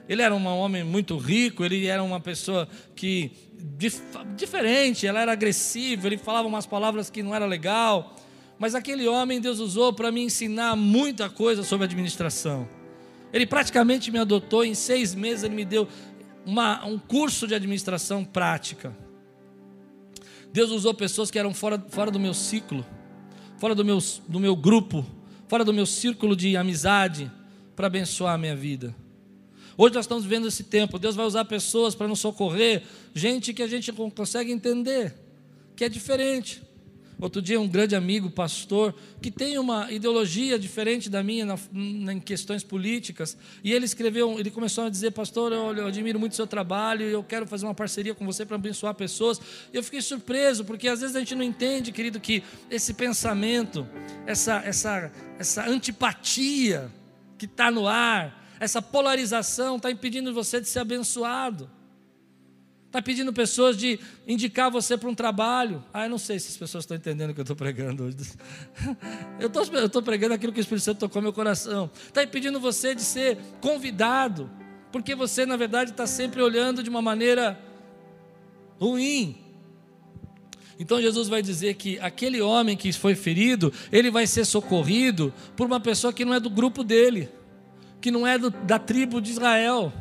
Ele 0.07 0.21
era 0.21 0.35
um 0.35 0.45
homem 0.45 0.83
muito 0.83 1.17
rico, 1.17 1.63
ele 1.63 1.85
era 1.87 2.03
uma 2.03 2.19
pessoa 2.19 2.67
que 2.95 3.31
dif, 3.77 4.01
diferente, 4.35 5.07
ela 5.07 5.21
era 5.21 5.31
agressiva, 5.31 6.07
ele 6.07 6.17
falava 6.17 6.47
umas 6.47 6.65
palavras 6.65 7.09
que 7.09 7.23
não 7.23 7.33
era 7.33 7.45
legal. 7.45 8.15
Mas 8.59 8.75
aquele 8.75 9.07
homem 9.07 9.39
Deus 9.39 9.59
usou 9.59 9.93
para 9.93 10.11
me 10.11 10.21
ensinar 10.21 10.75
muita 10.75 11.29
coisa 11.29 11.63
sobre 11.63 11.85
administração. 11.85 12.67
Ele 13.31 13.45
praticamente 13.45 14.11
me 14.11 14.19
adotou, 14.19 14.63
em 14.63 14.75
seis 14.75 15.15
meses 15.15 15.43
ele 15.43 15.55
me 15.55 15.65
deu 15.65 15.87
uma, 16.45 16.85
um 16.85 16.99
curso 16.99 17.47
de 17.47 17.55
administração 17.55 18.23
prática. 18.23 18.95
Deus 20.51 20.69
usou 20.69 20.93
pessoas 20.93 21.31
que 21.31 21.39
eram 21.39 21.53
fora, 21.53 21.83
fora 21.89 22.11
do 22.11 22.19
meu 22.19 22.33
ciclo, 22.33 22.85
fora 23.57 23.73
do 23.73 23.83
meu, 23.83 23.97
do 24.27 24.39
meu 24.39 24.55
grupo, 24.55 25.03
fora 25.47 25.65
do 25.65 25.73
meu 25.73 25.85
círculo 25.85 26.35
de 26.35 26.55
amizade, 26.55 27.31
para 27.75 27.87
abençoar 27.87 28.35
a 28.35 28.37
minha 28.37 28.55
vida. 28.55 28.95
Hoje 29.77 29.95
nós 29.95 30.05
estamos 30.05 30.23
vivendo 30.23 30.47
esse 30.47 30.63
tempo. 30.63 30.99
Deus 30.99 31.15
vai 31.15 31.25
usar 31.25 31.45
pessoas 31.45 31.95
para 31.95 32.07
nos 32.07 32.19
socorrer, 32.19 32.83
gente 33.13 33.53
que 33.53 33.63
a 33.63 33.67
gente 33.67 33.91
não 33.91 34.09
consegue 34.09 34.51
entender, 34.51 35.13
que 35.75 35.83
é 35.83 35.89
diferente. 35.89 36.61
Outro 37.19 37.41
dia, 37.41 37.59
um 37.59 37.67
grande 37.67 37.95
amigo, 37.95 38.29
pastor, 38.29 38.93
que 39.21 39.31
tem 39.31 39.57
uma 39.57 39.89
ideologia 39.91 40.59
diferente 40.59 41.09
da 41.09 41.23
minha 41.23 41.45
na, 41.45 41.57
na, 41.71 42.13
em 42.13 42.19
questões 42.19 42.63
políticas, 42.63 43.37
e 43.63 43.71
ele 43.71 43.85
escreveu, 43.85 44.37
ele 44.39 44.51
começou 44.51 44.85
a 44.85 44.89
dizer, 44.89 45.11
pastor, 45.11 45.53
eu, 45.53 45.73
eu 45.73 45.87
admiro 45.87 46.19
muito 46.19 46.33
o 46.33 46.35
seu 46.35 46.45
trabalho, 46.45 47.03
eu 47.03 47.23
quero 47.23 47.47
fazer 47.47 47.65
uma 47.65 47.73
parceria 47.73 48.13
com 48.13 48.25
você 48.25 48.45
para 48.45 48.55
abençoar 48.55 48.93
pessoas. 48.95 49.39
E 49.71 49.77
eu 49.77 49.83
fiquei 49.83 50.01
surpreso, 50.01 50.65
porque 50.65 50.87
às 50.87 50.99
vezes 50.99 51.15
a 51.15 51.19
gente 51.19 51.33
não 51.33 51.43
entende, 51.43 51.91
querido, 51.91 52.19
que 52.19 52.43
esse 52.69 52.93
pensamento, 52.93 53.87
essa, 54.25 54.61
essa, 54.65 55.11
essa 55.39 55.65
antipatia 55.65 56.91
que 57.37 57.45
está 57.45 57.71
no 57.71 57.87
ar, 57.87 58.42
essa 58.63 58.81
polarização 58.81 59.75
está 59.75 59.91
impedindo 59.91 60.33
você 60.33 60.61
de 60.61 60.67
ser 60.69 60.79
abençoado. 60.79 61.69
Está 62.87 63.01
pedindo 63.01 63.33
pessoas 63.33 63.75
de 63.75 63.99
indicar 64.25 64.71
você 64.71 64.95
para 64.95 65.09
um 65.09 65.15
trabalho. 65.15 65.83
Ah, 65.91 66.05
eu 66.05 66.09
não 66.09 66.17
sei 66.17 66.39
se 66.39 66.49
as 66.49 66.57
pessoas 66.57 66.83
estão 66.83 66.95
entendendo 66.95 67.31
o 67.31 67.33
que 67.33 67.39
eu 67.39 67.43
estou 67.43 67.55
pregando 67.55 68.03
hoje. 68.03 68.17
Eu 69.39 69.85
estou 69.85 70.01
pregando 70.01 70.35
aquilo 70.35 70.53
que 70.53 70.59
o 70.59 70.61
Espírito 70.61 70.83
Santo 70.83 70.99
tocou 70.99 71.21
no 71.21 71.25
meu 71.25 71.33
coração. 71.33 71.89
Está 72.07 72.23
impedindo 72.23 72.59
você 72.59 72.93
de 72.93 73.01
ser 73.01 73.37
convidado, 73.59 74.49
porque 74.91 75.15
você, 75.15 75.45
na 75.45 75.57
verdade, 75.57 75.89
está 75.89 76.05
sempre 76.05 76.41
olhando 76.41 76.83
de 76.83 76.89
uma 76.89 77.01
maneira 77.01 77.59
ruim. 78.79 79.37
Então 80.79 81.01
Jesus 81.01 81.27
vai 81.27 81.41
dizer 81.41 81.73
que 81.73 81.99
aquele 81.99 82.41
homem 82.41 82.77
que 82.77 82.93
foi 82.93 83.15
ferido, 83.15 83.73
ele 83.91 84.11
vai 84.11 84.27
ser 84.27 84.45
socorrido 84.45 85.33
por 85.57 85.65
uma 85.65 85.79
pessoa 85.79 86.13
que 86.13 86.23
não 86.23 86.33
é 86.33 86.39
do 86.39 86.49
grupo 86.49 86.83
dele 86.83 87.29
que 88.03 88.11
não 88.11 88.27
é 88.27 88.37
do, 88.37 88.49
da 88.49 88.77
tribo 88.77 89.21
de 89.21 89.31
Israel. 89.31 89.93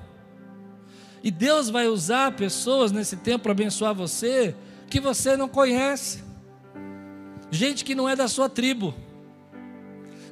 E 1.22 1.30
Deus 1.30 1.70
vai 1.70 1.86
usar 1.86 2.32
pessoas 2.32 2.90
nesse 2.90 3.16
tempo 3.16 3.44
para 3.44 3.52
abençoar 3.52 3.94
você 3.94 4.56
que 4.90 4.98
você 4.98 5.36
não 5.36 5.48
conhece. 5.48 6.24
Gente 7.48 7.84
que 7.84 7.94
não 7.94 8.08
é 8.08 8.16
da 8.16 8.26
sua 8.26 8.48
tribo. 8.48 8.92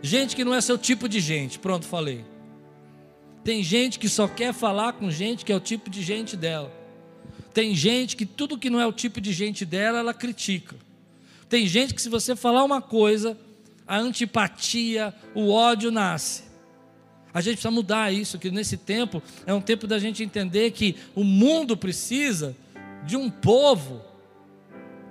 Gente 0.03 0.35
que 0.35 0.43
não 0.43 0.53
é 0.53 0.61
seu 0.61 0.77
tipo 0.77 1.09
de 1.09 1.21
gente. 1.21 1.61
Pronto, 1.61 1.87
falei. 1.87 2.25
Tem 3.45 3.63
gente 3.63 4.01
que 4.01 4.09
só 4.09 4.27
quer 4.27 4.53
falar 4.53 4.95
com 4.95 5.09
gente 5.09 5.45
que 5.45 5.53
é 5.53 5.57
o 5.57 5.61
tipo 5.61 5.89
de 5.89 6.03
gente 6.03 6.37
dela. 6.37 6.73
Tem 7.55 7.73
gente 7.73 8.17
que 8.17 8.27
tudo 8.27 8.59
que 8.59 8.69
não 8.69 8.81
é 8.81 8.87
o 8.87 8.93
tipo 8.93 9.21
de 9.21 9.33
gente 9.33 9.65
dela, 9.65 10.01
ela 10.01 10.13
critica. 10.13 10.75
Tem 11.49 11.69
gente 11.69 11.95
que 11.95 12.03
se 12.03 12.09
você 12.09 12.35
falar 12.35 12.65
uma 12.65 12.83
coisa, 12.83 13.39
a 13.87 13.97
antipatia, 13.97 15.15
o 15.37 15.51
ódio 15.53 15.93
nasce. 15.93 16.50
A 17.33 17.41
gente 17.41 17.55
precisa 17.55 17.71
mudar 17.71 18.13
isso, 18.13 18.39
que 18.39 18.51
nesse 18.51 18.77
tempo 18.77 19.23
é 19.47 19.55
um 19.55 19.61
tempo 19.61 19.87
da 19.87 19.99
gente 19.99 20.23
entender 20.23 20.73
que 20.73 20.97
o 21.15 21.23
mundo 21.23 21.77
precisa 21.77 22.57
de 23.05 23.17
um 23.17 23.31
povo 23.31 24.03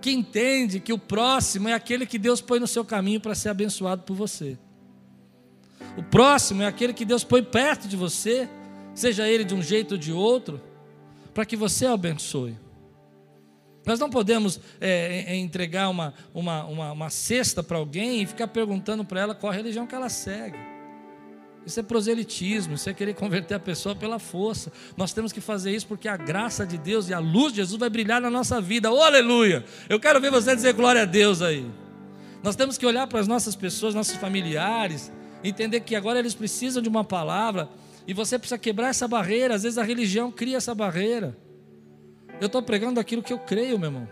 que 0.01 0.11
entende 0.11 0.79
que 0.79 0.93
o 0.93 0.97
próximo 0.97 1.67
é 1.67 1.73
aquele 1.73 2.05
que 2.05 2.17
Deus 2.17 2.41
põe 2.41 2.59
no 2.59 2.67
seu 2.67 2.83
caminho 2.85 3.19
para 3.19 3.35
ser 3.35 3.49
abençoado 3.49 4.03
por 4.03 4.15
você. 4.15 4.57
O 5.97 6.03
próximo 6.03 6.61
é 6.61 6.67
aquele 6.67 6.93
que 6.93 7.05
Deus 7.05 7.23
põe 7.23 7.43
perto 7.43 7.87
de 7.87 7.95
você, 7.95 8.49
seja 8.93 9.27
ele 9.27 9.43
de 9.43 9.53
um 9.53 9.61
jeito 9.61 9.93
ou 9.93 9.97
de 9.97 10.11
outro, 10.11 10.61
para 11.33 11.45
que 11.45 11.55
você 11.55 11.85
abençoe. 11.85 12.57
Nós 13.85 13.99
não 13.99 14.09
podemos 14.09 14.59
é, 14.79 15.25
é, 15.27 15.35
entregar 15.35 15.89
uma, 15.89 16.13
uma, 16.33 16.65
uma, 16.65 16.91
uma 16.91 17.09
cesta 17.09 17.63
para 17.63 17.77
alguém 17.77 18.21
e 18.21 18.25
ficar 18.25 18.47
perguntando 18.47 19.03
para 19.05 19.21
ela 19.21 19.35
qual 19.35 19.51
religião 19.51 19.87
que 19.87 19.95
ela 19.95 20.09
segue. 20.09 20.57
Isso 21.69 21.79
é 21.79 21.83
proselitismo, 21.83 22.73
isso 22.73 22.89
é 22.89 22.93
querer 22.95 23.13
converter 23.13 23.53
a 23.53 23.59
pessoa 23.59 23.95
pela 23.95 24.17
força. 24.17 24.71
Nós 24.97 25.13
temos 25.13 25.31
que 25.31 25.39
fazer 25.39 25.71
isso 25.71 25.85
porque 25.85 26.07
a 26.07 26.17
graça 26.17 26.65
de 26.65 26.79
Deus 26.79 27.09
e 27.09 27.13
a 27.13 27.19
luz 27.19 27.53
de 27.53 27.57
Jesus 27.57 27.79
vai 27.79 27.91
brilhar 27.91 28.19
na 28.19 28.27
nossa 28.27 28.59
vida. 28.59 28.91
Oh, 28.91 29.03
aleluia! 29.03 29.63
Eu 29.87 29.99
quero 29.99 30.19
ver 30.19 30.31
você 30.31 30.55
dizer 30.55 30.73
glória 30.73 31.03
a 31.03 31.05
Deus 31.05 31.43
aí. 31.43 31.63
Nós 32.41 32.55
temos 32.55 32.75
que 32.75 32.87
olhar 32.87 33.05
para 33.05 33.19
as 33.19 33.27
nossas 33.27 33.55
pessoas, 33.55 33.93
nossos 33.93 34.15
familiares, 34.15 35.11
entender 35.43 35.81
que 35.81 35.95
agora 35.95 36.17
eles 36.17 36.33
precisam 36.33 36.81
de 36.81 36.89
uma 36.89 37.03
palavra 37.03 37.69
e 38.07 38.15
você 38.15 38.39
precisa 38.39 38.57
quebrar 38.57 38.89
essa 38.89 39.07
barreira. 39.07 39.53
Às 39.53 39.61
vezes 39.61 39.77
a 39.77 39.83
religião 39.83 40.31
cria 40.31 40.57
essa 40.57 40.73
barreira. 40.73 41.37
Eu 42.41 42.47
estou 42.47 42.63
pregando 42.63 42.99
aquilo 42.99 43.21
que 43.21 43.31
eu 43.31 43.37
creio, 43.37 43.77
meu 43.77 43.89
irmão. 43.89 44.09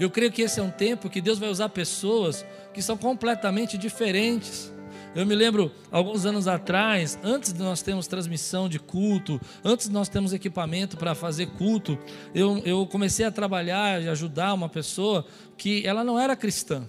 Eu 0.00 0.10
creio 0.10 0.32
que 0.32 0.42
esse 0.42 0.58
é 0.58 0.62
um 0.64 0.70
tempo 0.70 1.08
que 1.08 1.20
Deus 1.20 1.38
vai 1.38 1.48
usar 1.48 1.68
pessoas 1.68 2.44
que 2.74 2.82
são 2.82 2.96
completamente 2.96 3.78
diferentes 3.78 4.76
eu 5.14 5.26
me 5.26 5.34
lembro, 5.34 5.72
alguns 5.90 6.26
anos 6.26 6.46
atrás, 6.46 7.18
antes 7.22 7.52
de 7.52 7.60
nós 7.60 7.82
termos 7.82 8.06
transmissão 8.06 8.68
de 8.68 8.78
culto, 8.78 9.40
antes 9.64 9.88
de 9.88 9.92
nós 9.92 10.08
termos 10.08 10.32
equipamento 10.32 10.96
para 10.96 11.14
fazer 11.14 11.46
culto, 11.46 11.98
eu, 12.34 12.58
eu 12.64 12.86
comecei 12.86 13.24
a 13.24 13.30
trabalhar 13.30 14.02
e 14.02 14.08
ajudar 14.08 14.52
uma 14.54 14.68
pessoa 14.68 15.26
que 15.56 15.86
ela 15.86 16.04
não 16.04 16.18
era 16.18 16.36
cristã, 16.36 16.88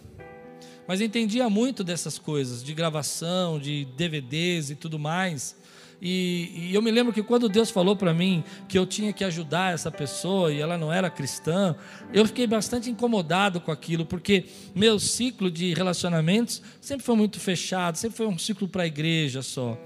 mas 0.87 1.01
entendia 1.01 1.49
muito 1.49 1.83
dessas 1.83 2.17
coisas, 2.17 2.63
de 2.63 2.73
gravação, 2.73 3.59
de 3.59 3.85
DVDs 3.95 4.69
e 4.71 4.75
tudo 4.75 4.97
mais. 4.97 5.55
E, 6.01 6.69
e, 6.69 6.73
eu 6.73 6.81
me 6.81 6.91
lembro 6.91 7.11
que 7.11 7.21
quando 7.21 7.49
Deus 7.49 7.69
falou 7.69 7.95
para 7.95 8.13
mim 8.13 8.43
que 8.69 8.79
eu 8.79 8.85
tinha 8.85 9.11
que 9.11 9.23
ajudar 9.23 9.73
essa 9.73 9.91
pessoa 9.91 10.51
e 10.51 10.61
ela 10.61 10.77
não 10.77 10.93
era 10.93 11.09
cristã, 11.09 11.75
eu 12.13 12.25
fiquei 12.25 12.47
bastante 12.47 12.89
incomodado 12.89 13.59
com 13.59 13.69
aquilo, 13.69 14.05
porque 14.05 14.45
meu 14.73 14.97
ciclo 14.97 15.51
de 15.51 15.73
relacionamentos 15.73 16.61
sempre 16.79 17.05
foi 17.05 17.15
muito 17.17 17.37
fechado, 17.39 17.97
sempre 17.97 18.15
foi 18.15 18.27
um 18.27 18.37
ciclo 18.37 18.67
para 18.67 18.83
a 18.83 18.87
igreja 18.87 19.41
só. 19.41 19.77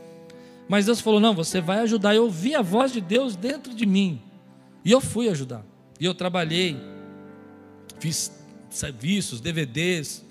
Mas 0.70 0.86
Deus 0.86 1.02
falou: 1.02 1.20
não, 1.20 1.34
você 1.34 1.60
vai 1.60 1.80
ajudar. 1.80 2.16
Eu 2.16 2.24
ouvi 2.24 2.54
a 2.54 2.62
voz 2.62 2.92
de 2.92 3.02
Deus 3.02 3.36
dentro 3.36 3.74
de 3.74 3.86
mim 3.86 4.22
e 4.86 4.92
eu 4.92 5.02
fui 5.02 5.30
ajudar. 5.30 5.66
E 6.00 6.06
eu 6.06 6.14
trabalhei, 6.14 6.78
fiz 8.00 8.32
serviços, 8.70 9.42
DVDs, 9.42 10.24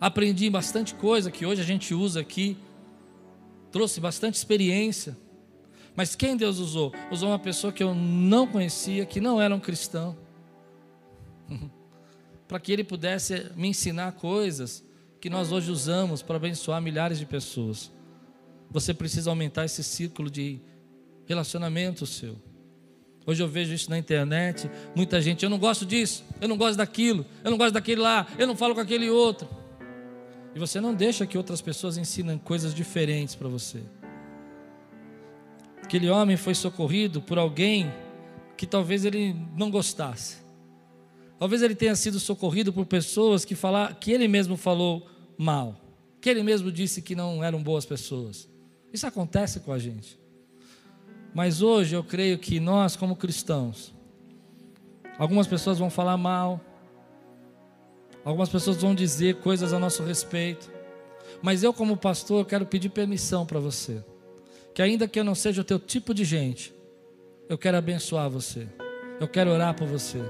aprendi 0.00 0.48
bastante 0.50 0.94
coisa 0.94 1.30
que 1.30 1.44
hoje 1.44 1.62
a 1.62 1.64
gente 1.64 1.94
usa 1.94 2.20
aqui 2.20 2.56
trouxe 3.70 4.00
bastante 4.00 4.34
experiência. 4.34 5.16
Mas 5.94 6.14
quem 6.14 6.36
Deus 6.36 6.58
usou? 6.58 6.92
Usou 7.10 7.30
uma 7.30 7.38
pessoa 7.38 7.72
que 7.72 7.82
eu 7.82 7.94
não 7.94 8.46
conhecia, 8.46 9.06
que 9.06 9.20
não 9.20 9.40
era 9.40 9.54
um 9.54 9.60
cristão, 9.60 10.16
para 12.46 12.60
que 12.60 12.70
ele 12.72 12.84
pudesse 12.84 13.50
me 13.56 13.68
ensinar 13.68 14.12
coisas 14.12 14.84
que 15.20 15.30
nós 15.30 15.50
hoje 15.50 15.70
usamos 15.70 16.22
para 16.22 16.36
abençoar 16.36 16.80
milhares 16.82 17.18
de 17.18 17.26
pessoas. 17.26 17.90
Você 18.70 18.92
precisa 18.92 19.30
aumentar 19.30 19.64
esse 19.64 19.82
círculo 19.82 20.30
de 20.30 20.60
relacionamento 21.26 22.06
seu. 22.06 22.36
Hoje 23.26 23.42
eu 23.42 23.48
vejo 23.48 23.74
isso 23.74 23.90
na 23.90 23.98
internet, 23.98 24.70
muita 24.94 25.20
gente, 25.20 25.42
eu 25.42 25.50
não 25.50 25.58
gosto 25.58 25.84
disso, 25.84 26.24
eu 26.40 26.46
não 26.46 26.56
gosto 26.56 26.76
daquilo, 26.76 27.26
eu 27.42 27.50
não 27.50 27.58
gosto 27.58 27.72
daquele 27.74 28.00
lá, 28.00 28.24
eu 28.38 28.46
não 28.46 28.54
falo 28.54 28.74
com 28.74 28.80
aquele 28.80 29.10
outro. 29.10 29.48
E 30.56 30.58
você 30.58 30.80
não 30.80 30.94
deixa 30.94 31.26
que 31.26 31.36
outras 31.36 31.60
pessoas 31.60 31.98
ensinem 31.98 32.38
coisas 32.38 32.72
diferentes 32.72 33.34
para 33.34 33.46
você. 33.46 33.82
Aquele 35.82 36.08
homem 36.08 36.34
foi 36.34 36.54
socorrido 36.54 37.20
por 37.20 37.36
alguém 37.36 37.92
que 38.56 38.66
talvez 38.66 39.04
ele 39.04 39.36
não 39.54 39.70
gostasse. 39.70 40.38
Talvez 41.38 41.60
ele 41.60 41.74
tenha 41.74 41.94
sido 41.94 42.18
socorrido 42.18 42.72
por 42.72 42.86
pessoas 42.86 43.44
que, 43.44 43.54
falar, 43.54 43.96
que 43.96 44.10
ele 44.10 44.26
mesmo 44.26 44.56
falou 44.56 45.06
mal, 45.36 45.78
que 46.22 46.30
ele 46.30 46.42
mesmo 46.42 46.72
disse 46.72 47.02
que 47.02 47.14
não 47.14 47.44
eram 47.44 47.62
boas 47.62 47.84
pessoas. 47.84 48.48
Isso 48.90 49.06
acontece 49.06 49.60
com 49.60 49.72
a 49.72 49.78
gente. 49.78 50.18
Mas 51.34 51.60
hoje 51.60 51.94
eu 51.94 52.02
creio 52.02 52.38
que 52.38 52.58
nós, 52.58 52.96
como 52.96 53.14
cristãos, 53.14 53.92
algumas 55.18 55.46
pessoas 55.46 55.78
vão 55.78 55.90
falar 55.90 56.16
mal, 56.16 56.58
Algumas 58.26 58.48
pessoas 58.48 58.78
vão 58.78 58.92
dizer 58.92 59.36
coisas 59.36 59.72
a 59.72 59.78
nosso 59.78 60.02
respeito. 60.02 60.68
Mas 61.40 61.62
eu, 61.62 61.72
como 61.72 61.96
pastor, 61.96 62.44
quero 62.44 62.66
pedir 62.66 62.88
permissão 62.88 63.46
para 63.46 63.60
você. 63.60 64.04
Que 64.74 64.82
ainda 64.82 65.06
que 65.06 65.20
eu 65.20 65.22
não 65.22 65.36
seja 65.36 65.60
o 65.60 65.64
teu 65.64 65.78
tipo 65.78 66.12
de 66.12 66.24
gente, 66.24 66.74
eu 67.48 67.56
quero 67.56 67.76
abençoar 67.76 68.28
você. 68.28 68.66
Eu 69.20 69.28
quero 69.28 69.52
orar 69.52 69.76
por 69.76 69.86
você. 69.86 70.20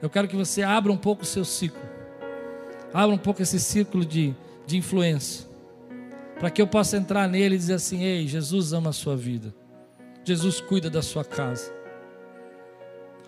Eu 0.00 0.08
quero 0.08 0.26
que 0.26 0.34
você 0.34 0.62
abra 0.62 0.90
um 0.90 0.96
pouco 0.96 1.24
o 1.24 1.26
seu 1.26 1.44
ciclo. 1.44 1.82
Abra 2.90 3.14
um 3.14 3.18
pouco 3.18 3.42
esse 3.42 3.60
círculo 3.60 4.02
de, 4.02 4.34
de 4.66 4.78
influência. 4.78 5.46
Para 6.40 6.48
que 6.48 6.62
eu 6.62 6.66
possa 6.66 6.96
entrar 6.96 7.28
nele 7.28 7.56
e 7.56 7.58
dizer 7.58 7.74
assim: 7.74 8.02
Ei, 8.02 8.26
Jesus 8.26 8.72
ama 8.72 8.88
a 8.88 8.94
sua 8.94 9.14
vida. 9.14 9.54
Jesus 10.24 10.58
cuida 10.58 10.88
da 10.88 11.02
sua 11.02 11.22
casa. 11.22 11.70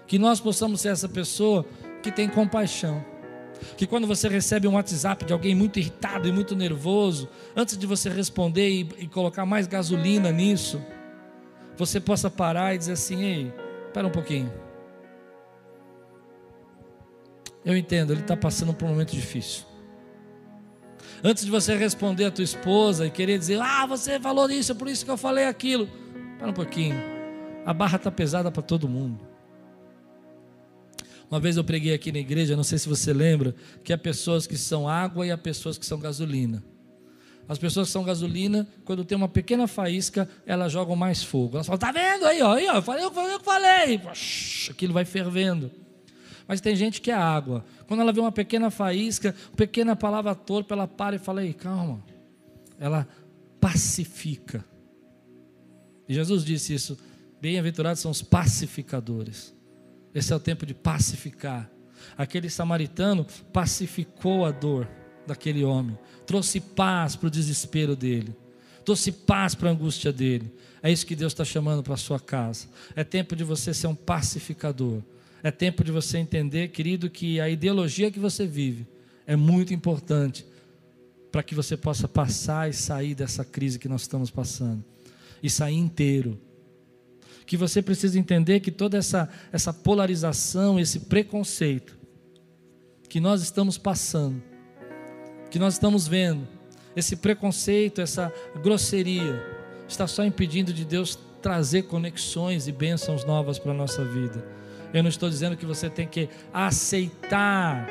Que 0.06 0.18
nós 0.18 0.40
possamos 0.40 0.80
ser 0.80 0.88
essa 0.88 1.10
pessoa 1.10 1.66
que 2.02 2.10
tem 2.10 2.26
compaixão. 2.26 3.04
Que 3.76 3.86
quando 3.86 4.06
você 4.06 4.28
recebe 4.28 4.66
um 4.66 4.74
WhatsApp 4.74 5.24
de 5.24 5.32
alguém 5.32 5.54
muito 5.54 5.78
irritado 5.78 6.28
e 6.28 6.32
muito 6.32 6.54
nervoso, 6.54 7.28
antes 7.54 7.76
de 7.76 7.86
você 7.86 8.08
responder 8.08 8.68
e, 8.68 8.88
e 8.98 9.06
colocar 9.08 9.46
mais 9.46 9.66
gasolina 9.66 10.30
nisso, 10.30 10.82
você 11.76 12.00
possa 12.00 12.30
parar 12.30 12.74
e 12.74 12.78
dizer 12.78 12.92
assim: 12.92 13.22
Ei, 13.22 13.52
espera 13.86 14.06
um 14.06 14.10
pouquinho. 14.10 14.52
Eu 17.64 17.76
entendo, 17.76 18.12
ele 18.12 18.20
está 18.20 18.36
passando 18.36 18.72
por 18.72 18.86
um 18.86 18.90
momento 18.90 19.10
difícil. 19.10 19.64
Antes 21.22 21.44
de 21.44 21.50
você 21.50 21.74
responder 21.74 22.26
a 22.26 22.30
tua 22.30 22.44
esposa 22.44 23.06
e 23.06 23.10
querer 23.10 23.38
dizer, 23.38 23.60
ah, 23.60 23.86
você 23.86 24.20
falou 24.20 24.48
isso, 24.48 24.70
é 24.70 24.74
por 24.74 24.86
isso 24.86 25.04
que 25.04 25.10
eu 25.10 25.16
falei 25.16 25.46
aquilo. 25.46 25.88
Espera 26.32 26.50
um 26.50 26.54
pouquinho. 26.54 26.96
A 27.64 27.74
barra 27.74 27.96
está 27.96 28.10
pesada 28.10 28.50
para 28.52 28.62
todo 28.62 28.88
mundo. 28.88 29.18
Uma 31.30 31.40
vez 31.40 31.56
eu 31.56 31.64
preguei 31.64 31.92
aqui 31.92 32.12
na 32.12 32.18
igreja, 32.18 32.56
não 32.56 32.62
sei 32.62 32.78
se 32.78 32.88
você 32.88 33.12
lembra, 33.12 33.54
que 33.82 33.92
há 33.92 33.98
pessoas 33.98 34.46
que 34.46 34.56
são 34.56 34.88
água 34.88 35.26
e 35.26 35.30
há 35.30 35.38
pessoas 35.38 35.76
que 35.76 35.84
são 35.84 35.98
gasolina. 35.98 36.62
As 37.48 37.58
pessoas 37.58 37.88
que 37.88 37.92
são 37.92 38.04
gasolina, 38.04 38.66
quando 38.84 39.04
tem 39.04 39.16
uma 39.16 39.28
pequena 39.28 39.68
faísca, 39.68 40.28
elas 40.44 40.72
jogam 40.72 40.96
mais 40.96 41.22
fogo. 41.22 41.56
Elas 41.56 41.66
falam, 41.66 41.78
tá 41.78 41.92
vendo 41.92 42.26
aí, 42.26 42.42
ó, 42.42 42.54
aí, 42.54 42.68
ó 42.68 42.74
eu 42.74 42.82
falei, 42.82 43.08
falei, 43.10 43.34
eu 43.34 43.40
falei. 43.40 44.00
Aquilo 44.70 44.92
vai 44.92 45.04
fervendo. 45.04 45.70
Mas 46.48 46.60
tem 46.60 46.74
gente 46.74 47.00
que 47.00 47.10
é 47.10 47.14
água. 47.14 47.64
Quando 47.86 48.00
ela 48.00 48.12
vê 48.12 48.20
uma 48.20 48.32
pequena 48.32 48.70
faísca, 48.70 49.34
uma 49.48 49.56
pequena 49.56 49.96
palavra 49.96 50.34
torpe, 50.34 50.72
ela 50.72 50.88
para 50.88 51.16
e 51.16 51.18
fala, 51.18 51.44
ei, 51.44 51.52
calma. 51.52 52.02
Ela 52.78 53.06
pacifica. 53.60 54.64
E 56.08 56.14
Jesus 56.14 56.44
disse 56.44 56.74
isso: 56.74 56.98
bem-aventurados 57.40 58.00
são 58.00 58.10
os 58.10 58.22
pacificadores. 58.22 59.55
Esse 60.16 60.32
é 60.32 60.36
o 60.36 60.40
tempo 60.40 60.64
de 60.64 60.72
pacificar. 60.72 61.70
Aquele 62.16 62.48
samaritano 62.48 63.26
pacificou 63.52 64.46
a 64.46 64.50
dor 64.50 64.88
daquele 65.26 65.62
homem, 65.62 65.98
trouxe 66.26 66.58
paz 66.58 67.14
para 67.14 67.26
o 67.26 67.30
desespero 67.30 67.94
dele, 67.94 68.34
trouxe 68.82 69.12
paz 69.12 69.54
para 69.54 69.68
a 69.68 69.72
angústia 69.72 70.10
dele. 70.10 70.50
É 70.82 70.90
isso 70.90 71.04
que 71.04 71.14
Deus 71.14 71.34
está 71.34 71.44
chamando 71.44 71.82
para 71.82 71.92
a 71.92 71.98
sua 71.98 72.18
casa. 72.18 72.66
É 72.94 73.04
tempo 73.04 73.36
de 73.36 73.44
você 73.44 73.74
ser 73.74 73.88
um 73.88 73.94
pacificador. 73.94 75.02
É 75.42 75.50
tempo 75.50 75.84
de 75.84 75.92
você 75.92 76.16
entender, 76.16 76.68
querido, 76.68 77.10
que 77.10 77.38
a 77.38 77.50
ideologia 77.50 78.10
que 78.10 78.18
você 78.18 78.46
vive 78.46 78.86
é 79.26 79.36
muito 79.36 79.74
importante 79.74 80.46
para 81.30 81.42
que 81.42 81.54
você 81.54 81.76
possa 81.76 82.08
passar 82.08 82.70
e 82.70 82.72
sair 82.72 83.14
dessa 83.14 83.44
crise 83.44 83.78
que 83.78 83.86
nós 83.88 84.00
estamos 84.00 84.30
passando 84.30 84.82
e 85.42 85.50
sair 85.50 85.76
inteiro 85.76 86.40
que 87.46 87.56
você 87.56 87.80
precisa 87.80 88.18
entender 88.18 88.60
que 88.60 88.72
toda 88.72 88.98
essa, 88.98 89.28
essa 89.52 89.72
polarização, 89.72 90.80
esse 90.80 91.00
preconceito 91.00 91.96
que 93.08 93.20
nós 93.20 93.40
estamos 93.40 93.78
passando, 93.78 94.42
que 95.48 95.58
nós 95.58 95.74
estamos 95.74 96.08
vendo, 96.08 96.46
esse 96.96 97.14
preconceito, 97.14 98.00
essa 98.00 98.32
grosseria, 98.62 99.40
está 99.88 100.06
só 100.08 100.24
impedindo 100.24 100.72
de 100.72 100.84
Deus 100.84 101.16
trazer 101.40 101.82
conexões 101.82 102.66
e 102.66 102.72
bênçãos 102.72 103.24
novas 103.24 103.58
para 103.58 103.70
a 103.70 103.74
nossa 103.74 104.04
vida. 104.04 104.44
Eu 104.92 105.02
não 105.02 105.08
estou 105.10 105.28
dizendo 105.28 105.56
que 105.56 105.66
você 105.66 105.88
tem 105.88 106.08
que 106.08 106.28
aceitar 106.52 107.86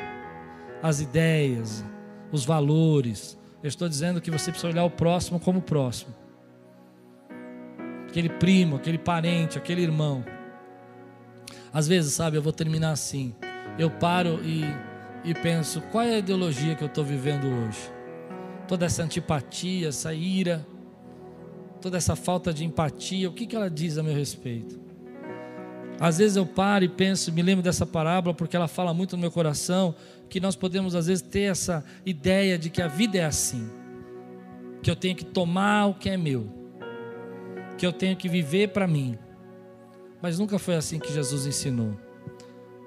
as 0.82 1.00
ideias, 1.00 1.82
os 2.30 2.44
valores. 2.44 3.38
Eu 3.62 3.68
estou 3.68 3.88
dizendo 3.88 4.20
que 4.20 4.30
você 4.30 4.50
precisa 4.50 4.70
olhar 4.70 4.84
o 4.84 4.90
próximo 4.90 5.40
como 5.40 5.60
o 5.60 5.62
próximo 5.62 6.25
aquele 8.16 8.30
primo, 8.30 8.76
aquele 8.76 8.96
parente, 8.96 9.58
aquele 9.58 9.82
irmão. 9.82 10.24
Às 11.70 11.86
vezes, 11.86 12.14
sabe, 12.14 12.38
eu 12.38 12.42
vou 12.42 12.52
terminar 12.52 12.92
assim. 12.92 13.34
Eu 13.78 13.90
paro 13.90 14.40
e, 14.42 14.64
e 15.22 15.34
penso: 15.34 15.82
qual 15.92 16.02
é 16.02 16.14
a 16.14 16.18
ideologia 16.18 16.74
que 16.74 16.82
eu 16.82 16.88
estou 16.88 17.04
vivendo 17.04 17.46
hoje? 17.46 17.92
Toda 18.66 18.86
essa 18.86 19.02
antipatia, 19.02 19.88
essa 19.88 20.14
ira, 20.14 20.66
toda 21.82 21.98
essa 21.98 22.16
falta 22.16 22.54
de 22.54 22.64
empatia, 22.64 23.28
o 23.28 23.32
que, 23.34 23.46
que 23.46 23.54
ela 23.54 23.68
diz 23.68 23.98
a 23.98 24.02
meu 24.02 24.14
respeito? 24.14 24.80
Às 26.00 26.16
vezes 26.16 26.36
eu 26.36 26.46
paro 26.46 26.84
e 26.84 26.88
penso, 26.88 27.30
me 27.32 27.42
lembro 27.42 27.62
dessa 27.62 27.84
parábola 27.84 28.34
porque 28.34 28.56
ela 28.56 28.68
fala 28.68 28.94
muito 28.94 29.14
no 29.14 29.20
meu 29.20 29.30
coração, 29.30 29.94
que 30.28 30.40
nós 30.40 30.56
podemos 30.56 30.94
às 30.94 31.06
vezes 31.06 31.22
ter 31.22 31.50
essa 31.50 31.84
ideia 32.04 32.58
de 32.58 32.70
que 32.70 32.80
a 32.80 32.88
vida 32.88 33.18
é 33.18 33.24
assim, 33.24 33.70
que 34.82 34.90
eu 34.90 34.96
tenho 34.96 35.14
que 35.14 35.24
tomar 35.24 35.86
o 35.86 35.94
que 35.94 36.10
é 36.10 36.16
meu, 36.16 36.55
que 37.76 37.86
eu 37.86 37.92
tenho 37.92 38.16
que 38.16 38.28
viver 38.28 38.68
para 38.68 38.86
mim. 38.86 39.18
Mas 40.20 40.38
nunca 40.38 40.58
foi 40.58 40.76
assim 40.76 40.98
que 40.98 41.12
Jesus 41.12 41.46
ensinou. 41.46 41.96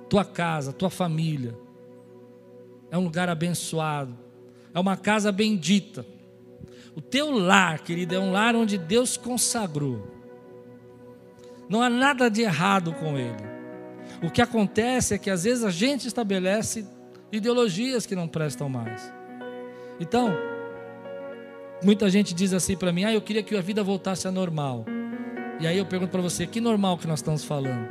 Tua 0.10 0.26
casa, 0.26 0.74
tua 0.74 0.90
família 0.90 1.56
é 2.92 2.98
um 2.98 3.04
lugar 3.04 3.30
abençoado, 3.30 4.18
é 4.74 4.80
uma 4.80 4.98
casa 4.98 5.32
bendita. 5.32 6.06
O 6.96 7.02
teu 7.02 7.32
lar, 7.32 7.80
querido, 7.80 8.16
é 8.16 8.20
um 8.20 8.32
lar 8.32 8.56
onde 8.56 8.78
Deus 8.78 9.16
consagrou. 9.16 10.08
Não 11.70 11.82
há 11.82 11.90
nada 11.90 12.30
de 12.30 12.42
errado 12.42 12.94
com 12.94 13.18
ele. 13.18 13.48
O 14.24 14.32
que 14.32 14.42
acontece 14.42 15.14
é 15.14 15.18
que 15.18 15.30
às 15.30 15.44
vezes 15.44 15.64
a 15.64 15.70
gente 15.70 16.08
estabelece 16.08 16.86
ideologias 17.32 18.06
que 18.06 18.16
não 18.16 18.28
prestam 18.28 18.68
mais. 18.68 19.14
Então, 20.00 20.34
Muita 21.82 22.09
gente 22.09 22.34
diz 22.34 22.53
assim 22.53 22.75
para 22.75 22.91
mim: 22.91 23.03
"Ah, 23.03 23.13
eu 23.13 23.21
queria 23.21 23.43
que 23.43 23.55
a 23.55 23.61
vida 23.61 23.84
voltasse 23.84 24.27
a 24.27 24.32
normal". 24.32 24.86
E 25.59 25.67
aí 25.67 25.77
eu 25.77 25.86
pergunto 25.86 26.11
para 26.11 26.21
você: 26.21 26.47
que 26.47 26.61
normal 26.61 26.97
que 26.97 27.07
nós 27.07 27.19
estamos 27.19 27.43
falando? 27.43 27.89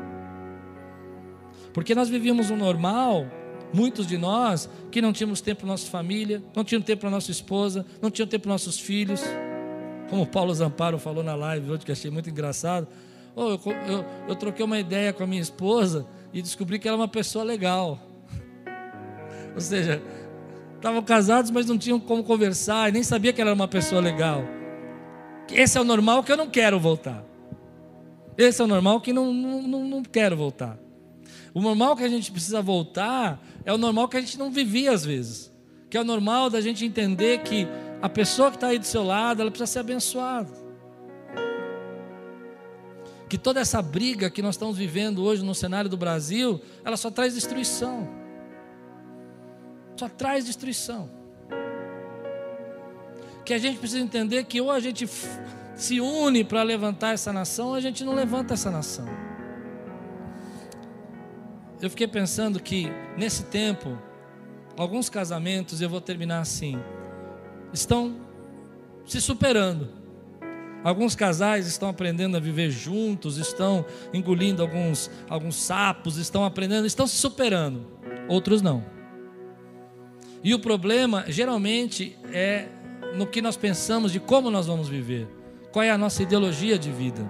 Porque 1.73 1.95
nós 1.95 2.09
vivíamos 2.09 2.51
um 2.51 2.57
normal, 2.57 3.27
muitos 3.73 4.07
de 4.07 4.17
nós, 4.17 4.69
que 4.91 5.03
não 5.03 5.13
tínhamos 5.13 5.41
tempo 5.41 5.61
para 5.61 5.69
nossa 5.69 5.87
família, 5.87 6.43
não 6.55 6.65
tínhamos 6.65 6.87
tempo 6.87 7.01
para 7.01 7.11
nossa 7.11 7.31
esposa, 7.31 7.85
não 8.01 8.11
tínhamos 8.11 8.31
tempo 8.31 8.45
para 8.45 8.53
nossos 8.53 8.81
filhos. 8.81 9.23
Como 10.09 10.23
o 10.23 10.27
Paulo 10.27 10.55
Zamparo 10.55 10.99
falou 10.99 11.23
na 11.23 11.35
live 11.35 11.71
hoje, 11.71 11.85
que 11.85 11.93
achei 11.93 12.11
muito 12.11 12.31
engraçado. 12.31 12.89
Oh, 13.37 13.51
eu, 13.51 13.61
eu, 13.87 14.05
eu 14.29 14.37
troquei 14.37 14.65
uma 14.65 14.79
ideia 14.79 15.13
com 15.13 15.23
a 15.23 15.27
minha 15.27 15.43
esposa 15.43 16.07
e 16.33 16.41
descobri 16.41 16.79
que 16.79 16.89
ela 16.89 16.97
é 16.97 17.01
uma 17.01 17.09
pessoa 17.09 17.45
legal. 17.45 18.01
Ou 19.55 19.61
seja, 19.61 20.03
Estavam 20.79 21.03
casados, 21.03 21.51
mas 21.51 21.67
não 21.67 21.77
tinham 21.77 21.99
como 21.99 22.23
conversar, 22.23 22.89
e 22.89 22.93
nem 22.93 23.03
sabia 23.03 23.33
que 23.33 23.41
ela 23.41 23.51
era 23.51 23.55
uma 23.57 23.67
pessoa 23.67 24.01
legal. 24.01 24.45
Esse 25.53 25.77
é 25.77 25.81
o 25.81 25.85
normal 25.85 26.23
que 26.23 26.31
eu 26.31 26.37
não 26.37 26.49
quero 26.49 26.79
voltar. 26.79 27.25
Esse 28.37 28.63
é 28.63 28.65
o 28.65 28.69
normal 28.69 29.01
que 29.01 29.13
não, 29.13 29.33
não, 29.33 29.63
não, 29.63 29.85
não 29.85 30.03
quero 30.05 30.37
voltar. 30.37 30.79
O 31.53 31.61
normal 31.61 31.97
que 31.97 32.05
a 32.05 32.09
gente 32.09 32.31
precisa 32.31 32.63
voltar 32.63 33.45
é 33.65 33.73
o 33.73 33.77
normal 33.79 34.07
que 34.07 34.17
a 34.17 34.21
gente 34.21 34.39
não 34.39 34.53
vivia 34.53 34.93
às 34.93 35.05
vezes. 35.05 35.53
Que 35.91 35.97
é 35.97 36.01
o 36.01 36.05
normal 36.05 36.49
da 36.49 36.61
gente 36.61 36.85
entender 36.85 37.41
que 37.41 37.67
a 38.01 38.09
pessoa 38.09 38.49
que 38.49 38.57
está 38.57 38.69
aí 38.69 38.79
do 38.79 38.87
seu 38.87 39.03
lado, 39.03 39.43
ela 39.43 39.51
precisa 39.51 39.73
ser 39.73 39.79
abençoada. 39.81 40.53
Que 43.29 43.37
toda 43.37 43.59
essa 43.59 43.83
briga 43.83 44.31
que 44.31 44.43
nós 44.43 44.55
estamos 44.55 44.79
vivendo 44.79 45.25
hoje 45.25 45.45
no 45.45 45.57
cenário 45.57 45.91
do 45.91 45.97
Brasil, 45.97 46.61
ela 46.85 46.97
só 46.97 47.11
traz 47.11 47.35
destruição 47.35 48.28
só 49.99 50.09
traz 50.09 50.45
destruição. 50.45 51.11
Que 53.45 53.53
a 53.53 53.59
gente 53.59 53.79
precisa 53.79 54.01
entender 54.01 54.45
que 54.45 54.61
ou 54.61 54.71
a 54.71 54.79
gente 54.79 55.09
se 55.75 56.01
une 56.01 56.45
para 56.45 56.63
levantar 56.63 57.15
essa 57.15 57.33
nação, 57.33 57.69
ou 57.69 57.75
a 57.75 57.81
gente 57.81 58.05
não 58.05 58.15
levanta 58.15 58.55
essa 58.55 58.71
nação. 58.71 59.07
Eu 61.81 61.89
fiquei 61.89 62.09
pensando 62.09 62.61
que 62.61 62.91
nesse 63.17 63.45
tempo, 63.45 63.99
alguns 64.77 65.09
casamentos, 65.09 65.81
eu 65.81 65.89
vou 65.89 66.01
terminar 66.01 66.41
assim, 66.41 66.79
estão 67.73 68.17
se 69.07 69.21
superando. 69.21 69.97
Alguns 70.85 71.17
casais 71.17 71.67
estão 71.67 71.89
aprendendo 71.89 72.37
a 72.37 72.41
viver 72.41 72.71
juntos, 72.71 73.37
estão 73.37 73.85
engolindo 74.13 74.63
alguns, 74.63 75.11
alguns 75.29 75.57
sapos, 75.57 76.17
estão 76.17 76.45
aprendendo, 76.45 76.87
estão 76.87 77.07
se 77.07 77.17
superando. 77.17 77.87
Outros 78.29 78.63
não. 78.63 78.98
E 80.43 80.55
o 80.55 80.59
problema, 80.59 81.25
geralmente, 81.29 82.17
é 82.33 82.67
no 83.15 83.27
que 83.27 83.43
nós 83.43 83.57
pensamos 83.57 84.13
de 84.13 84.21
como 84.21 84.51
nós 84.51 84.67
vamos 84.67 84.89
viver. 84.89 85.27
Qual 85.73 85.83
é 85.83 85.91
a 85.91 85.99
nossa 85.99 86.23
ideologia 86.23 86.79
de 86.79 86.91
vida. 86.91 87.29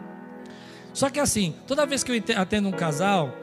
Só 0.92 1.10
que 1.10 1.20
assim, 1.20 1.54
toda 1.66 1.86
vez 1.86 2.02
que 2.02 2.12
eu 2.12 2.22
atendo 2.36 2.68
um 2.68 2.72
casal, 2.72 3.34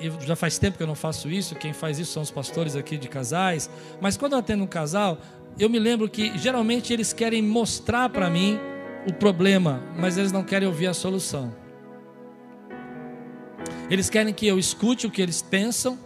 e 0.00 0.10
já 0.26 0.36
faz 0.36 0.58
tempo 0.58 0.76
que 0.76 0.82
eu 0.82 0.86
não 0.86 0.94
faço 0.94 1.28
isso, 1.28 1.54
quem 1.54 1.72
faz 1.72 1.98
isso 1.98 2.12
são 2.12 2.22
os 2.22 2.30
pastores 2.30 2.76
aqui 2.76 2.96
de 2.96 3.08
casais, 3.08 3.68
mas 4.00 4.16
quando 4.16 4.32
eu 4.32 4.38
atendo 4.38 4.64
um 4.64 4.66
casal, 4.66 5.18
eu 5.58 5.68
me 5.68 5.78
lembro 5.78 6.08
que 6.08 6.36
geralmente 6.38 6.92
eles 6.92 7.12
querem 7.12 7.42
mostrar 7.42 8.08
para 8.08 8.30
mim 8.30 8.58
o 9.06 9.12
problema, 9.12 9.82
mas 9.96 10.16
eles 10.16 10.32
não 10.32 10.42
querem 10.42 10.68
ouvir 10.68 10.86
a 10.86 10.94
solução. 10.94 11.54
Eles 13.90 14.08
querem 14.08 14.32
que 14.32 14.46
eu 14.46 14.58
escute 14.58 15.06
o 15.06 15.10
que 15.10 15.20
eles 15.20 15.42
pensam, 15.42 15.98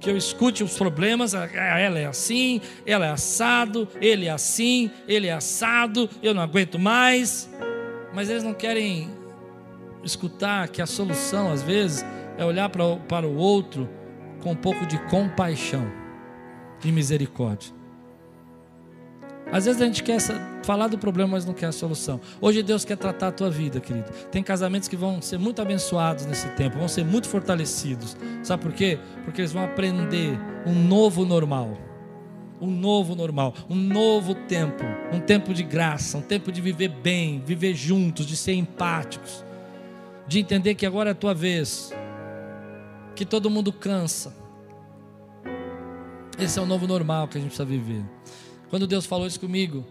que 0.00 0.08
eu 0.08 0.16
escute 0.16 0.64
os 0.64 0.76
problemas, 0.78 1.34
ela 1.34 1.98
é 1.98 2.06
assim, 2.06 2.60
ela 2.86 3.06
é 3.06 3.10
assado, 3.10 3.86
ele 4.00 4.26
é 4.26 4.30
assim, 4.30 4.90
ele 5.06 5.26
é 5.26 5.32
assado, 5.32 6.08
eu 6.22 6.32
não 6.32 6.42
aguento 6.42 6.78
mais. 6.78 7.48
Mas 8.14 8.30
eles 8.30 8.42
não 8.42 8.54
querem 8.54 9.10
escutar 10.02 10.68
que 10.68 10.80
a 10.80 10.86
solução, 10.86 11.52
às 11.52 11.62
vezes, 11.62 12.04
é 12.38 12.44
olhar 12.44 12.68
para, 12.70 13.26
o 13.26 13.36
outro 13.36 13.88
com 14.42 14.52
um 14.52 14.56
pouco 14.56 14.86
de 14.86 14.98
compaixão 15.08 15.86
e 16.82 16.90
misericórdia. 16.90 17.79
Às 19.52 19.64
vezes 19.64 19.82
a 19.82 19.84
gente 19.84 20.02
quer 20.02 20.18
falar 20.62 20.86
do 20.86 20.96
problema, 20.96 21.32
mas 21.32 21.44
não 21.44 21.52
quer 21.52 21.66
a 21.66 21.72
solução. 21.72 22.20
Hoje 22.40 22.62
Deus 22.62 22.84
quer 22.84 22.96
tratar 22.96 23.28
a 23.28 23.32
tua 23.32 23.50
vida, 23.50 23.80
querido. 23.80 24.10
Tem 24.30 24.42
casamentos 24.42 24.88
que 24.88 24.96
vão 24.96 25.20
ser 25.20 25.38
muito 25.38 25.60
abençoados 25.60 26.24
nesse 26.26 26.48
tempo, 26.50 26.78
vão 26.78 26.88
ser 26.88 27.04
muito 27.04 27.28
fortalecidos. 27.28 28.16
Sabe 28.42 28.62
por 28.62 28.72
quê? 28.72 28.98
Porque 29.24 29.40
eles 29.40 29.52
vão 29.52 29.64
aprender 29.64 30.38
um 30.66 30.72
novo 30.72 31.24
normal. 31.24 31.76
Um 32.60 32.70
novo 32.70 33.14
normal, 33.14 33.54
um 33.70 33.74
novo 33.74 34.34
tempo, 34.34 34.84
um 35.10 35.18
tempo 35.18 35.54
de 35.54 35.62
graça, 35.62 36.18
um 36.18 36.20
tempo 36.20 36.52
de 36.52 36.60
viver 36.60 36.88
bem, 36.88 37.42
viver 37.42 37.74
juntos, 37.74 38.26
de 38.26 38.36
ser 38.36 38.52
empáticos, 38.52 39.42
de 40.28 40.40
entender 40.40 40.74
que 40.74 40.84
agora 40.84 41.08
é 41.08 41.12
a 41.12 41.14
tua 41.14 41.32
vez, 41.32 41.90
que 43.16 43.24
todo 43.24 43.48
mundo 43.48 43.72
cansa. 43.72 44.36
Esse 46.38 46.58
é 46.58 46.62
o 46.62 46.66
novo 46.66 46.86
normal 46.86 47.28
que 47.28 47.38
a 47.38 47.40
gente 47.40 47.48
precisa 47.48 47.64
viver. 47.64 48.04
Quando 48.70 48.86
Deus 48.86 49.04
falou 49.04 49.26
isso 49.26 49.40
comigo, 49.40 49.84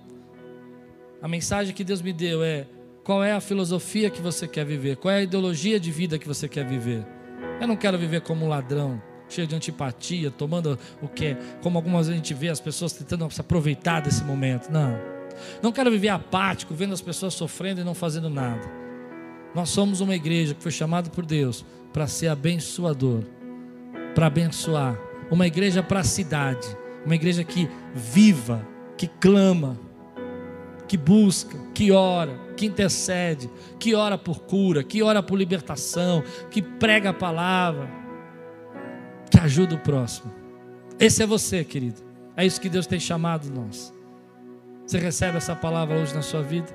a 1.21 1.27
mensagem 1.27 1.75
que 1.75 1.83
Deus 1.83 2.01
me 2.01 2.13
deu 2.13 2.41
é: 2.41 2.65
qual 3.03 3.21
é 3.21 3.33
a 3.33 3.41
filosofia 3.41 4.09
que 4.09 4.21
você 4.21 4.47
quer 4.47 4.65
viver? 4.65 4.95
Qual 4.95 5.13
é 5.13 5.17
a 5.17 5.21
ideologia 5.21 5.77
de 5.77 5.91
vida 5.91 6.17
que 6.17 6.25
você 6.25 6.47
quer 6.47 6.65
viver? 6.65 7.05
Eu 7.59 7.67
não 7.67 7.75
quero 7.75 7.97
viver 7.97 8.21
como 8.21 8.45
um 8.45 8.47
ladrão, 8.47 9.01
cheio 9.27 9.45
de 9.45 9.53
antipatia, 9.53 10.31
tomando 10.31 10.79
o 11.01 11.09
que, 11.09 11.35
como 11.61 11.77
algumas 11.77 12.07
vezes 12.07 12.21
a 12.21 12.23
gente 12.23 12.33
vê 12.33 12.47
as 12.47 12.61
pessoas 12.61 12.93
tentando 12.93 13.29
se 13.29 13.41
aproveitar 13.41 13.99
desse 13.99 14.23
momento. 14.23 14.71
Não. 14.71 14.97
Não 15.61 15.73
quero 15.73 15.91
viver 15.91 16.09
apático, 16.09 16.73
vendo 16.73 16.93
as 16.93 17.01
pessoas 17.01 17.33
sofrendo 17.33 17.81
e 17.81 17.83
não 17.83 17.93
fazendo 17.93 18.29
nada. 18.29 18.65
Nós 19.53 19.69
somos 19.69 19.99
uma 19.99 20.15
igreja 20.15 20.53
que 20.53 20.63
foi 20.63 20.71
chamada 20.71 21.09
por 21.09 21.25
Deus 21.25 21.65
para 21.91 22.07
ser 22.07 22.27
abençoador, 22.27 23.23
para 24.15 24.27
abençoar, 24.27 24.97
uma 25.29 25.47
igreja 25.47 25.83
para 25.83 25.99
a 25.99 26.03
cidade 26.03 26.67
uma 27.05 27.15
igreja 27.15 27.43
que 27.43 27.69
viva, 27.93 28.65
que 28.99 29.07
clama, 29.07 29.79
que 30.85 30.97
busca, 30.97 31.57
que 31.73 31.89
ora, 31.89 32.37
que 32.57 32.65
intercede, 32.65 33.49
que 33.79 33.95
ora 33.95 34.17
por 34.17 34.41
cura, 34.41 34.83
que 34.83 35.01
ora 35.01 35.23
por 35.23 35.37
libertação, 35.37 36.21
que 36.51 36.61
prega 36.61 37.11
a 37.11 37.13
palavra, 37.13 37.89
que 39.31 39.39
ajuda 39.39 39.75
o 39.75 39.79
próximo. 39.79 40.29
Esse 40.99 41.23
é 41.23 41.25
você, 41.25 41.63
querido. 41.63 42.01
É 42.35 42.45
isso 42.45 42.59
que 42.59 42.67
Deus 42.67 42.85
tem 42.85 42.99
chamado 42.99 43.49
nós. 43.49 43.93
Você 44.85 44.99
recebe 44.99 45.37
essa 45.37 45.55
palavra 45.55 45.97
hoje 45.97 46.13
na 46.13 46.21
sua 46.21 46.41
vida? 46.41 46.67